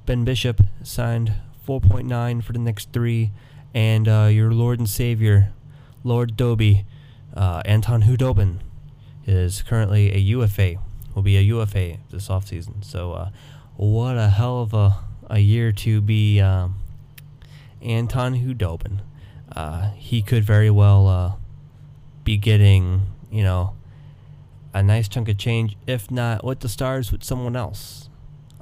Ben 0.05 0.25
Bishop 0.25 0.61
signed 0.83 1.31
4.9 1.65 2.43
for 2.43 2.51
the 2.51 2.59
next 2.59 2.91
three, 2.91 3.31
and 3.73 4.09
uh, 4.09 4.27
your 4.29 4.51
Lord 4.51 4.79
and 4.79 4.89
Savior, 4.89 5.53
Lord 6.03 6.37
Doby, 6.37 6.85
uh, 7.35 7.61
Anton 7.65 8.03
Khudobin, 8.03 8.59
is 9.25 9.61
currently 9.61 10.13
a 10.13 10.17
UFA. 10.17 10.75
Will 11.13 11.23
be 11.23 11.37
a 11.37 11.41
UFA 11.41 11.97
this 12.11 12.27
offseason. 12.27 12.83
So, 12.83 13.13
uh, 13.13 13.29
what 13.75 14.17
a 14.17 14.29
hell 14.29 14.61
of 14.61 14.73
a, 14.73 14.97
a 15.29 15.39
year 15.39 15.71
to 15.71 16.01
be 16.01 16.39
um, 16.39 16.75
Anton 17.81 18.35
Khudobin. 18.35 18.99
Uh, 19.51 19.91
he 19.91 20.21
could 20.21 20.43
very 20.43 20.69
well 20.69 21.07
uh, 21.07 21.33
be 22.23 22.37
getting, 22.37 23.01
you 23.31 23.43
know, 23.43 23.73
a 24.73 24.83
nice 24.83 25.07
chunk 25.07 25.29
of 25.29 25.37
change, 25.37 25.75
if 25.87 26.11
not 26.11 26.43
with 26.43 26.59
the 26.59 26.69
stars, 26.69 27.11
with 27.11 27.23
someone 27.23 27.55
else. 27.55 28.09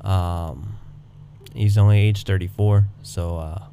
Um, 0.01 0.77
he's 1.53 1.77
only 1.77 1.99
age 1.99 2.23
34, 2.23 2.87
so 3.01 3.69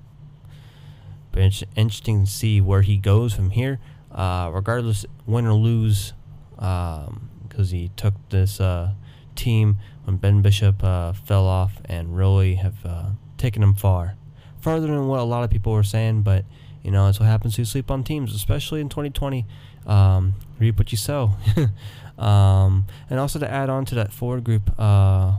but 1.33 1.65
interesting 1.75 2.25
to 2.25 2.31
see 2.31 2.61
where 2.61 2.83
he 2.83 2.97
goes 2.99 3.33
from 3.33 3.51
here. 3.51 3.81
Uh, 4.13 4.51
regardless, 4.53 5.07
win 5.27 5.47
or 5.47 5.55
lose, 5.55 6.13
because 6.55 7.09
um, 7.09 7.31
he 7.71 7.91
took 7.97 8.15
this 8.29 8.61
uh, 8.61 8.93
team 9.35 9.77
when 10.05 10.19
Ben 10.19 10.43
Bishop 10.43 10.85
uh, 10.85 11.15
fell 11.15 11.47
off 11.47 11.81
and 11.87 12.15
really 12.15 12.57
have 12.57 12.85
uh, 12.85 13.11
taken 13.39 13.63
him 13.63 13.73
far, 13.73 14.17
farther 14.61 14.87
than 14.87 15.09
what 15.09 15.21
a 15.21 15.25
lot 15.25 15.45
of 15.45 15.51
people 15.51 15.73
were 15.73 15.83
saying. 15.83 16.23
But 16.23 16.45
you 16.83 16.91
know, 16.91 17.07
that's 17.07 17.21
what 17.21 17.27
happens 17.27 17.57
you 17.57 17.65
sleep 17.65 17.91
on 17.91 18.05
teams, 18.05 18.35
especially 18.35 18.83
in 18.83 18.91
2020. 18.91 19.47
Um, 19.87 20.35
reap 20.59 20.77
what 20.79 20.93
you 20.93 20.99
sow. 20.99 21.31
um, 22.19 22.87
and 23.09 23.19
also 23.19 23.39
to 23.39 23.51
add 23.51 23.71
on 23.71 23.87
to 23.87 23.95
that 23.95 24.13
forward 24.13 24.45
group, 24.45 24.79
uh, 24.79 25.37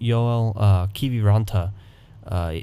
Joel 0.00 0.54
uh, 0.56 0.86
Kiviranta, 0.88 1.72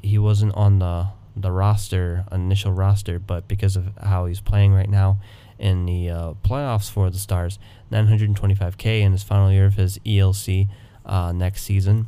he 0.03 0.17
wasn't 0.17 0.55
on 0.55 0.79
the 0.79 1.07
the 1.36 1.51
roster, 1.51 2.25
initial 2.32 2.71
roster, 2.71 3.19
but 3.19 3.47
because 3.47 3.75
of 3.75 3.91
how 4.01 4.25
he's 4.25 4.41
playing 4.41 4.73
right 4.73 4.89
now 4.89 5.17
in 5.57 5.86
the 5.86 6.09
uh, 6.09 6.34
playoffs 6.43 6.89
for 6.89 7.09
the 7.09 7.17
Stars, 7.17 7.59
925k 7.91 9.01
in 9.01 9.11
his 9.11 9.23
final 9.23 9.51
year 9.51 9.65
of 9.65 9.75
his 9.75 9.99
ELC 9.99 10.67
uh, 11.05 11.32
next 11.32 11.63
season. 11.63 12.07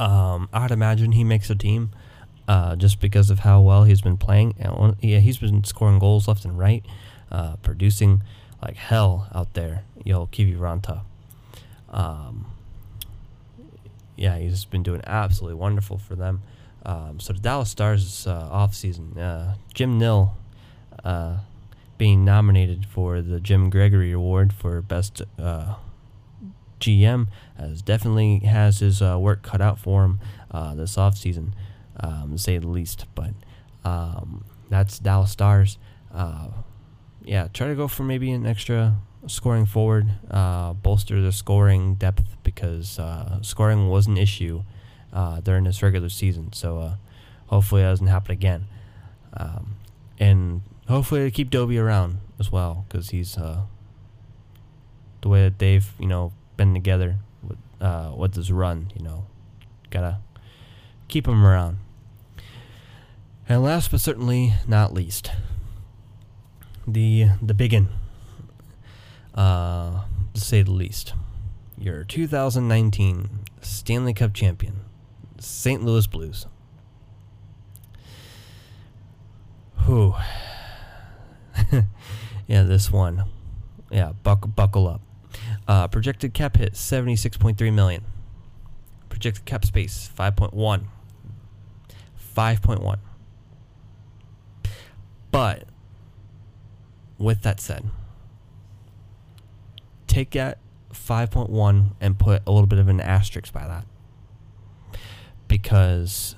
Um, 0.00 0.48
I'd 0.52 0.70
imagine 0.70 1.12
he 1.12 1.24
makes 1.24 1.50
a 1.50 1.54
team 1.54 1.90
uh, 2.48 2.76
just 2.76 3.00
because 3.00 3.30
of 3.30 3.40
how 3.40 3.60
well 3.60 3.84
he's 3.84 4.00
been 4.00 4.16
playing. 4.16 4.54
Yeah, 5.00 5.18
he's 5.18 5.38
been 5.38 5.64
scoring 5.64 5.98
goals 5.98 6.28
left 6.28 6.44
and 6.44 6.58
right, 6.58 6.84
uh, 7.30 7.56
producing 7.56 8.22
like 8.62 8.76
hell 8.76 9.28
out 9.34 9.54
there. 9.54 9.84
Yo, 10.04 10.26
Kiviranta. 10.26 11.02
Um, 11.90 12.46
yeah, 14.16 14.38
he's 14.38 14.64
been 14.64 14.82
doing 14.82 15.02
absolutely 15.06 15.56
wonderful 15.56 15.98
for 15.98 16.14
them. 16.14 16.42
Um, 16.86 17.18
so 17.18 17.32
the 17.32 17.40
Dallas 17.40 17.68
Stars 17.68 18.28
uh, 18.28 18.48
off 18.50 18.72
season, 18.72 19.18
uh, 19.18 19.56
Jim 19.74 19.98
Nill 19.98 20.36
uh, 21.04 21.38
being 21.98 22.24
nominated 22.24 22.86
for 22.86 23.20
the 23.20 23.40
Jim 23.40 23.70
Gregory 23.70 24.12
Award 24.12 24.52
for 24.52 24.80
best 24.82 25.20
uh, 25.36 25.74
GM 26.78 27.26
as 27.58 27.82
definitely 27.82 28.38
has 28.40 28.78
his 28.78 29.02
uh, 29.02 29.18
work 29.18 29.42
cut 29.42 29.60
out 29.60 29.80
for 29.80 30.04
him 30.04 30.20
uh, 30.52 30.76
this 30.76 30.96
off 30.96 31.16
season, 31.16 31.56
um, 31.98 32.30
to 32.30 32.38
say 32.38 32.56
the 32.56 32.68
least. 32.68 33.06
But 33.16 33.34
um, 33.84 34.44
that's 34.70 35.00
Dallas 35.00 35.32
Stars. 35.32 35.78
yeah, 37.24 37.48
try 37.52 37.66
to 37.66 37.74
go 37.74 37.88
for 37.88 38.04
maybe 38.04 38.30
an 38.30 38.46
extra 38.46 38.94
scoring 39.26 39.66
forward, 39.66 40.06
bolster 40.30 41.20
the 41.20 41.32
scoring 41.32 41.96
depth 41.96 42.36
because 42.44 43.00
scoring 43.42 43.88
was 43.88 44.06
an 44.06 44.16
issue 44.16 44.62
uh, 45.16 45.40
during 45.40 45.64
this 45.64 45.82
regular 45.82 46.10
season. 46.10 46.52
So 46.52 46.78
uh, 46.78 46.94
hopefully 47.46 47.82
that 47.82 47.88
doesn't 47.88 48.06
happen 48.06 48.32
again. 48.32 48.66
Um, 49.32 49.76
and 50.18 50.60
hopefully 50.88 51.22
they 51.22 51.30
keep 51.30 51.50
Doby 51.50 51.78
around 51.78 52.18
as 52.38 52.52
well 52.52 52.84
because 52.86 53.10
he's 53.10 53.38
uh, 53.38 53.62
the 55.22 55.28
way 55.28 55.42
that 55.42 55.58
they've 55.58 55.90
you 55.98 56.06
know 56.06 56.32
been 56.56 56.74
together 56.74 57.16
with 57.42 57.58
uh, 57.80 58.12
with 58.16 58.34
this 58.34 58.50
run. 58.50 58.92
You 58.94 59.02
know, 59.02 59.26
gotta 59.90 60.18
keep 61.08 61.26
him 61.26 61.44
around. 61.44 61.78
And 63.48 63.62
last 63.62 63.90
but 63.90 64.00
certainly 64.00 64.54
not 64.66 64.92
least, 64.92 65.30
the 66.86 67.28
the 67.40 67.54
biggin, 67.54 67.88
uh, 69.34 70.04
to 70.34 70.40
say 70.40 70.62
the 70.62 70.72
least, 70.72 71.14
your 71.78 72.04
2019 72.04 73.28
Stanley 73.60 74.14
Cup 74.14 74.34
champion, 74.34 74.80
St. 75.38 75.82
Louis 75.82 76.06
Blues. 76.06 76.46
Whew. 79.84 80.14
yeah, 82.46 82.62
this 82.62 82.90
one. 82.90 83.24
Yeah, 83.90 84.12
buck, 84.22 84.54
buckle 84.54 84.88
up. 84.88 85.00
Uh, 85.68 85.88
projected 85.88 86.34
cap 86.34 86.56
hit 86.56 86.74
76.3 86.74 87.72
million. 87.72 88.04
Projected 89.08 89.44
cap 89.44 89.64
space 89.64 90.10
5.1. 90.16 90.86
5.1. 92.36 92.98
But 95.30 95.64
with 97.18 97.42
that 97.42 97.60
said, 97.60 97.84
take 100.06 100.30
that 100.30 100.58
5.1 100.92 101.92
and 102.00 102.18
put 102.18 102.42
a 102.46 102.50
little 102.50 102.66
bit 102.66 102.78
of 102.78 102.88
an 102.88 103.00
asterisk 103.00 103.52
by 103.52 103.66
that 103.66 103.84
because 105.48 106.36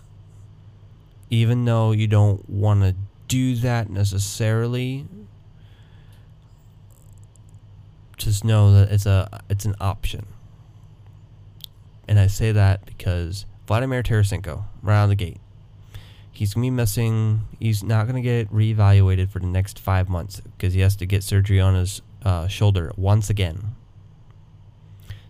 even 1.31 1.65
though 1.65 1.93
you 1.93 2.07
don't 2.07 2.49
want 2.49 2.83
to 2.83 2.95
do 3.27 3.55
that 3.57 3.91
necessarily 3.91 5.07
just 8.17 8.45
know 8.45 8.73
that 8.73 8.91
it's 8.91 9.07
a 9.07 9.43
it's 9.49 9.65
an 9.65 9.75
option 9.81 10.27
and 12.09 12.19
i 12.19 12.27
say 12.27 12.53
that 12.53 12.85
because 12.87 13.45
vladimir 13.67 14.03
tarasenko 14.03 14.65
right 14.83 14.97
out 14.97 15.05
of 15.05 15.11
the 15.11 15.15
gate 15.15 15.39
he's 16.33 16.55
going 16.55 16.65
to 16.65 16.67
be 16.67 16.71
missing 16.71 17.41
he's 17.59 17.83
not 17.83 18.05
going 18.05 18.17
to 18.17 18.23
get 18.23 18.51
reevaluated 18.51 19.29
for 19.29 19.41
the 19.41 19.47
next 19.47 19.79
five 19.79 20.09
months 20.09 20.41
because 20.41 20.73
he 20.73 20.81
has 20.81 20.97
to 20.97 21.05
get 21.05 21.23
surgery 21.23 21.61
on 21.61 21.75
his 21.75 22.01
uh, 22.23 22.47
shoulder 22.47 22.93
once 22.97 23.31
again. 23.31 23.75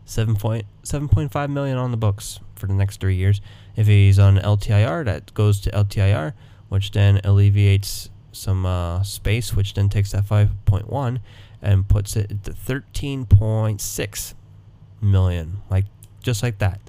Seven 0.04 0.36
point 0.36 0.64
seven 0.82 1.08
point 1.08 1.30
five 1.30 1.50
million 1.50 1.76
on 1.76 1.90
the 1.90 1.96
books 1.96 2.40
for 2.56 2.66
the 2.66 2.72
next 2.72 3.00
three 3.00 3.16
years. 3.16 3.40
If 3.78 3.86
he's 3.86 4.18
on 4.18 4.38
LTIR, 4.38 5.04
that 5.04 5.32
goes 5.34 5.60
to 5.60 5.70
LTIR, 5.70 6.32
which 6.68 6.90
then 6.90 7.20
alleviates 7.22 8.10
some 8.32 8.66
uh, 8.66 9.04
space, 9.04 9.54
which 9.54 9.74
then 9.74 9.88
takes 9.88 10.10
that 10.10 10.24
five 10.24 10.50
point 10.64 10.90
one 10.90 11.20
and 11.62 11.88
puts 11.88 12.16
it 12.16 12.42
to 12.42 12.52
thirteen 12.52 13.24
point 13.24 13.80
six 13.80 14.34
million, 15.00 15.58
like 15.70 15.84
just 16.22 16.42
like 16.42 16.58
that. 16.58 16.80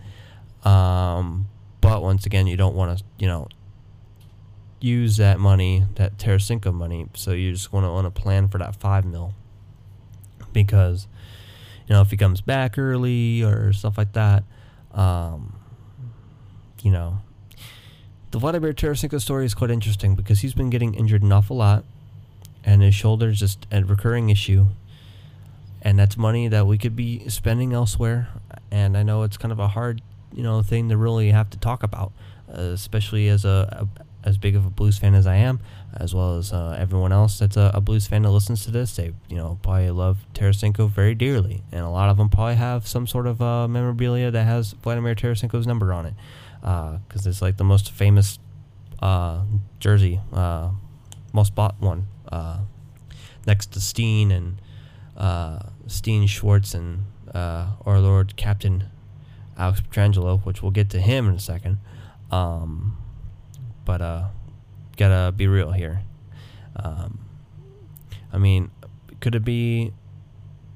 Um, 0.67 1.47
but 1.79 2.01
once 2.01 2.25
again, 2.25 2.47
you 2.47 2.57
don't 2.57 2.73
want 2.73 2.97
to, 2.97 3.03
you 3.19 3.27
know, 3.27 3.47
use 4.81 5.17
that 5.17 5.39
money, 5.39 5.85
that 5.93 6.17
Tarasenko 6.17 6.73
money. 6.73 7.05
So 7.13 7.33
you 7.33 7.51
just 7.51 7.71
want 7.71 7.85
to 7.85 7.91
want 7.91 8.13
to 8.13 8.21
plan 8.21 8.47
for 8.47 8.57
that 8.57 8.75
five 8.75 9.05
mil 9.05 9.35
because, 10.53 11.07
you 11.87 11.93
know, 11.93 12.01
if 12.01 12.09
he 12.09 12.17
comes 12.17 12.41
back 12.41 12.79
early 12.79 13.43
or 13.43 13.73
stuff 13.73 13.95
like 13.95 14.13
that, 14.13 14.43
um, 14.91 15.58
you 16.81 16.91
know, 16.91 17.19
the 18.31 18.39
Vladimir 18.39 18.73
Tarasenko 18.73 19.19
story 19.21 19.45
is 19.45 19.53
quite 19.53 19.71
interesting 19.71 20.15
because 20.15 20.41
he's 20.41 20.53
been 20.53 20.69
getting 20.69 20.93
injured 20.93 21.23
an 21.23 21.31
awful 21.31 21.57
lot, 21.57 21.83
and 22.63 22.81
his 22.81 22.95
shoulder's 22.95 23.39
just 23.39 23.65
a 23.71 23.83
recurring 23.83 24.29
issue. 24.29 24.67
And 25.81 25.97
that's 25.97 26.17
money 26.17 26.47
that 26.49 26.67
we 26.67 26.77
could 26.77 26.95
be 26.95 27.27
spending 27.29 27.73
elsewhere. 27.73 28.27
And 28.69 28.97
I 28.97 29.03
know 29.03 29.23
it's 29.23 29.37
kind 29.37 29.51
of 29.51 29.59
a 29.59 29.69
hard 29.69 30.01
you 30.33 30.43
know 30.43 30.61
thing 30.61 30.89
to 30.89 30.97
really 30.97 31.31
have 31.31 31.49
to 31.51 31.57
talk 31.57 31.83
about, 31.83 32.11
uh, 32.51 32.61
especially 32.61 33.27
as 33.27 33.45
a, 33.45 33.87
a, 34.23 34.27
as 34.27 34.37
big 34.37 34.55
of 34.55 34.65
a 34.65 34.69
blues 34.69 34.97
fan 34.97 35.15
as 35.15 35.25
I 35.25 35.35
am, 35.35 35.59
as 35.95 36.13
well 36.13 36.37
as 36.37 36.51
uh, 36.53 36.75
everyone 36.77 37.11
else 37.11 37.39
that's 37.39 37.57
a, 37.57 37.71
a, 37.73 37.81
blues 37.81 38.07
fan 38.07 38.23
that 38.23 38.31
listens 38.31 38.63
to 38.65 38.71
this. 38.71 38.95
They 38.95 39.13
you 39.27 39.37
know 39.37 39.59
probably 39.61 39.89
love 39.91 40.19
Tarasenko 40.33 40.89
very 40.89 41.15
dearly, 41.15 41.63
and 41.71 41.81
a 41.81 41.89
lot 41.89 42.09
of 42.09 42.17
them 42.17 42.29
probably 42.29 42.55
have 42.55 42.87
some 42.87 43.07
sort 43.07 43.27
of 43.27 43.41
uh, 43.41 43.67
memorabilia 43.67 44.31
that 44.31 44.43
has 44.43 44.73
Vladimir 44.73 45.15
Tarasenko's 45.15 45.67
number 45.67 45.93
on 45.93 46.05
it, 46.05 46.13
because 46.61 47.25
uh, 47.25 47.29
it's 47.29 47.41
like 47.41 47.57
the 47.57 47.63
most 47.63 47.91
famous 47.91 48.39
uh, 49.01 49.43
jersey, 49.79 50.19
uh, 50.33 50.71
most 51.33 51.55
bought 51.55 51.79
one, 51.79 52.07
next 53.45 53.71
to 53.73 53.79
Steen 53.79 54.31
and 54.31 54.59
Steen 55.87 56.27
Schwartz 56.27 56.73
and 56.73 57.05
our 57.33 57.99
Lord 57.99 58.35
Captain 58.35 58.85
Alex 59.57 59.81
Pietrangelo, 59.81 60.43
which 60.45 60.61
we'll 60.61 60.71
get 60.71 60.89
to 60.91 61.01
him 61.01 61.27
in 61.27 61.35
a 61.35 61.39
second. 61.39 61.77
Um, 62.31 62.97
but 63.85 64.01
uh, 64.01 64.27
gotta 64.97 65.31
be 65.31 65.47
real 65.47 65.71
here. 65.71 66.03
Um, 66.75 67.19
I 68.31 68.37
mean, 68.37 68.71
could 69.19 69.35
it 69.35 69.43
be 69.43 69.93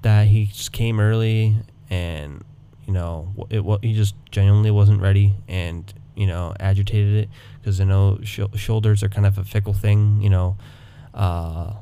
that 0.02 0.28
he 0.28 0.48
just 0.48 0.72
came 0.72 1.00
early 1.00 1.56
and 1.90 2.44
you 2.86 2.94
know 2.94 3.34
it 3.50 3.64
he 3.82 3.94
just 3.94 4.16
genuinely 4.32 4.72
wasn't 4.72 5.02
ready 5.02 5.36
and 5.48 5.94
you 6.16 6.28
know 6.28 6.54
agitated 6.60 7.16
it 7.16 7.30
because 7.60 7.80
I 7.80 7.86
know 7.86 8.20
sh- 8.24 8.42
shoulders 8.56 9.04
are 9.04 9.10
kind 9.10 9.26
of 9.26 9.38
a 9.38 9.44
fickle 9.44 9.74
thing, 9.74 10.22
you 10.22 10.30
know. 10.30 10.58
Uh, 11.14 11.76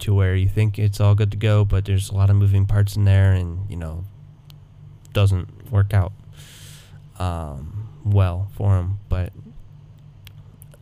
to 0.00 0.14
where 0.14 0.34
you 0.34 0.48
think 0.48 0.78
it's 0.78 0.98
all 0.98 1.14
good 1.14 1.30
to 1.30 1.36
go, 1.36 1.64
but 1.64 1.84
there's 1.84 2.10
a 2.10 2.14
lot 2.14 2.30
of 2.30 2.36
moving 2.36 2.66
parts 2.66 2.96
in 2.96 3.04
there, 3.04 3.32
and 3.32 3.70
you 3.70 3.76
know, 3.76 4.04
doesn't 5.12 5.70
work 5.70 5.92
out 5.92 6.12
um, 7.18 7.88
well 8.04 8.48
for 8.56 8.78
him. 8.78 8.98
But 9.08 9.32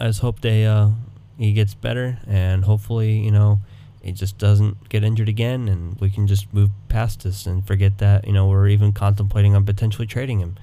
I 0.00 0.06
just 0.06 0.20
hope 0.20 0.40
they 0.40 0.66
uh, 0.66 0.90
he 1.36 1.52
gets 1.52 1.74
better, 1.74 2.18
and 2.26 2.64
hopefully, 2.64 3.18
you 3.18 3.30
know, 3.30 3.60
he 4.02 4.12
just 4.12 4.38
doesn't 4.38 4.88
get 4.88 5.04
injured 5.04 5.28
again, 5.28 5.68
and 5.68 5.98
we 6.00 6.10
can 6.10 6.26
just 6.26 6.52
move 6.52 6.70
past 6.88 7.22
this 7.22 7.46
and 7.46 7.66
forget 7.66 7.98
that 7.98 8.26
you 8.26 8.32
know 8.32 8.46
we're 8.48 8.68
even 8.68 8.92
contemplating 8.92 9.54
on 9.54 9.64
potentially 9.64 10.06
trading 10.06 10.40
him. 10.40 10.56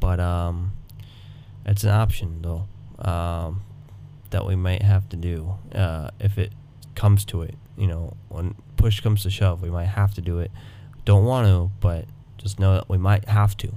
But 0.00 0.20
um, 0.20 0.72
it's 1.64 1.84
an 1.84 1.90
option 1.90 2.42
though 2.42 2.66
um, 2.98 3.62
that 4.30 4.46
we 4.46 4.56
might 4.56 4.82
have 4.82 5.08
to 5.10 5.16
do 5.16 5.54
uh, 5.74 6.10
if 6.20 6.38
it 6.38 6.52
comes 6.94 7.24
to 7.26 7.42
it. 7.42 7.56
You 7.76 7.86
know, 7.86 8.16
when 8.28 8.54
push 8.76 9.00
comes 9.00 9.22
to 9.22 9.30
shove, 9.30 9.62
we 9.62 9.70
might 9.70 9.86
have 9.86 10.14
to 10.14 10.20
do 10.20 10.38
it. 10.38 10.50
Don't 11.04 11.24
want 11.24 11.46
to, 11.46 11.70
but 11.80 12.04
just 12.38 12.58
know 12.60 12.74
that 12.74 12.88
we 12.88 12.98
might 12.98 13.28
have 13.28 13.56
to. 13.58 13.72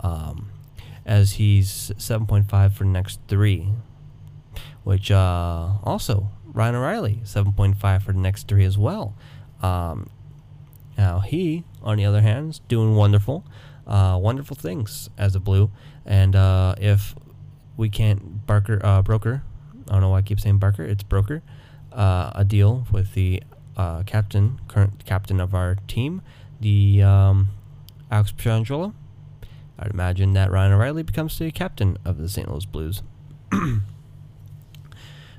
Um, 0.00 0.50
as 1.06 1.32
he's 1.32 1.92
7.5 1.96 2.72
for 2.72 2.84
the 2.84 2.90
next 2.90 3.18
three, 3.28 3.68
which 4.84 5.10
uh, 5.10 5.70
also 5.82 6.28
Ryan 6.58 6.74
O'Reilly 6.74 7.20
7.5 7.24 8.02
for 8.02 8.12
the 8.12 8.18
next 8.18 8.48
three 8.48 8.64
as 8.64 8.76
well. 8.76 9.14
Um, 9.62 10.10
now 10.98 11.20
he, 11.20 11.62
on 11.84 11.98
the 11.98 12.04
other 12.04 12.20
hand, 12.20 12.50
is 12.50 12.58
doing 12.66 12.96
wonderful, 12.96 13.44
uh, 13.86 14.18
wonderful 14.20 14.56
things 14.56 15.08
as 15.16 15.36
a 15.36 15.40
blue. 15.40 15.70
And 16.04 16.34
uh, 16.34 16.74
if 16.78 17.14
we 17.76 17.88
can't 17.88 18.44
Barker 18.44 18.84
uh, 18.84 19.02
broker, 19.02 19.44
I 19.88 19.92
don't 19.92 20.00
know 20.00 20.08
why 20.08 20.18
I 20.18 20.22
keep 20.22 20.40
saying 20.40 20.58
Barker, 20.58 20.82
it's 20.82 21.04
broker, 21.04 21.44
uh, 21.92 22.32
a 22.34 22.44
deal 22.44 22.88
with 22.90 23.14
the 23.14 23.40
uh, 23.76 24.02
captain, 24.02 24.60
current 24.66 25.04
captain 25.04 25.40
of 25.40 25.54
our 25.54 25.76
team, 25.86 26.22
the 26.60 27.04
um, 27.04 27.50
Alex 28.10 28.32
Pietrangelo. 28.32 28.94
I'd 29.78 29.92
imagine 29.92 30.32
that 30.32 30.50
Ryan 30.50 30.72
O'Reilly 30.72 31.04
becomes 31.04 31.38
the 31.38 31.52
captain 31.52 31.98
of 32.04 32.18
the 32.18 32.28
St. 32.28 32.50
Louis 32.50 32.64
Blues. 32.64 33.02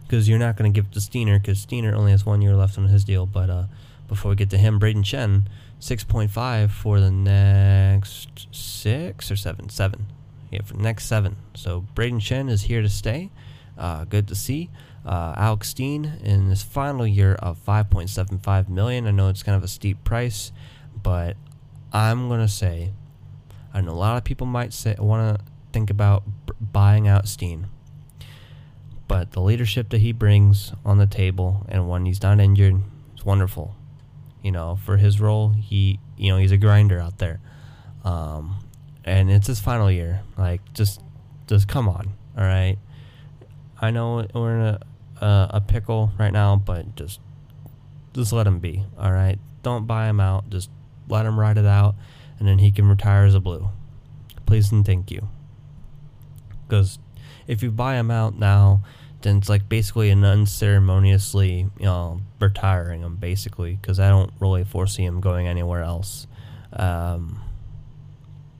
Because 0.10 0.28
you're 0.28 0.40
not 0.40 0.58
going 0.58 0.74
to 0.74 0.76
give 0.76 0.88
it 0.88 0.94
to 0.94 1.02
Steiner, 1.02 1.38
because 1.38 1.60
Steiner 1.60 1.94
only 1.94 2.10
has 2.10 2.26
one 2.26 2.42
year 2.42 2.56
left 2.56 2.80
on 2.80 2.88
his 2.88 3.04
deal. 3.04 3.28
But 3.28 3.52
uh, 3.52 3.64
before 4.08 4.30
we 4.30 4.36
get 4.36 4.50
to 4.50 4.58
him, 4.58 4.80
Brayden 4.80 5.04
Schenn, 5.04 5.44
6.5 5.80 6.72
for 6.72 7.00
the 7.00 7.12
next 7.12 8.48
six 8.52 9.30
or 9.30 9.36
seven? 9.36 9.70
Seven. 9.70 10.08
Yeah, 10.50 10.64
for 10.64 10.74
the 10.74 10.82
next 10.82 11.06
seven. 11.06 11.36
So 11.54 11.86
Brayden 11.94 12.20
Schenn 12.20 12.50
is 12.50 12.64
here 12.64 12.82
to 12.82 12.90
stay. 12.90 13.30
Uh, 13.78 14.06
good 14.06 14.28
to 14.30 14.36
see. 14.36 14.72
Uh, 15.06 15.36
Alex 15.38 15.70
Steen 15.70 16.06
in 16.24 16.50
his 16.50 16.64
final 16.64 17.06
year 17.06 17.36
of 17.36 17.64
5.75 17.64 18.68
million. 18.68 19.06
I 19.06 19.12
know 19.12 19.30
it's 19.30 19.44
kind 19.44 19.56
of 19.56 19.64
a 19.64 19.68
steep 19.68 20.04
price, 20.04 20.52
but 21.02 21.38
I'm 21.94 22.28
gonna 22.30 22.48
say, 22.48 22.92
I 23.74 23.82
know 23.82 23.92
a 23.92 23.94
lot 23.94 24.18
of 24.18 24.24
people 24.24 24.48
might 24.48 24.74
say 24.74 24.96
want 25.00 25.38
to 25.38 25.46
think 25.72 25.90
about 25.90 26.24
b- 26.46 26.54
buying 26.60 27.08
out 27.08 27.28
Steen, 27.28 27.68
but 29.10 29.32
the 29.32 29.42
leadership 29.42 29.90
that 29.90 30.02
he 30.02 30.12
brings 30.12 30.72
on 30.86 31.00
the 31.00 31.08
table, 31.08 31.66
and 31.68 31.90
when 31.90 32.06
he's 32.06 32.22
not 32.22 32.40
injured, 32.40 32.80
is 33.18 33.26
wonderful. 33.26 33.76
You 34.44 34.52
know, 34.52 34.78
for 34.86 34.98
his 34.98 35.20
role, 35.20 35.50
he 35.50 36.00
you 36.16 36.32
know 36.32 36.38
he's 36.38 36.52
a 36.52 36.58
grinder 36.58 37.00
out 37.00 37.18
there, 37.18 37.42
um, 38.06 38.64
and 39.04 39.32
it's 39.32 39.48
his 39.48 39.60
final 39.60 39.92
year. 39.92 40.22
Like, 40.38 40.62
just 40.74 41.02
just 41.48 41.68
come 41.68 41.90
on, 41.90 42.14
all 42.38 42.44
right. 42.44 42.78
I 43.82 43.90
know 43.90 44.28
we're 44.34 44.60
in 44.60 44.62
a 44.62 44.80
uh, 45.26 45.48
a 45.56 45.60
pickle 45.60 46.12
right 46.20 46.32
now, 46.32 46.56
but 46.56 46.96
just 46.96 47.20
just 48.14 48.32
let 48.32 48.46
him 48.46 48.60
be, 48.60 48.86
all 48.98 49.12
right. 49.12 49.40
Don't 49.64 49.88
buy 49.88 50.08
him 50.08 50.20
out. 50.20 50.52
Just 50.52 50.70
let 51.10 51.26
him 51.26 51.38
ride 51.38 51.58
it 51.58 51.66
out, 51.66 51.96
and 52.38 52.48
then 52.48 52.60
he 52.60 52.72
can 52.72 52.88
retire 52.88 53.26
as 53.26 53.34
a 53.34 53.40
blue. 53.40 53.70
Please 54.46 54.72
and 54.72 54.86
thank 54.86 55.10
you. 55.10 55.30
Because 56.68 57.00
if 57.48 57.64
you 57.64 57.72
buy 57.72 57.96
him 57.96 58.12
out 58.12 58.38
now, 58.38 58.84
then 59.22 59.38
it's 59.38 59.50
like 59.50 59.68
basically 59.68 60.10
an 60.10 60.24
unceremoniously, 60.24 61.70
you 61.78 61.86
know, 61.86 62.22
retiring 62.40 63.02
him 63.02 63.18
basically. 63.18 63.78
Because 63.82 64.00
I 64.00 64.10
don't 64.10 64.32
really 64.40 64.64
foresee 64.64 65.04
him 65.04 65.20
going 65.22 65.48
anywhere 65.48 65.84
else. 65.84 66.28
Um, 66.74 67.42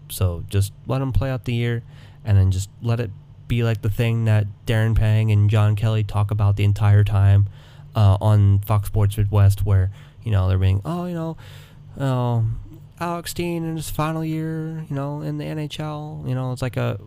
so 0.10 0.44
just 0.50 0.74
let 0.88 1.02
him 1.02 1.12
play 1.12 1.30
out 1.30 1.46
the 1.46 1.54
year, 1.54 1.84
and 2.26 2.38
then 2.38 2.52
just 2.52 2.70
let 2.82 3.00
it 3.00 3.12
be 3.48 3.64
like 3.64 3.82
the 3.82 3.90
thing 3.90 4.26
that 4.26 4.48
Darren 4.66 4.96
Pang 4.96 5.32
and 5.32 5.50
John 5.50 5.76
Kelly 5.76 6.04
talk 6.04 6.32
about 6.32 6.56
the 6.56 6.64
entire 6.64 7.04
time 7.04 7.48
uh, 7.96 8.18
on 8.20 8.60
Fox 8.60 8.88
Sports 8.88 9.18
Midwest, 9.18 9.66
where 9.66 9.92
you 10.24 10.32
know 10.32 10.48
they're 10.48 10.58
being, 10.58 10.82
oh, 10.86 11.06
you 11.06 11.14
know, 11.14 12.04
um, 12.04 12.60
Alex 13.00 13.32
Steen 13.32 13.64
in 13.64 13.76
his 13.76 13.90
final 13.90 14.26
year, 14.26 14.86
you 14.90 14.96
know, 14.96 15.22
in 15.22 15.38
the 15.38 15.46
NHL. 15.46 16.28
You 16.28 16.36
know, 16.36 16.52
it's 16.52 16.62
like 16.62 16.78
a 16.78 17.00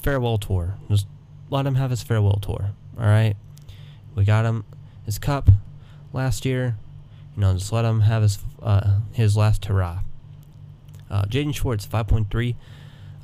farewell 0.00 0.38
tour. 0.38 0.76
Just 0.88 1.06
let 1.50 1.66
him 1.66 1.74
have 1.74 1.90
his 1.90 2.02
farewell 2.02 2.38
tour. 2.40 2.72
All 2.98 3.06
right, 3.06 3.34
we 4.14 4.24
got 4.24 4.44
him 4.44 4.64
his 5.04 5.18
cup 5.18 5.50
last 6.12 6.44
year. 6.44 6.76
You 7.34 7.40
know, 7.40 7.54
just 7.54 7.72
let 7.72 7.84
him 7.84 8.00
have 8.00 8.22
his 8.22 8.38
uh, 8.62 9.00
his 9.12 9.36
last 9.36 9.64
hurrah. 9.64 10.00
Uh, 11.10 11.24
Jaden 11.24 11.54
Schwartz, 11.54 11.84
five 11.84 12.08
point 12.08 12.30
three, 12.30 12.56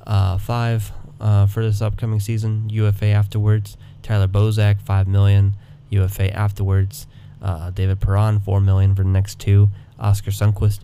uh, 0.06 0.38
five 0.38 0.92
uh, 1.20 1.46
for 1.46 1.62
this 1.62 1.82
upcoming 1.82 2.20
season. 2.20 2.68
UFA 2.70 3.06
afterwards. 3.06 3.76
Tyler 4.02 4.28
Bozak, 4.28 4.80
five 4.80 5.06
million. 5.06 5.54
UFA 5.90 6.34
afterwards. 6.34 7.06
Uh, 7.40 7.70
David 7.70 8.00
Perron, 8.00 8.40
four 8.40 8.60
million 8.60 8.94
for 8.94 9.02
the 9.02 9.08
next 9.08 9.38
two. 9.38 9.70
Oskar 9.98 10.30
Sundqvist, 10.30 10.80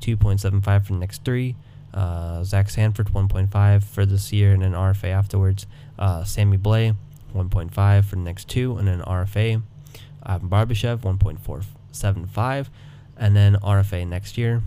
2.75 0.00 0.86
for 0.86 0.92
the 0.92 0.98
next 0.98 1.24
three. 1.24 1.56
Uh, 1.92 2.44
Zach 2.44 2.68
Sanford, 2.70 3.08
1.5 3.08 3.82
for 3.82 4.04
this 4.04 4.32
year, 4.32 4.52
and 4.52 4.62
an 4.62 4.72
RFA 4.72 5.08
afterwards. 5.08 5.66
Uh, 5.98 6.24
Sammy 6.24 6.58
Blais, 6.58 6.94
1.5 7.34 8.04
for 8.04 8.16
the 8.16 8.22
next 8.22 8.48
two, 8.48 8.76
and 8.76 8.88
then 8.88 9.00
RFA. 9.00 9.62
Ivan 10.22 10.48
Barbashev, 10.48 10.98
1.475. 10.98 12.68
and 13.16 13.36
then 13.36 13.56
RFA 13.56 14.06
next 14.06 14.38
year. 14.38 14.62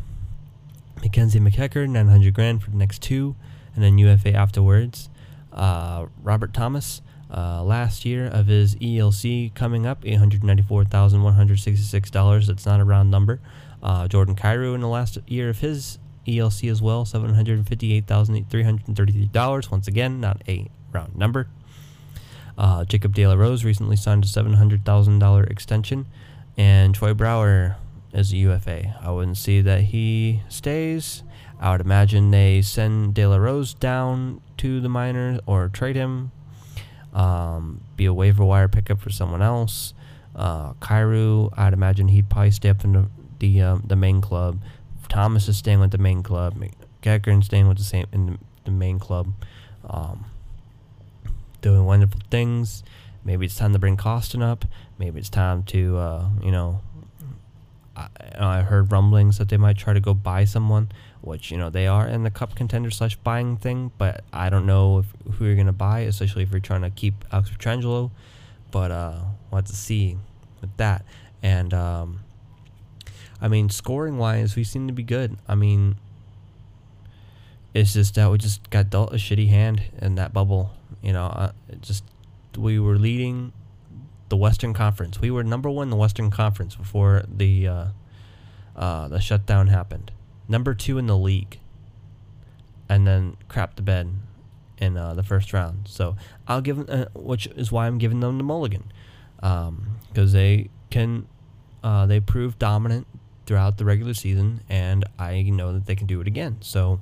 Mackenzie 1.01 1.39
MacEachern, 1.39 1.89
900 1.89 2.33
grand 2.33 2.63
for 2.63 2.71
the 2.71 2.77
next 2.77 3.01
two, 3.01 3.35
and 3.75 3.83
then 3.83 3.97
UFA 3.97 4.33
afterwards. 4.33 5.09
Uh, 5.51 6.05
Robert 6.21 6.53
Thomas, 6.53 7.01
uh, 7.33 7.63
last 7.63 8.05
year 8.05 8.27
of 8.27 8.47
his 8.47 8.75
ELC 8.75 9.53
coming 9.53 9.85
up, 9.85 10.01
$894,166. 10.03 12.47
That's 12.47 12.65
not 12.65 12.79
a 12.79 12.83
round 12.83 13.11
number. 13.11 13.39
Uh, 13.81 14.07
Jordan 14.07 14.35
Kyrou 14.35 14.75
in 14.75 14.81
the 14.81 14.87
last 14.87 15.17
year 15.27 15.49
of 15.49 15.59
his 15.59 15.97
ELC 16.27 16.69
as 16.69 16.81
well, 16.81 17.05
$758,333. 17.05 19.71
Once 19.71 19.87
again, 19.87 20.19
not 20.19 20.41
a 20.47 20.67
round 20.91 21.15
number. 21.15 21.47
Uh, 22.61 22.85
Jacob 22.85 23.15
De 23.15 23.25
La 23.25 23.33
Rose 23.33 23.65
recently 23.65 23.95
signed 23.95 24.23
a 24.23 24.27
$700,000 24.27 25.49
extension, 25.49 26.05
and 26.55 26.93
Troy 26.93 27.11
Brouwer 27.11 27.77
is 28.13 28.31
a 28.31 28.37
UFA. 28.37 28.95
I 29.01 29.09
wouldn't 29.09 29.37
see 29.37 29.61
that 29.61 29.81
he 29.85 30.43
stays. 30.47 31.23
I 31.59 31.71
would 31.71 31.81
imagine 31.81 32.29
they 32.29 32.61
send 32.61 33.15
De 33.15 33.25
La 33.25 33.37
Rose 33.37 33.73
down 33.73 34.41
to 34.57 34.79
the 34.79 34.89
minors 34.89 35.39
or 35.47 35.69
trade 35.69 35.95
him, 35.95 36.31
um, 37.15 37.81
be 37.95 38.05
a 38.05 38.13
waiver 38.13 38.45
wire 38.45 38.67
pickup 38.67 38.99
for 38.99 39.09
someone 39.09 39.41
else. 39.41 39.95
Uh, 40.35 40.73
Kyrou, 40.73 41.49
I'd 41.57 41.73
imagine 41.73 42.09
he'd 42.09 42.29
probably 42.29 42.51
stay 42.51 42.69
up 42.69 42.83
in 42.83 42.93
the 42.93 43.07
the, 43.39 43.59
um, 43.59 43.83
the 43.87 43.95
main 43.95 44.21
club. 44.21 44.61
Thomas 45.09 45.47
is 45.47 45.57
staying 45.57 45.79
with 45.79 45.89
the 45.89 45.97
main 45.97 46.21
club. 46.21 46.63
Gagrin 47.01 47.43
staying 47.43 47.67
with 47.67 47.79
the 47.79 47.83
same 47.83 48.05
in 48.11 48.25
the, 48.27 48.37
the 48.65 48.71
main 48.71 48.99
club. 48.99 49.33
Um, 49.89 50.25
doing 51.61 51.85
wonderful 51.85 52.21
things. 52.29 52.83
Maybe 53.23 53.45
it's 53.45 53.55
time 53.55 53.73
to 53.73 53.79
bring 53.79 53.97
Kostin 53.97 54.41
up. 54.41 54.65
Maybe 54.97 55.19
it's 55.19 55.29
time 55.29 55.63
to, 55.65 55.97
uh, 55.97 56.29
you 56.41 56.51
know, 56.51 56.81
I, 57.95 58.07
I, 58.39 58.61
heard 58.61 58.91
rumblings 58.91 59.37
that 59.37 59.49
they 59.49 59.57
might 59.57 59.77
try 59.77 59.93
to 59.93 59.99
go 59.99 60.13
buy 60.13 60.45
someone, 60.45 60.91
which 61.21 61.51
you 61.51 61.57
know 61.57 61.69
they 61.69 61.87
are 61.87 62.07
in 62.07 62.23
the 62.23 62.31
cup 62.31 62.55
contender 62.55 62.89
slash 62.89 63.15
buying 63.17 63.57
thing. 63.57 63.91
But 63.97 64.23
I 64.31 64.49
don't 64.49 64.65
know 64.65 64.99
if, 64.99 65.33
who 65.33 65.45
you're 65.45 65.55
gonna 65.55 65.73
buy, 65.73 65.99
especially 66.01 66.43
if 66.43 66.51
you're 66.51 66.59
trying 66.59 66.81
to 66.81 66.89
keep 66.89 67.25
Alex 67.31 67.49
Pietrangelo. 67.49 68.11
But 68.71 68.91
uh, 68.91 69.19
we'll 69.51 69.61
to 69.61 69.75
see 69.75 70.17
with 70.61 70.75
that. 70.77 71.05
And 71.43 71.73
um, 71.73 72.21
I 73.41 73.47
mean, 73.47 73.69
scoring 73.69 74.17
wise, 74.17 74.55
we 74.55 74.63
seem 74.63 74.87
to 74.87 74.93
be 74.93 75.03
good. 75.03 75.37
I 75.47 75.55
mean, 75.55 75.97
it's 77.73 77.93
just 77.93 78.15
that 78.15 78.31
we 78.31 78.37
just 78.37 78.69
got 78.69 78.89
dealt 78.89 79.11
a 79.13 79.17
shitty 79.17 79.49
hand 79.49 79.83
in 80.01 80.15
that 80.15 80.33
bubble. 80.33 80.71
You 81.01 81.13
know, 81.13 81.25
uh, 81.25 81.51
just 81.81 82.03
we 82.57 82.79
were 82.79 82.97
leading 82.97 83.53
the 84.29 84.37
Western 84.37 84.73
Conference. 84.73 85.19
We 85.19 85.31
were 85.31 85.43
number 85.43 85.69
one 85.69 85.87
in 85.87 85.89
the 85.89 85.97
Western 85.97 86.31
Conference 86.31 86.75
before 86.75 87.23
the 87.27 87.67
uh, 87.67 87.85
uh, 88.75 89.07
the 89.07 89.19
shutdown 89.19 89.67
happened. 89.67 90.11
Number 90.47 90.73
two 90.73 90.97
in 90.97 91.07
the 91.07 91.17
league, 91.17 91.59
and 92.89 93.05
then 93.05 93.37
crap 93.47 93.75
the 93.75 93.81
bed 93.81 94.09
in 94.77 94.97
uh, 94.97 95.13
the 95.13 95.23
first 95.23 95.53
round. 95.53 95.87
So 95.87 96.15
I'll 96.47 96.61
give 96.61 96.77
them, 96.77 96.85
uh, 96.89 97.19
which 97.19 97.47
is 97.47 97.71
why 97.71 97.87
I'm 97.87 97.97
giving 97.97 98.19
them 98.19 98.37
the 98.37 98.43
mulligan, 98.43 98.91
because 99.35 99.67
um, 99.67 99.97
they 100.13 100.69
can 100.89 101.27
uh, 101.83 102.05
they 102.05 102.19
prove 102.19 102.59
dominant 102.59 103.07
throughout 103.45 103.77
the 103.77 103.85
regular 103.85 104.13
season, 104.13 104.61
and 104.69 105.05
I 105.19 105.41
know 105.43 105.73
that 105.73 105.85
they 105.85 105.95
can 105.95 106.07
do 106.07 106.21
it 106.21 106.27
again. 106.27 106.57
So, 106.61 107.01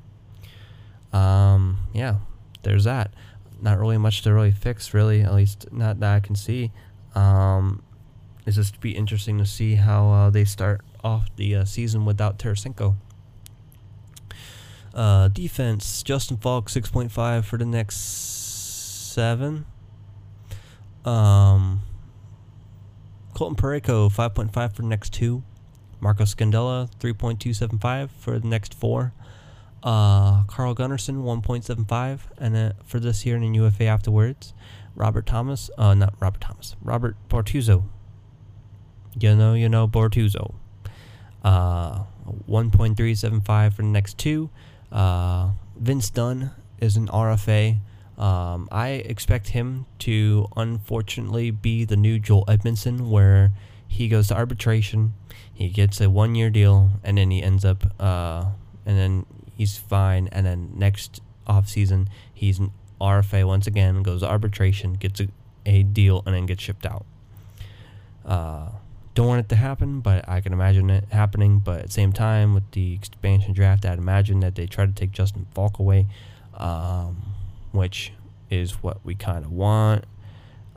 um, 1.14 1.80
yeah, 1.94 2.16
there's 2.64 2.86
that 2.86 3.14
not 3.62 3.80
really 3.80 3.98
much 3.98 4.22
to 4.24 4.34
really 4.34 4.52
fix, 4.52 4.94
really, 4.94 5.22
at 5.22 5.34
least 5.34 5.72
not 5.72 6.00
that 6.00 6.16
I 6.16 6.20
can 6.20 6.36
see. 6.36 6.72
Um, 7.16 7.84
it's 8.46 8.56
just 8.56 8.76
to 8.76 8.80
be 8.80 8.92
interesting 8.92 9.38
to 9.38 9.46
see 9.46 9.76
how 9.76 10.10
uh, 10.10 10.30
they 10.30 10.46
start 10.46 10.82
off 11.04 11.28
the 11.36 11.56
uh, 11.56 11.66
season 11.66 12.06
without 12.06 12.40
Tarasenko. 12.40 12.96
Uh, 14.94 15.28
defense, 15.28 16.04
Justin 16.04 16.38
Faulk 16.38 16.70
6.5 16.70 17.46
for 17.46 17.58
the 17.58 17.66
next 17.66 17.98
seven. 19.14 19.66
Um, 21.06 21.82
Colton 23.34 23.56
Parayko, 23.56 24.12
5.5 24.12 24.76
for 24.76 24.82
the 24.82 24.88
next 24.88 25.14
two. 25.14 25.44
Marco 26.02 26.24
Scandella, 26.24 26.90
3.275 27.00 28.10
for 28.10 28.40
the 28.40 28.48
next 28.48 28.74
four. 28.74 29.14
Uh, 29.84 30.44
Carl 30.44 30.76
Gunnarsson, 30.76 31.24
1.75, 31.24 32.20
and 32.38 32.56
then 32.56 32.74
for 32.86 33.00
this 33.00 33.26
year 33.26 33.38
in 33.38 33.54
UFA 33.54 33.86
afterwards. 33.86 34.54
Robert 34.96 35.26
Thomas, 35.26 35.70
uh, 35.78 35.94
not 35.94 36.14
Robert 36.20 36.42
Thomas, 36.42 36.76
Robert 36.82 37.16
Bortuzzo. 37.30 37.86
You 39.18 39.36
know, 39.36 39.54
you 39.54 39.70
know 39.70 39.88
Bortuzzo. 39.88 40.56
Uh, 41.44 42.04
1.375 42.50 43.74
for 43.74 43.82
the 43.82 43.88
next 43.88 44.18
two. 44.18 44.50
Uh, 44.92 45.52
Vince 45.78 46.10
Dunn 46.10 46.52
is 46.80 46.98
an 46.98 47.08
RFA. 47.08 47.80
Um, 48.18 48.68
I 48.72 48.90
expect 48.90 49.50
him 49.50 49.86
to 50.00 50.48
unfortunately 50.58 51.52
be 51.52 51.86
the 51.86 51.96
new 51.96 52.20
Joel 52.20 52.46
Edmundson, 52.46 53.10
where 53.10 53.54
he 53.88 54.08
goes 54.08 54.28
to 54.28 54.36
arbitration, 54.36 55.14
he 55.52 55.70
gets 55.70 56.00
a 56.00 56.10
one 56.10 56.36
year 56.36 56.50
deal, 56.50 56.92
and 57.04 57.18
then 57.18 57.32
he 57.32 57.42
ends 57.42 57.66
up, 57.66 57.84
uh, 58.00 58.46
and 58.86 58.98
then 58.98 59.26
he's 59.60 59.78
fine. 59.78 60.30
And 60.32 60.46
then 60.46 60.72
next 60.74 61.22
off 61.46 61.68
season, 61.68 62.08
he's 62.34 62.60
an 62.60 62.72
RFA 63.02 63.46
once 63.46 63.68
again, 63.68 64.02
goes 64.04 64.22
to 64.22 64.28
arbitration, 64.30 64.94
gets 64.94 65.20
a, 65.20 65.28
a 65.66 65.84
deal, 65.84 66.24
and 66.26 66.34
then 66.34 66.46
gets 66.46 66.64
shipped 66.64 66.86
out. 66.86 67.06
Uh, 68.26 68.70
don't 69.16 69.28
want 69.28 69.42
it 69.42 69.50
to 69.50 69.58
happen, 69.58 70.00
but 70.00 70.28
I 70.30 70.40
can 70.40 70.54
imagine 70.54 70.90
it 70.90 71.04
happening. 71.12 71.60
But 71.60 71.80
at 71.80 71.86
the 71.88 71.92
same 71.92 72.14
time, 72.14 72.54
with 72.54 72.72
the 72.72 72.94
expansion 72.94 73.52
draft, 73.52 73.86
I'd 73.86 73.98
imagine 73.98 74.40
that 74.40 74.56
they 74.56 74.66
try 74.66 74.86
to 74.86 74.94
take 74.94 75.12
Justin 75.12 75.46
Faulk 75.54 75.78
away, 75.78 76.08
um, 76.54 77.22
which 77.74 78.14
is 78.50 78.82
what 78.82 79.04
we 79.04 79.14
kind 79.14 79.44
of 79.44 79.52
want. 79.52 80.06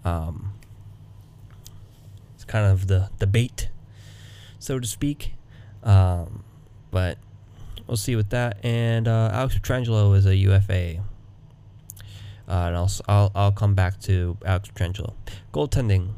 Um, 0.04 0.54
it's 2.34 2.44
kind 2.44 2.66
of 2.66 2.88
the 2.88 3.10
the 3.20 3.28
bait, 3.28 3.68
so 4.58 4.80
to 4.80 4.88
speak. 4.88 5.34
Um, 5.84 6.42
but 6.90 7.18
we'll 7.92 7.98
see 7.98 8.16
with 8.16 8.30
that. 8.30 8.56
And 8.64 9.06
uh, 9.06 9.28
Alex 9.34 9.58
Pietrangelo 9.58 10.16
is 10.16 10.24
a 10.24 10.34
UFA. 10.34 11.04
Uh, 12.48 12.64
and 12.68 12.74
I'll, 12.76 12.90
I'll, 13.06 13.30
I'll 13.34 13.52
come 13.52 13.74
back 13.74 14.00
to 14.00 14.38
Alex 14.46 14.70
Pietrangelo. 14.70 15.12
Goaltending. 15.52 16.12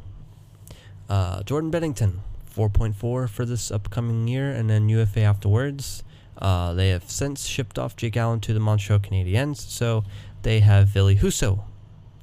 Uh, 1.08 1.42
Jordan 1.42 1.72
Binnington, 1.72 2.18
4.4 2.54 3.28
for 3.28 3.44
this 3.44 3.72
upcoming 3.72 4.28
year, 4.28 4.52
and 4.52 4.70
then 4.70 4.88
UFA 4.88 5.22
afterwards. 5.22 6.04
Uh, 6.38 6.74
they 6.74 6.90
have 6.90 7.10
since 7.10 7.44
shipped 7.44 7.76
off 7.76 7.96
Jake 7.96 8.16
Allen 8.16 8.38
to 8.40 8.54
the 8.54 8.60
Montreal 8.60 9.00
Canadiens, 9.00 9.56
so 9.56 10.04
they 10.42 10.60
have 10.60 10.88
Ville 10.88 11.16
Husso 11.16 11.64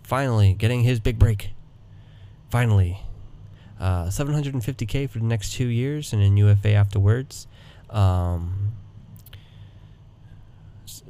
finally 0.01 0.53
getting 0.53 0.83
his 0.83 1.01
big 1.01 1.19
break. 1.19 1.51
Finally. 2.49 3.01
Uh, 3.79 4.05
750k 4.05 5.09
for 5.09 5.19
the 5.19 5.25
next 5.25 5.53
two 5.53 5.67
years, 5.67 6.13
and 6.13 6.21
then 6.21 6.37
UFA 6.37 6.73
afterwards. 6.73 7.47
Um, 7.89 8.70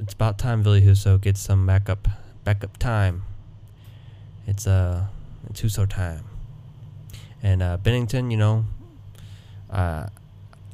it's 0.02 0.14
about 0.14 0.36
time 0.36 0.64
Ville 0.64 0.80
Husso 0.80 1.20
gets 1.20 1.40
some 1.40 1.64
backup 1.64 2.08
backup 2.42 2.76
time. 2.78 3.22
It's 4.48 4.66
uh 4.66 5.06
it's 5.48 5.62
Husso 5.62 5.88
time. 5.88 6.24
And 7.42 7.62
uh, 7.62 7.78
Binnington, 7.82 8.30
you 8.30 8.36
know, 8.36 8.64
uh, 9.70 10.06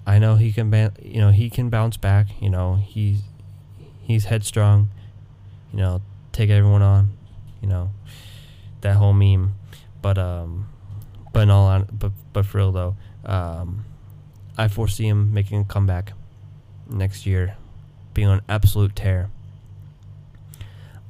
I 0.07 0.19
know 0.19 0.37
he 0.37 0.53
can 0.53 0.73
you 1.03 1.21
know 1.21 1.31
he 1.31 1.51
can 1.51 1.69
bounce 1.69 1.99
back. 1.99 2.27
You 2.41 2.49
know 2.49 2.77
he's 2.77 3.21
he's 4.01 4.25
headstrong. 4.25 4.89
You 5.73 5.79
know, 5.79 6.03
take 6.33 6.49
everyone 6.49 6.83
on. 6.83 7.11
You 7.61 7.69
know, 7.69 7.91
that 8.81 8.97
whole 8.97 9.13
meme. 9.13 9.55
But 10.01 10.17
um, 10.17 10.69
but 11.33 11.41
in 11.41 11.51
all 11.51 11.67
on, 11.67 11.87
but 11.93 12.13
but 12.33 12.47
for 12.47 12.59
real 12.59 12.73
though, 12.73 12.97
um, 13.27 13.85
I 14.57 14.69
foresee 14.69 15.07
him 15.07 15.35
making 15.35 15.61
a 15.61 15.65
comeback 15.65 16.13
next 16.89 17.27
year 17.27 17.57
being 18.19 18.27
on 18.27 18.43
absolute 18.49 18.97
tear 18.97 19.31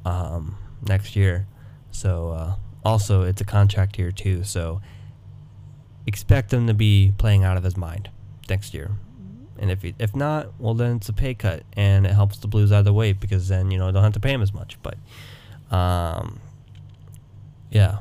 um, 0.05 0.59
next 0.87 1.17
year. 1.17 1.47
So 1.91 2.33
uh, 2.33 2.55
also 2.85 3.23
it's 3.23 3.41
a 3.41 3.47
contract 3.47 3.99
year 3.99 4.13
too. 4.13 4.45
So 4.45 4.83
expect 6.07 6.53
him 6.53 6.67
to 6.67 6.75
be 6.75 7.15
playing 7.17 7.45
out 7.45 7.57
of 7.57 7.65
his 7.65 7.79
mind 7.79 8.11
next 8.51 8.75
year. 8.75 8.91
And 9.59 9.71
if 9.71 9.83
if 9.99 10.15
not, 10.15 10.53
well 10.59 10.75
then 10.75 10.97
it's 10.97 11.09
a 11.09 11.15
pay 11.15 11.33
cut, 11.33 11.63
and 11.73 12.05
it 12.05 12.13
helps 12.13 12.37
the 12.37 12.47
Blues 12.47 12.71
either 12.73 12.93
way 12.93 13.15
because 13.15 13.49
then 13.49 13.71
you 13.71 13.79
know 13.79 13.91
don't 13.91 14.05
have 14.05 14.13
to 14.13 14.21
pay 14.21 14.35
him 14.35 14.43
as 14.43 14.53
much. 14.53 14.77
But 14.83 14.99
um, 15.75 16.41
yeah, 17.71 18.01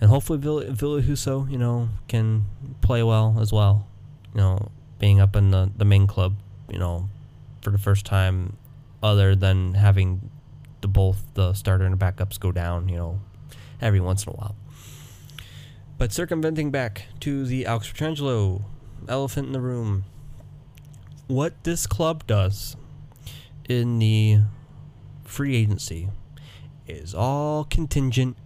and 0.00 0.10
hopefully 0.10 0.40
Ville, 0.40 0.72
Ville 0.72 1.02
Husso, 1.02 1.48
you 1.48 1.56
know, 1.56 1.88
can 2.08 2.46
play 2.80 3.04
well 3.04 3.36
as 3.38 3.52
well. 3.52 3.86
You 4.34 4.40
know, 4.40 4.68
being 4.98 5.20
up 5.20 5.36
in 5.36 5.52
the 5.52 5.70
the 5.76 5.84
main 5.84 6.08
club, 6.08 6.34
you 6.68 6.80
know, 6.80 7.08
for 7.62 7.70
the 7.70 7.78
first 7.78 8.04
time, 8.04 8.56
other 9.02 9.34
than 9.34 9.74
having 9.74 10.30
the 10.80 10.88
both 10.88 11.22
the 11.34 11.54
starter 11.54 11.84
and 11.84 11.98
the 11.98 12.04
backups 12.04 12.38
go 12.38 12.52
down, 12.52 12.88
you 12.88 12.96
know, 12.96 13.20
every 13.80 14.00
once 14.00 14.24
in 14.24 14.32
a 14.32 14.36
while. 14.36 14.56
But 15.98 16.12
circumventing 16.12 16.70
back 16.70 17.06
to 17.20 17.46
the 17.46 17.64
Alex 17.64 17.90
Pietrangelo 17.92 18.62
elephant 19.08 19.46
in 19.46 19.52
the 19.52 19.60
room, 19.60 20.04
what 21.28 21.62
this 21.64 21.86
club 21.86 22.26
does 22.26 22.76
in 23.68 23.98
the 23.98 24.40
free 25.24 25.56
agency 25.56 26.08
is 26.86 27.14
all 27.14 27.64
contingent 27.64 28.36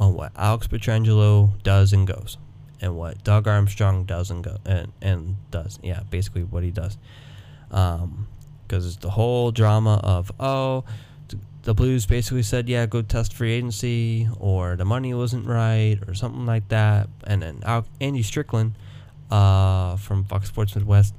on 0.00 0.14
what 0.14 0.32
Alex 0.36 0.66
Pietrangelo 0.66 1.62
does 1.62 1.92
and 1.92 2.06
goes, 2.06 2.36
and 2.80 2.96
what 2.96 3.22
Doug 3.22 3.46
Armstrong 3.46 4.04
does 4.04 4.30
and 4.30 4.42
go 4.42 4.56
and, 4.64 4.92
and 5.00 5.36
does. 5.50 5.78
Yeah, 5.82 6.00
basically 6.10 6.42
what 6.42 6.64
he 6.64 6.70
does. 6.70 6.98
Um, 7.70 8.28
because 8.66 8.86
it's 8.86 8.96
the 8.96 9.10
whole 9.10 9.50
drama 9.50 10.00
of 10.02 10.32
oh, 10.40 10.84
the 11.64 11.74
Blues 11.74 12.06
basically 12.06 12.42
said 12.42 12.68
yeah, 12.68 12.86
go 12.86 13.02
test 13.02 13.32
free 13.32 13.52
agency, 13.52 14.28
or 14.38 14.76
the 14.76 14.84
money 14.84 15.14
wasn't 15.14 15.46
right, 15.46 15.98
or 16.06 16.14
something 16.14 16.46
like 16.46 16.68
that, 16.68 17.08
and 17.26 17.42
then 17.42 17.62
Andy 18.00 18.22
Strickland, 18.22 18.74
uh, 19.30 19.96
from 19.96 20.24
Fox 20.24 20.48
Sports 20.48 20.76
Midwest, 20.76 21.14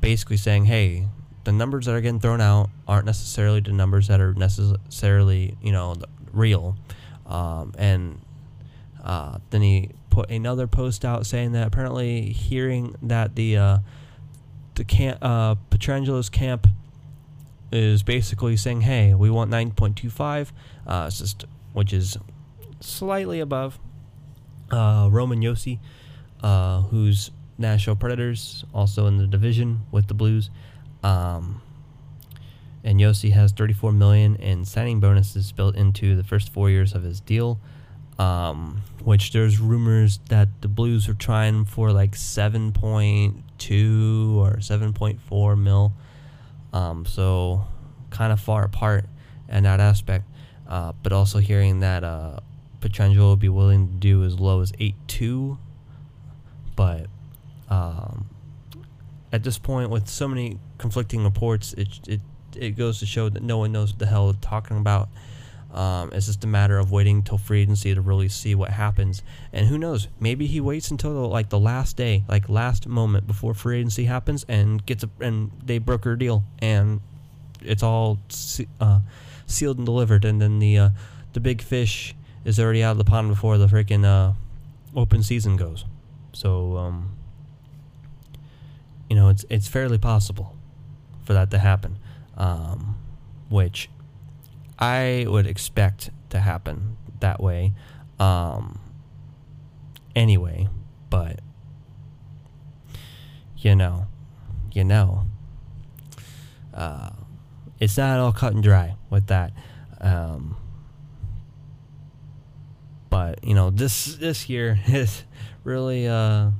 basically 0.00 0.36
saying 0.36 0.66
hey, 0.66 1.06
the 1.44 1.52
numbers 1.52 1.86
that 1.86 1.94
are 1.94 2.00
getting 2.00 2.20
thrown 2.20 2.40
out 2.40 2.68
aren't 2.86 3.06
necessarily 3.06 3.60
the 3.60 3.72
numbers 3.72 4.08
that 4.08 4.20
are 4.20 4.34
necessarily 4.34 5.56
you 5.62 5.72
know 5.72 5.96
real, 6.32 6.76
um, 7.26 7.74
and 7.78 8.20
uh, 9.02 9.38
then 9.50 9.62
he 9.62 9.90
put 10.10 10.30
another 10.30 10.66
post 10.66 11.04
out 11.04 11.24
saying 11.26 11.52
that 11.52 11.66
apparently 11.66 12.32
hearing 12.32 12.94
that 13.02 13.34
the 13.34 13.56
uh, 13.56 13.78
the 14.78 14.84
camp 14.84 15.18
uh, 15.20 15.56
Pietrangelo's 15.70 16.30
camp 16.30 16.66
is 17.70 18.02
basically 18.02 18.56
saying, 18.56 18.80
hey, 18.80 19.12
we 19.12 19.28
want 19.28 19.50
9.25, 19.50 20.52
uh, 20.86 21.10
which 21.74 21.92
is 21.92 22.16
slightly 22.80 23.40
above 23.40 23.78
uh, 24.70 25.08
Roman 25.10 25.40
Josi, 25.40 25.80
uh, 26.42 26.82
who's 26.82 27.30
Nashville 27.58 27.96
Predators, 27.96 28.64
also 28.72 29.06
in 29.06 29.18
the 29.18 29.26
division 29.26 29.80
with 29.90 30.06
the 30.06 30.14
Blues. 30.14 30.48
Um, 31.02 31.60
and 32.84 33.00
Josi 33.00 33.32
has 33.32 33.52
34 33.52 33.92
million 33.92 34.36
in 34.36 34.64
signing 34.64 35.00
bonuses 35.00 35.52
built 35.52 35.74
into 35.74 36.16
the 36.16 36.24
first 36.24 36.50
four 36.52 36.70
years 36.70 36.94
of 36.94 37.02
his 37.02 37.20
deal. 37.20 37.60
Um, 38.18 38.82
which 39.04 39.32
there's 39.32 39.60
rumors 39.60 40.18
that 40.28 40.48
the 40.60 40.68
Blues 40.68 41.08
are 41.08 41.14
trying 41.14 41.64
for 41.64 41.92
like 41.92 42.12
7.2 42.12 44.36
or 44.36 44.56
7.4 44.56 45.58
mil. 45.58 45.92
Um, 46.72 47.06
so 47.06 47.64
kind 48.10 48.32
of 48.32 48.40
far 48.40 48.64
apart 48.64 49.06
in 49.48 49.64
that 49.64 49.80
aspect. 49.80 50.24
Uh, 50.66 50.92
but 51.02 51.12
also 51.12 51.38
hearing 51.38 51.80
that 51.80 52.04
uh, 52.04 52.40
Pietrangelo 52.80 53.30
would 53.30 53.38
be 53.38 53.48
willing 53.48 53.88
to 53.88 53.94
do 53.94 54.24
as 54.24 54.38
low 54.38 54.60
as 54.60 54.72
8.2. 54.72 55.58
But 56.76 57.06
um, 57.68 58.28
at 59.32 59.44
this 59.44 59.58
point, 59.58 59.90
with 59.90 60.08
so 60.08 60.28
many 60.28 60.58
conflicting 60.78 61.24
reports, 61.24 61.72
it, 61.74 61.88
it 62.06 62.20
it 62.56 62.76
goes 62.76 62.98
to 62.98 63.06
show 63.06 63.28
that 63.28 63.42
no 63.42 63.58
one 63.58 63.72
knows 63.72 63.92
what 63.92 63.98
the 63.98 64.06
hell 64.06 64.32
they're 64.32 64.40
talking 64.40 64.78
about. 64.78 65.08
Um, 65.72 66.10
it's 66.12 66.26
just 66.26 66.44
a 66.44 66.46
matter 66.46 66.78
of 66.78 66.90
waiting 66.90 67.22
till 67.22 67.36
free 67.36 67.62
agency 67.62 67.94
to 67.94 68.00
really 68.00 68.28
see 68.28 68.54
what 68.54 68.70
happens. 68.70 69.22
And 69.52 69.66
who 69.66 69.76
knows? 69.76 70.08
Maybe 70.18 70.46
he 70.46 70.60
waits 70.60 70.90
until 70.90 71.12
the, 71.12 71.28
like 71.28 71.50
the 71.50 71.58
last 71.58 71.96
day, 71.96 72.24
like 72.26 72.48
last 72.48 72.86
moment 72.86 73.26
before 73.26 73.52
free 73.52 73.78
agency 73.78 74.04
happens, 74.04 74.46
and 74.48 74.84
gets 74.86 75.04
a 75.04 75.10
and 75.20 75.50
they 75.64 75.78
broker 75.78 76.12
a 76.12 76.18
deal, 76.18 76.42
and 76.60 77.00
it's 77.60 77.82
all 77.82 78.18
uh, 78.80 79.00
sealed 79.46 79.76
and 79.76 79.86
delivered. 79.86 80.24
And 80.24 80.40
then 80.40 80.58
the 80.58 80.78
uh, 80.78 80.90
the 81.34 81.40
big 81.40 81.60
fish 81.60 82.14
is 82.44 82.58
already 82.58 82.82
out 82.82 82.92
of 82.92 82.98
the 82.98 83.04
pond 83.04 83.28
before 83.28 83.58
the 83.58 83.66
freaking 83.66 84.06
uh, 84.06 84.32
open 84.96 85.22
season 85.22 85.56
goes. 85.56 85.84
So 86.32 86.78
um, 86.78 87.10
you 89.10 89.16
know, 89.16 89.28
it's 89.28 89.44
it's 89.50 89.68
fairly 89.68 89.98
possible 89.98 90.56
for 91.24 91.34
that 91.34 91.50
to 91.50 91.58
happen, 91.58 91.98
um, 92.38 92.96
which 93.50 93.90
I 94.78 95.26
would 95.28 95.46
expect 95.46 96.10
to 96.30 96.40
happen 96.40 96.96
that 97.20 97.40
way. 97.40 97.72
Um, 98.18 98.80
anyway, 100.14 100.68
but 101.10 101.40
you 103.56 103.74
know, 103.74 104.06
you 104.72 104.84
know, 104.84 105.24
uh, 106.74 107.10
it's 107.80 107.96
not 107.96 108.20
all 108.20 108.32
cut 108.32 108.52
and 108.52 108.62
dry 108.62 108.94
with 109.10 109.26
that. 109.28 109.52
Um, 110.00 110.56
but 113.10 113.42
you 113.44 113.54
know, 113.54 113.70
this 113.70 114.16
this 114.16 114.48
year 114.48 114.74
has 114.74 115.24
really 115.64 116.06
uh, 116.06 116.50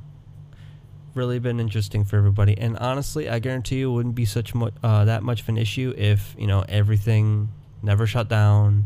really 1.13 1.39
been 1.39 1.59
interesting 1.59 2.03
for 2.03 2.17
everybody. 2.17 2.57
And 2.57 2.77
honestly, 2.77 3.29
I 3.29 3.39
guarantee 3.39 3.79
you, 3.79 3.91
it 3.91 3.93
wouldn't 3.95 4.15
be 4.15 4.25
such 4.25 4.53
much 4.53 4.73
uh, 4.83 5.05
that 5.05 5.23
much 5.23 5.41
of 5.41 5.49
an 5.49 5.57
issue 5.57 5.93
if 5.97 6.35
you 6.37 6.47
know 6.47 6.65
everything 6.67 7.49
never 7.81 8.05
shut 8.05 8.27
down, 8.27 8.85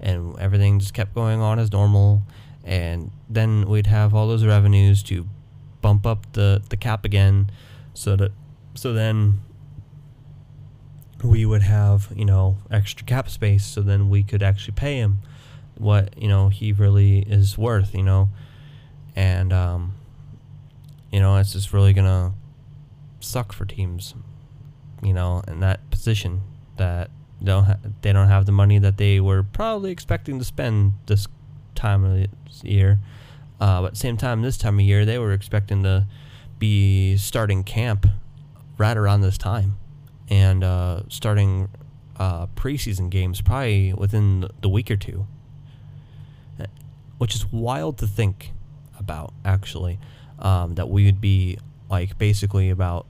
and 0.00 0.38
everything 0.38 0.78
just 0.78 0.94
kept 0.94 1.14
going 1.14 1.40
on 1.40 1.58
as 1.58 1.72
normal. 1.72 2.22
And 2.64 3.10
then 3.28 3.68
we'd 3.68 3.86
have 3.86 4.14
all 4.14 4.28
those 4.28 4.44
revenues 4.44 5.02
to 5.04 5.26
bump 5.80 6.06
up 6.06 6.32
the, 6.32 6.62
the 6.68 6.76
cap 6.76 7.04
again, 7.04 7.50
so 7.94 8.16
that 8.16 8.32
so 8.74 8.92
then 8.92 9.40
we 11.22 11.44
would 11.44 11.62
have 11.62 12.08
you 12.14 12.24
know 12.24 12.56
extra 12.70 13.04
cap 13.04 13.28
space, 13.28 13.64
so 13.64 13.80
then 13.80 14.08
we 14.08 14.22
could 14.22 14.42
actually 14.42 14.74
pay 14.74 14.98
him 14.98 15.18
what 15.76 16.16
you 16.20 16.28
know 16.28 16.48
he 16.48 16.72
really 16.72 17.20
is 17.20 17.58
worth, 17.58 17.94
you 17.94 18.02
know, 18.02 18.28
and 19.16 19.52
um, 19.52 19.94
you 21.10 21.20
know 21.20 21.36
it's 21.36 21.52
just 21.52 21.72
really 21.72 21.92
gonna 21.92 22.32
suck 23.20 23.52
for 23.52 23.64
teams, 23.64 24.14
you 25.02 25.12
know, 25.12 25.42
in 25.48 25.60
that 25.60 25.90
position 25.90 26.42
that 26.76 27.10
don't 27.44 27.64
ha- 27.64 27.78
they 28.02 28.12
don't 28.12 28.28
have 28.28 28.46
the 28.46 28.52
money 28.52 28.78
that 28.78 28.96
they 28.96 29.20
were 29.20 29.42
probably 29.42 29.90
expecting 29.90 30.38
to 30.38 30.44
spend 30.44 30.94
this 31.06 31.26
time 31.74 32.04
of 32.04 32.12
the 32.12 32.28
year. 32.68 32.98
Uh, 33.60 33.82
but 33.82 33.96
same 33.96 34.16
time, 34.16 34.42
this 34.42 34.56
time 34.56 34.78
of 34.78 34.84
year, 34.84 35.04
they 35.04 35.18
were 35.18 35.32
expecting 35.32 35.82
to 35.84 36.06
be 36.58 37.16
starting 37.16 37.62
camp 37.62 38.06
right 38.78 38.96
around 38.96 39.20
this 39.20 39.38
time. 39.38 39.76
And 40.28 40.64
uh, 40.64 41.02
starting 41.08 41.68
uh, 42.16 42.46
preseason 42.48 43.10
games 43.10 43.40
probably 43.40 43.92
within 43.92 44.48
the 44.60 44.68
week 44.68 44.90
or 44.90 44.96
two, 44.96 45.26
uh, 46.60 46.66
which 47.18 47.34
is 47.34 47.52
wild 47.52 47.98
to 47.98 48.06
think 48.06 48.52
about, 48.98 49.32
actually, 49.44 49.98
um, 50.38 50.74
that 50.74 50.88
we 50.88 51.04
would 51.04 51.20
be 51.20 51.58
like 51.90 52.18
basically 52.18 52.70
about 52.70 53.06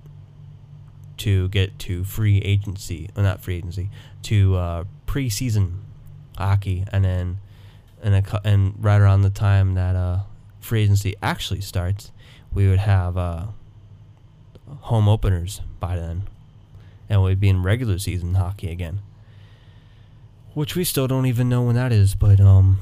to 1.19 1.49
get 1.49 1.79
to 1.81 2.05
free 2.05 2.39
agency, 2.39 3.11
well, 3.15 3.25
not 3.25 3.41
free 3.41 3.57
agency, 3.57 3.91
to 4.23 4.57
uh, 4.57 4.85
preseason 5.07 5.79
hockey, 6.37 6.85
and 6.93 7.05
then 7.05 7.39
and 8.03 8.15
a, 8.15 8.41
and 8.45 8.75
right 8.79 9.01
around 9.01 9.23
the 9.23 9.31
time 9.31 9.75
that 9.75 9.95
uh, 9.95 10.21
free 10.61 10.83
agency 10.83 11.15
actually 11.23 11.61
starts, 11.61 12.11
we 12.53 12.69
would 12.69 12.81
have 12.81 13.17
uh, 13.17 13.47
home 14.81 15.09
openers 15.09 15.61
by 15.81 15.97
then, 15.97 16.29
and 17.09 17.23
we'd 17.23 17.41
be 17.41 17.49
in 17.49 17.63
regular 17.63 17.99
season 17.99 18.35
hockey 18.35 18.71
again. 18.71 19.01
Which 20.55 20.77
we 20.77 20.85
still 20.85 21.07
don't 21.07 21.27
even 21.27 21.49
know 21.49 21.63
when 21.63 21.77
that 21.77 21.93
is, 21.93 22.15
but 22.15 22.39
um, 22.39 22.79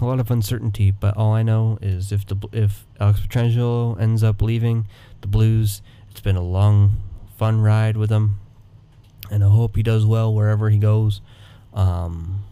a 0.00 0.04
lot 0.04 0.20
of 0.20 0.30
uncertainty. 0.30 0.90
But 0.92 1.16
all 1.16 1.32
I 1.32 1.42
know 1.42 1.78
is 1.82 2.12
if 2.12 2.26
the 2.26 2.36
if 2.52 2.86
Alex 3.00 3.20
Pietrangelo 3.20 4.00
ends 4.00 4.22
up 4.22 4.40
leaving 4.40 4.86
the 5.20 5.26
Blues, 5.26 5.82
it's 6.10 6.20
been 6.20 6.36
a 6.36 6.42
long 6.42 6.98
fun 7.38 7.60
ride 7.60 7.96
with 7.96 8.10
him, 8.10 8.40
and 9.30 9.42
I 9.44 9.48
hope 9.48 9.76
he 9.76 9.82
does 9.82 10.04
well 10.04 10.34
wherever 10.34 10.68
he 10.68 10.78
goes. 10.78 11.20
Um, 11.72 12.44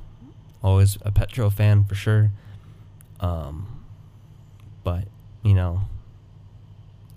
always 0.62 0.96
a 1.02 1.10
Petro 1.10 1.50
fan 1.50 1.84
for 1.84 1.94
sure. 1.94 2.30
Um, 3.20 3.84
but 4.84 5.08
you 5.42 5.54
know, 5.54 5.82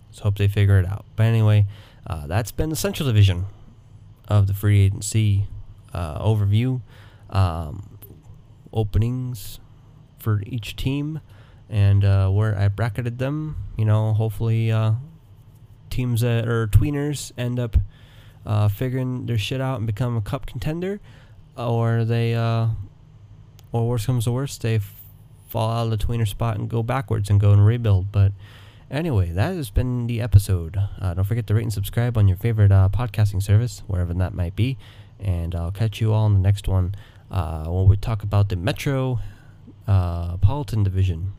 let's 0.09 0.19
hope 0.19 0.37
they 0.37 0.47
figure 0.47 0.79
it 0.79 0.85
out. 0.85 1.05
But 1.15 1.27
anyway, 1.27 1.67
uh, 2.07 2.27
that's 2.27 2.51
been 2.51 2.69
the 2.69 2.75
Central 2.75 3.07
Division 3.07 3.45
of 4.27 4.47
the 4.47 4.53
free 4.53 4.81
agency 4.81 5.47
uh, 5.93 6.19
overview. 6.19 6.81
Um, 7.29 7.99
openings 8.73 9.59
for 10.17 10.41
each 10.45 10.75
team 10.75 11.21
and 11.69 12.03
uh, 12.03 12.29
where 12.29 12.57
I 12.57 12.67
bracketed 12.67 13.19
them. 13.19 13.55
You 13.77 13.85
know, 13.85 14.13
hopefully 14.13 14.71
uh, 14.71 14.93
teams 15.89 16.21
that 16.21 16.47
are 16.47 16.67
tweeners 16.67 17.31
end 17.37 17.59
up 17.59 17.77
uh, 18.45 18.67
figuring 18.67 19.25
their 19.25 19.37
shit 19.37 19.61
out 19.61 19.77
and 19.77 19.87
become 19.87 20.15
a 20.15 20.21
cup 20.21 20.45
contender, 20.45 20.99
or 21.57 22.05
they, 22.05 22.33
uh, 22.33 22.67
or 23.71 23.87
worst 23.87 24.05
comes 24.05 24.23
to 24.25 24.31
worst, 24.31 24.61
they 24.61 24.75
f- 24.75 24.95
fall 25.47 25.69
out 25.69 25.91
of 25.91 25.99
the 25.99 26.05
tweener 26.05 26.27
spot 26.27 26.57
and 26.57 26.69
go 26.69 26.81
backwards 26.81 27.29
and 27.29 27.39
go 27.39 27.51
and 27.51 27.65
rebuild. 27.65 28.11
But 28.11 28.31
anyway, 28.89 29.31
that 29.31 29.55
has 29.55 29.69
been 29.69 30.07
the 30.07 30.21
episode. 30.21 30.77
Uh, 31.01 31.13
don't 31.13 31.25
forget 31.25 31.47
to 31.47 31.53
rate 31.53 31.63
and 31.63 31.73
subscribe 31.73 32.17
on 32.17 32.27
your 32.27 32.37
favorite 32.37 32.71
uh, 32.71 32.89
podcasting 32.91 33.43
service, 33.43 33.83
wherever 33.87 34.13
that 34.13 34.33
might 34.33 34.55
be. 34.55 34.77
And 35.19 35.53
I'll 35.53 35.71
catch 35.71 35.99
you 35.99 36.13
all 36.13 36.25
in 36.27 36.33
the 36.33 36.39
next 36.39 36.67
one 36.67 36.95
uh, 37.29 37.65
when 37.65 37.87
we 37.87 37.97
talk 37.97 38.23
about 38.23 38.49
the 38.49 38.55
Metro 38.55 39.19
uh, 39.85 40.37
Politan 40.37 40.83
Division, 40.83 41.33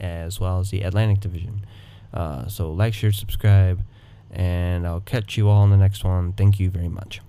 as 0.00 0.38
well 0.38 0.60
as 0.60 0.70
the 0.70 0.82
Atlantic 0.82 1.20
Division. 1.20 1.66
Uh, 2.14 2.46
so 2.48 2.72
like, 2.72 2.94
share, 2.94 3.12
subscribe, 3.12 3.84
and 4.30 4.86
I'll 4.86 5.00
catch 5.00 5.36
you 5.36 5.48
all 5.48 5.64
in 5.64 5.70
the 5.70 5.76
next 5.76 6.04
one. 6.04 6.32
Thank 6.32 6.60
you 6.60 6.70
very 6.70 6.88
much. 6.88 7.20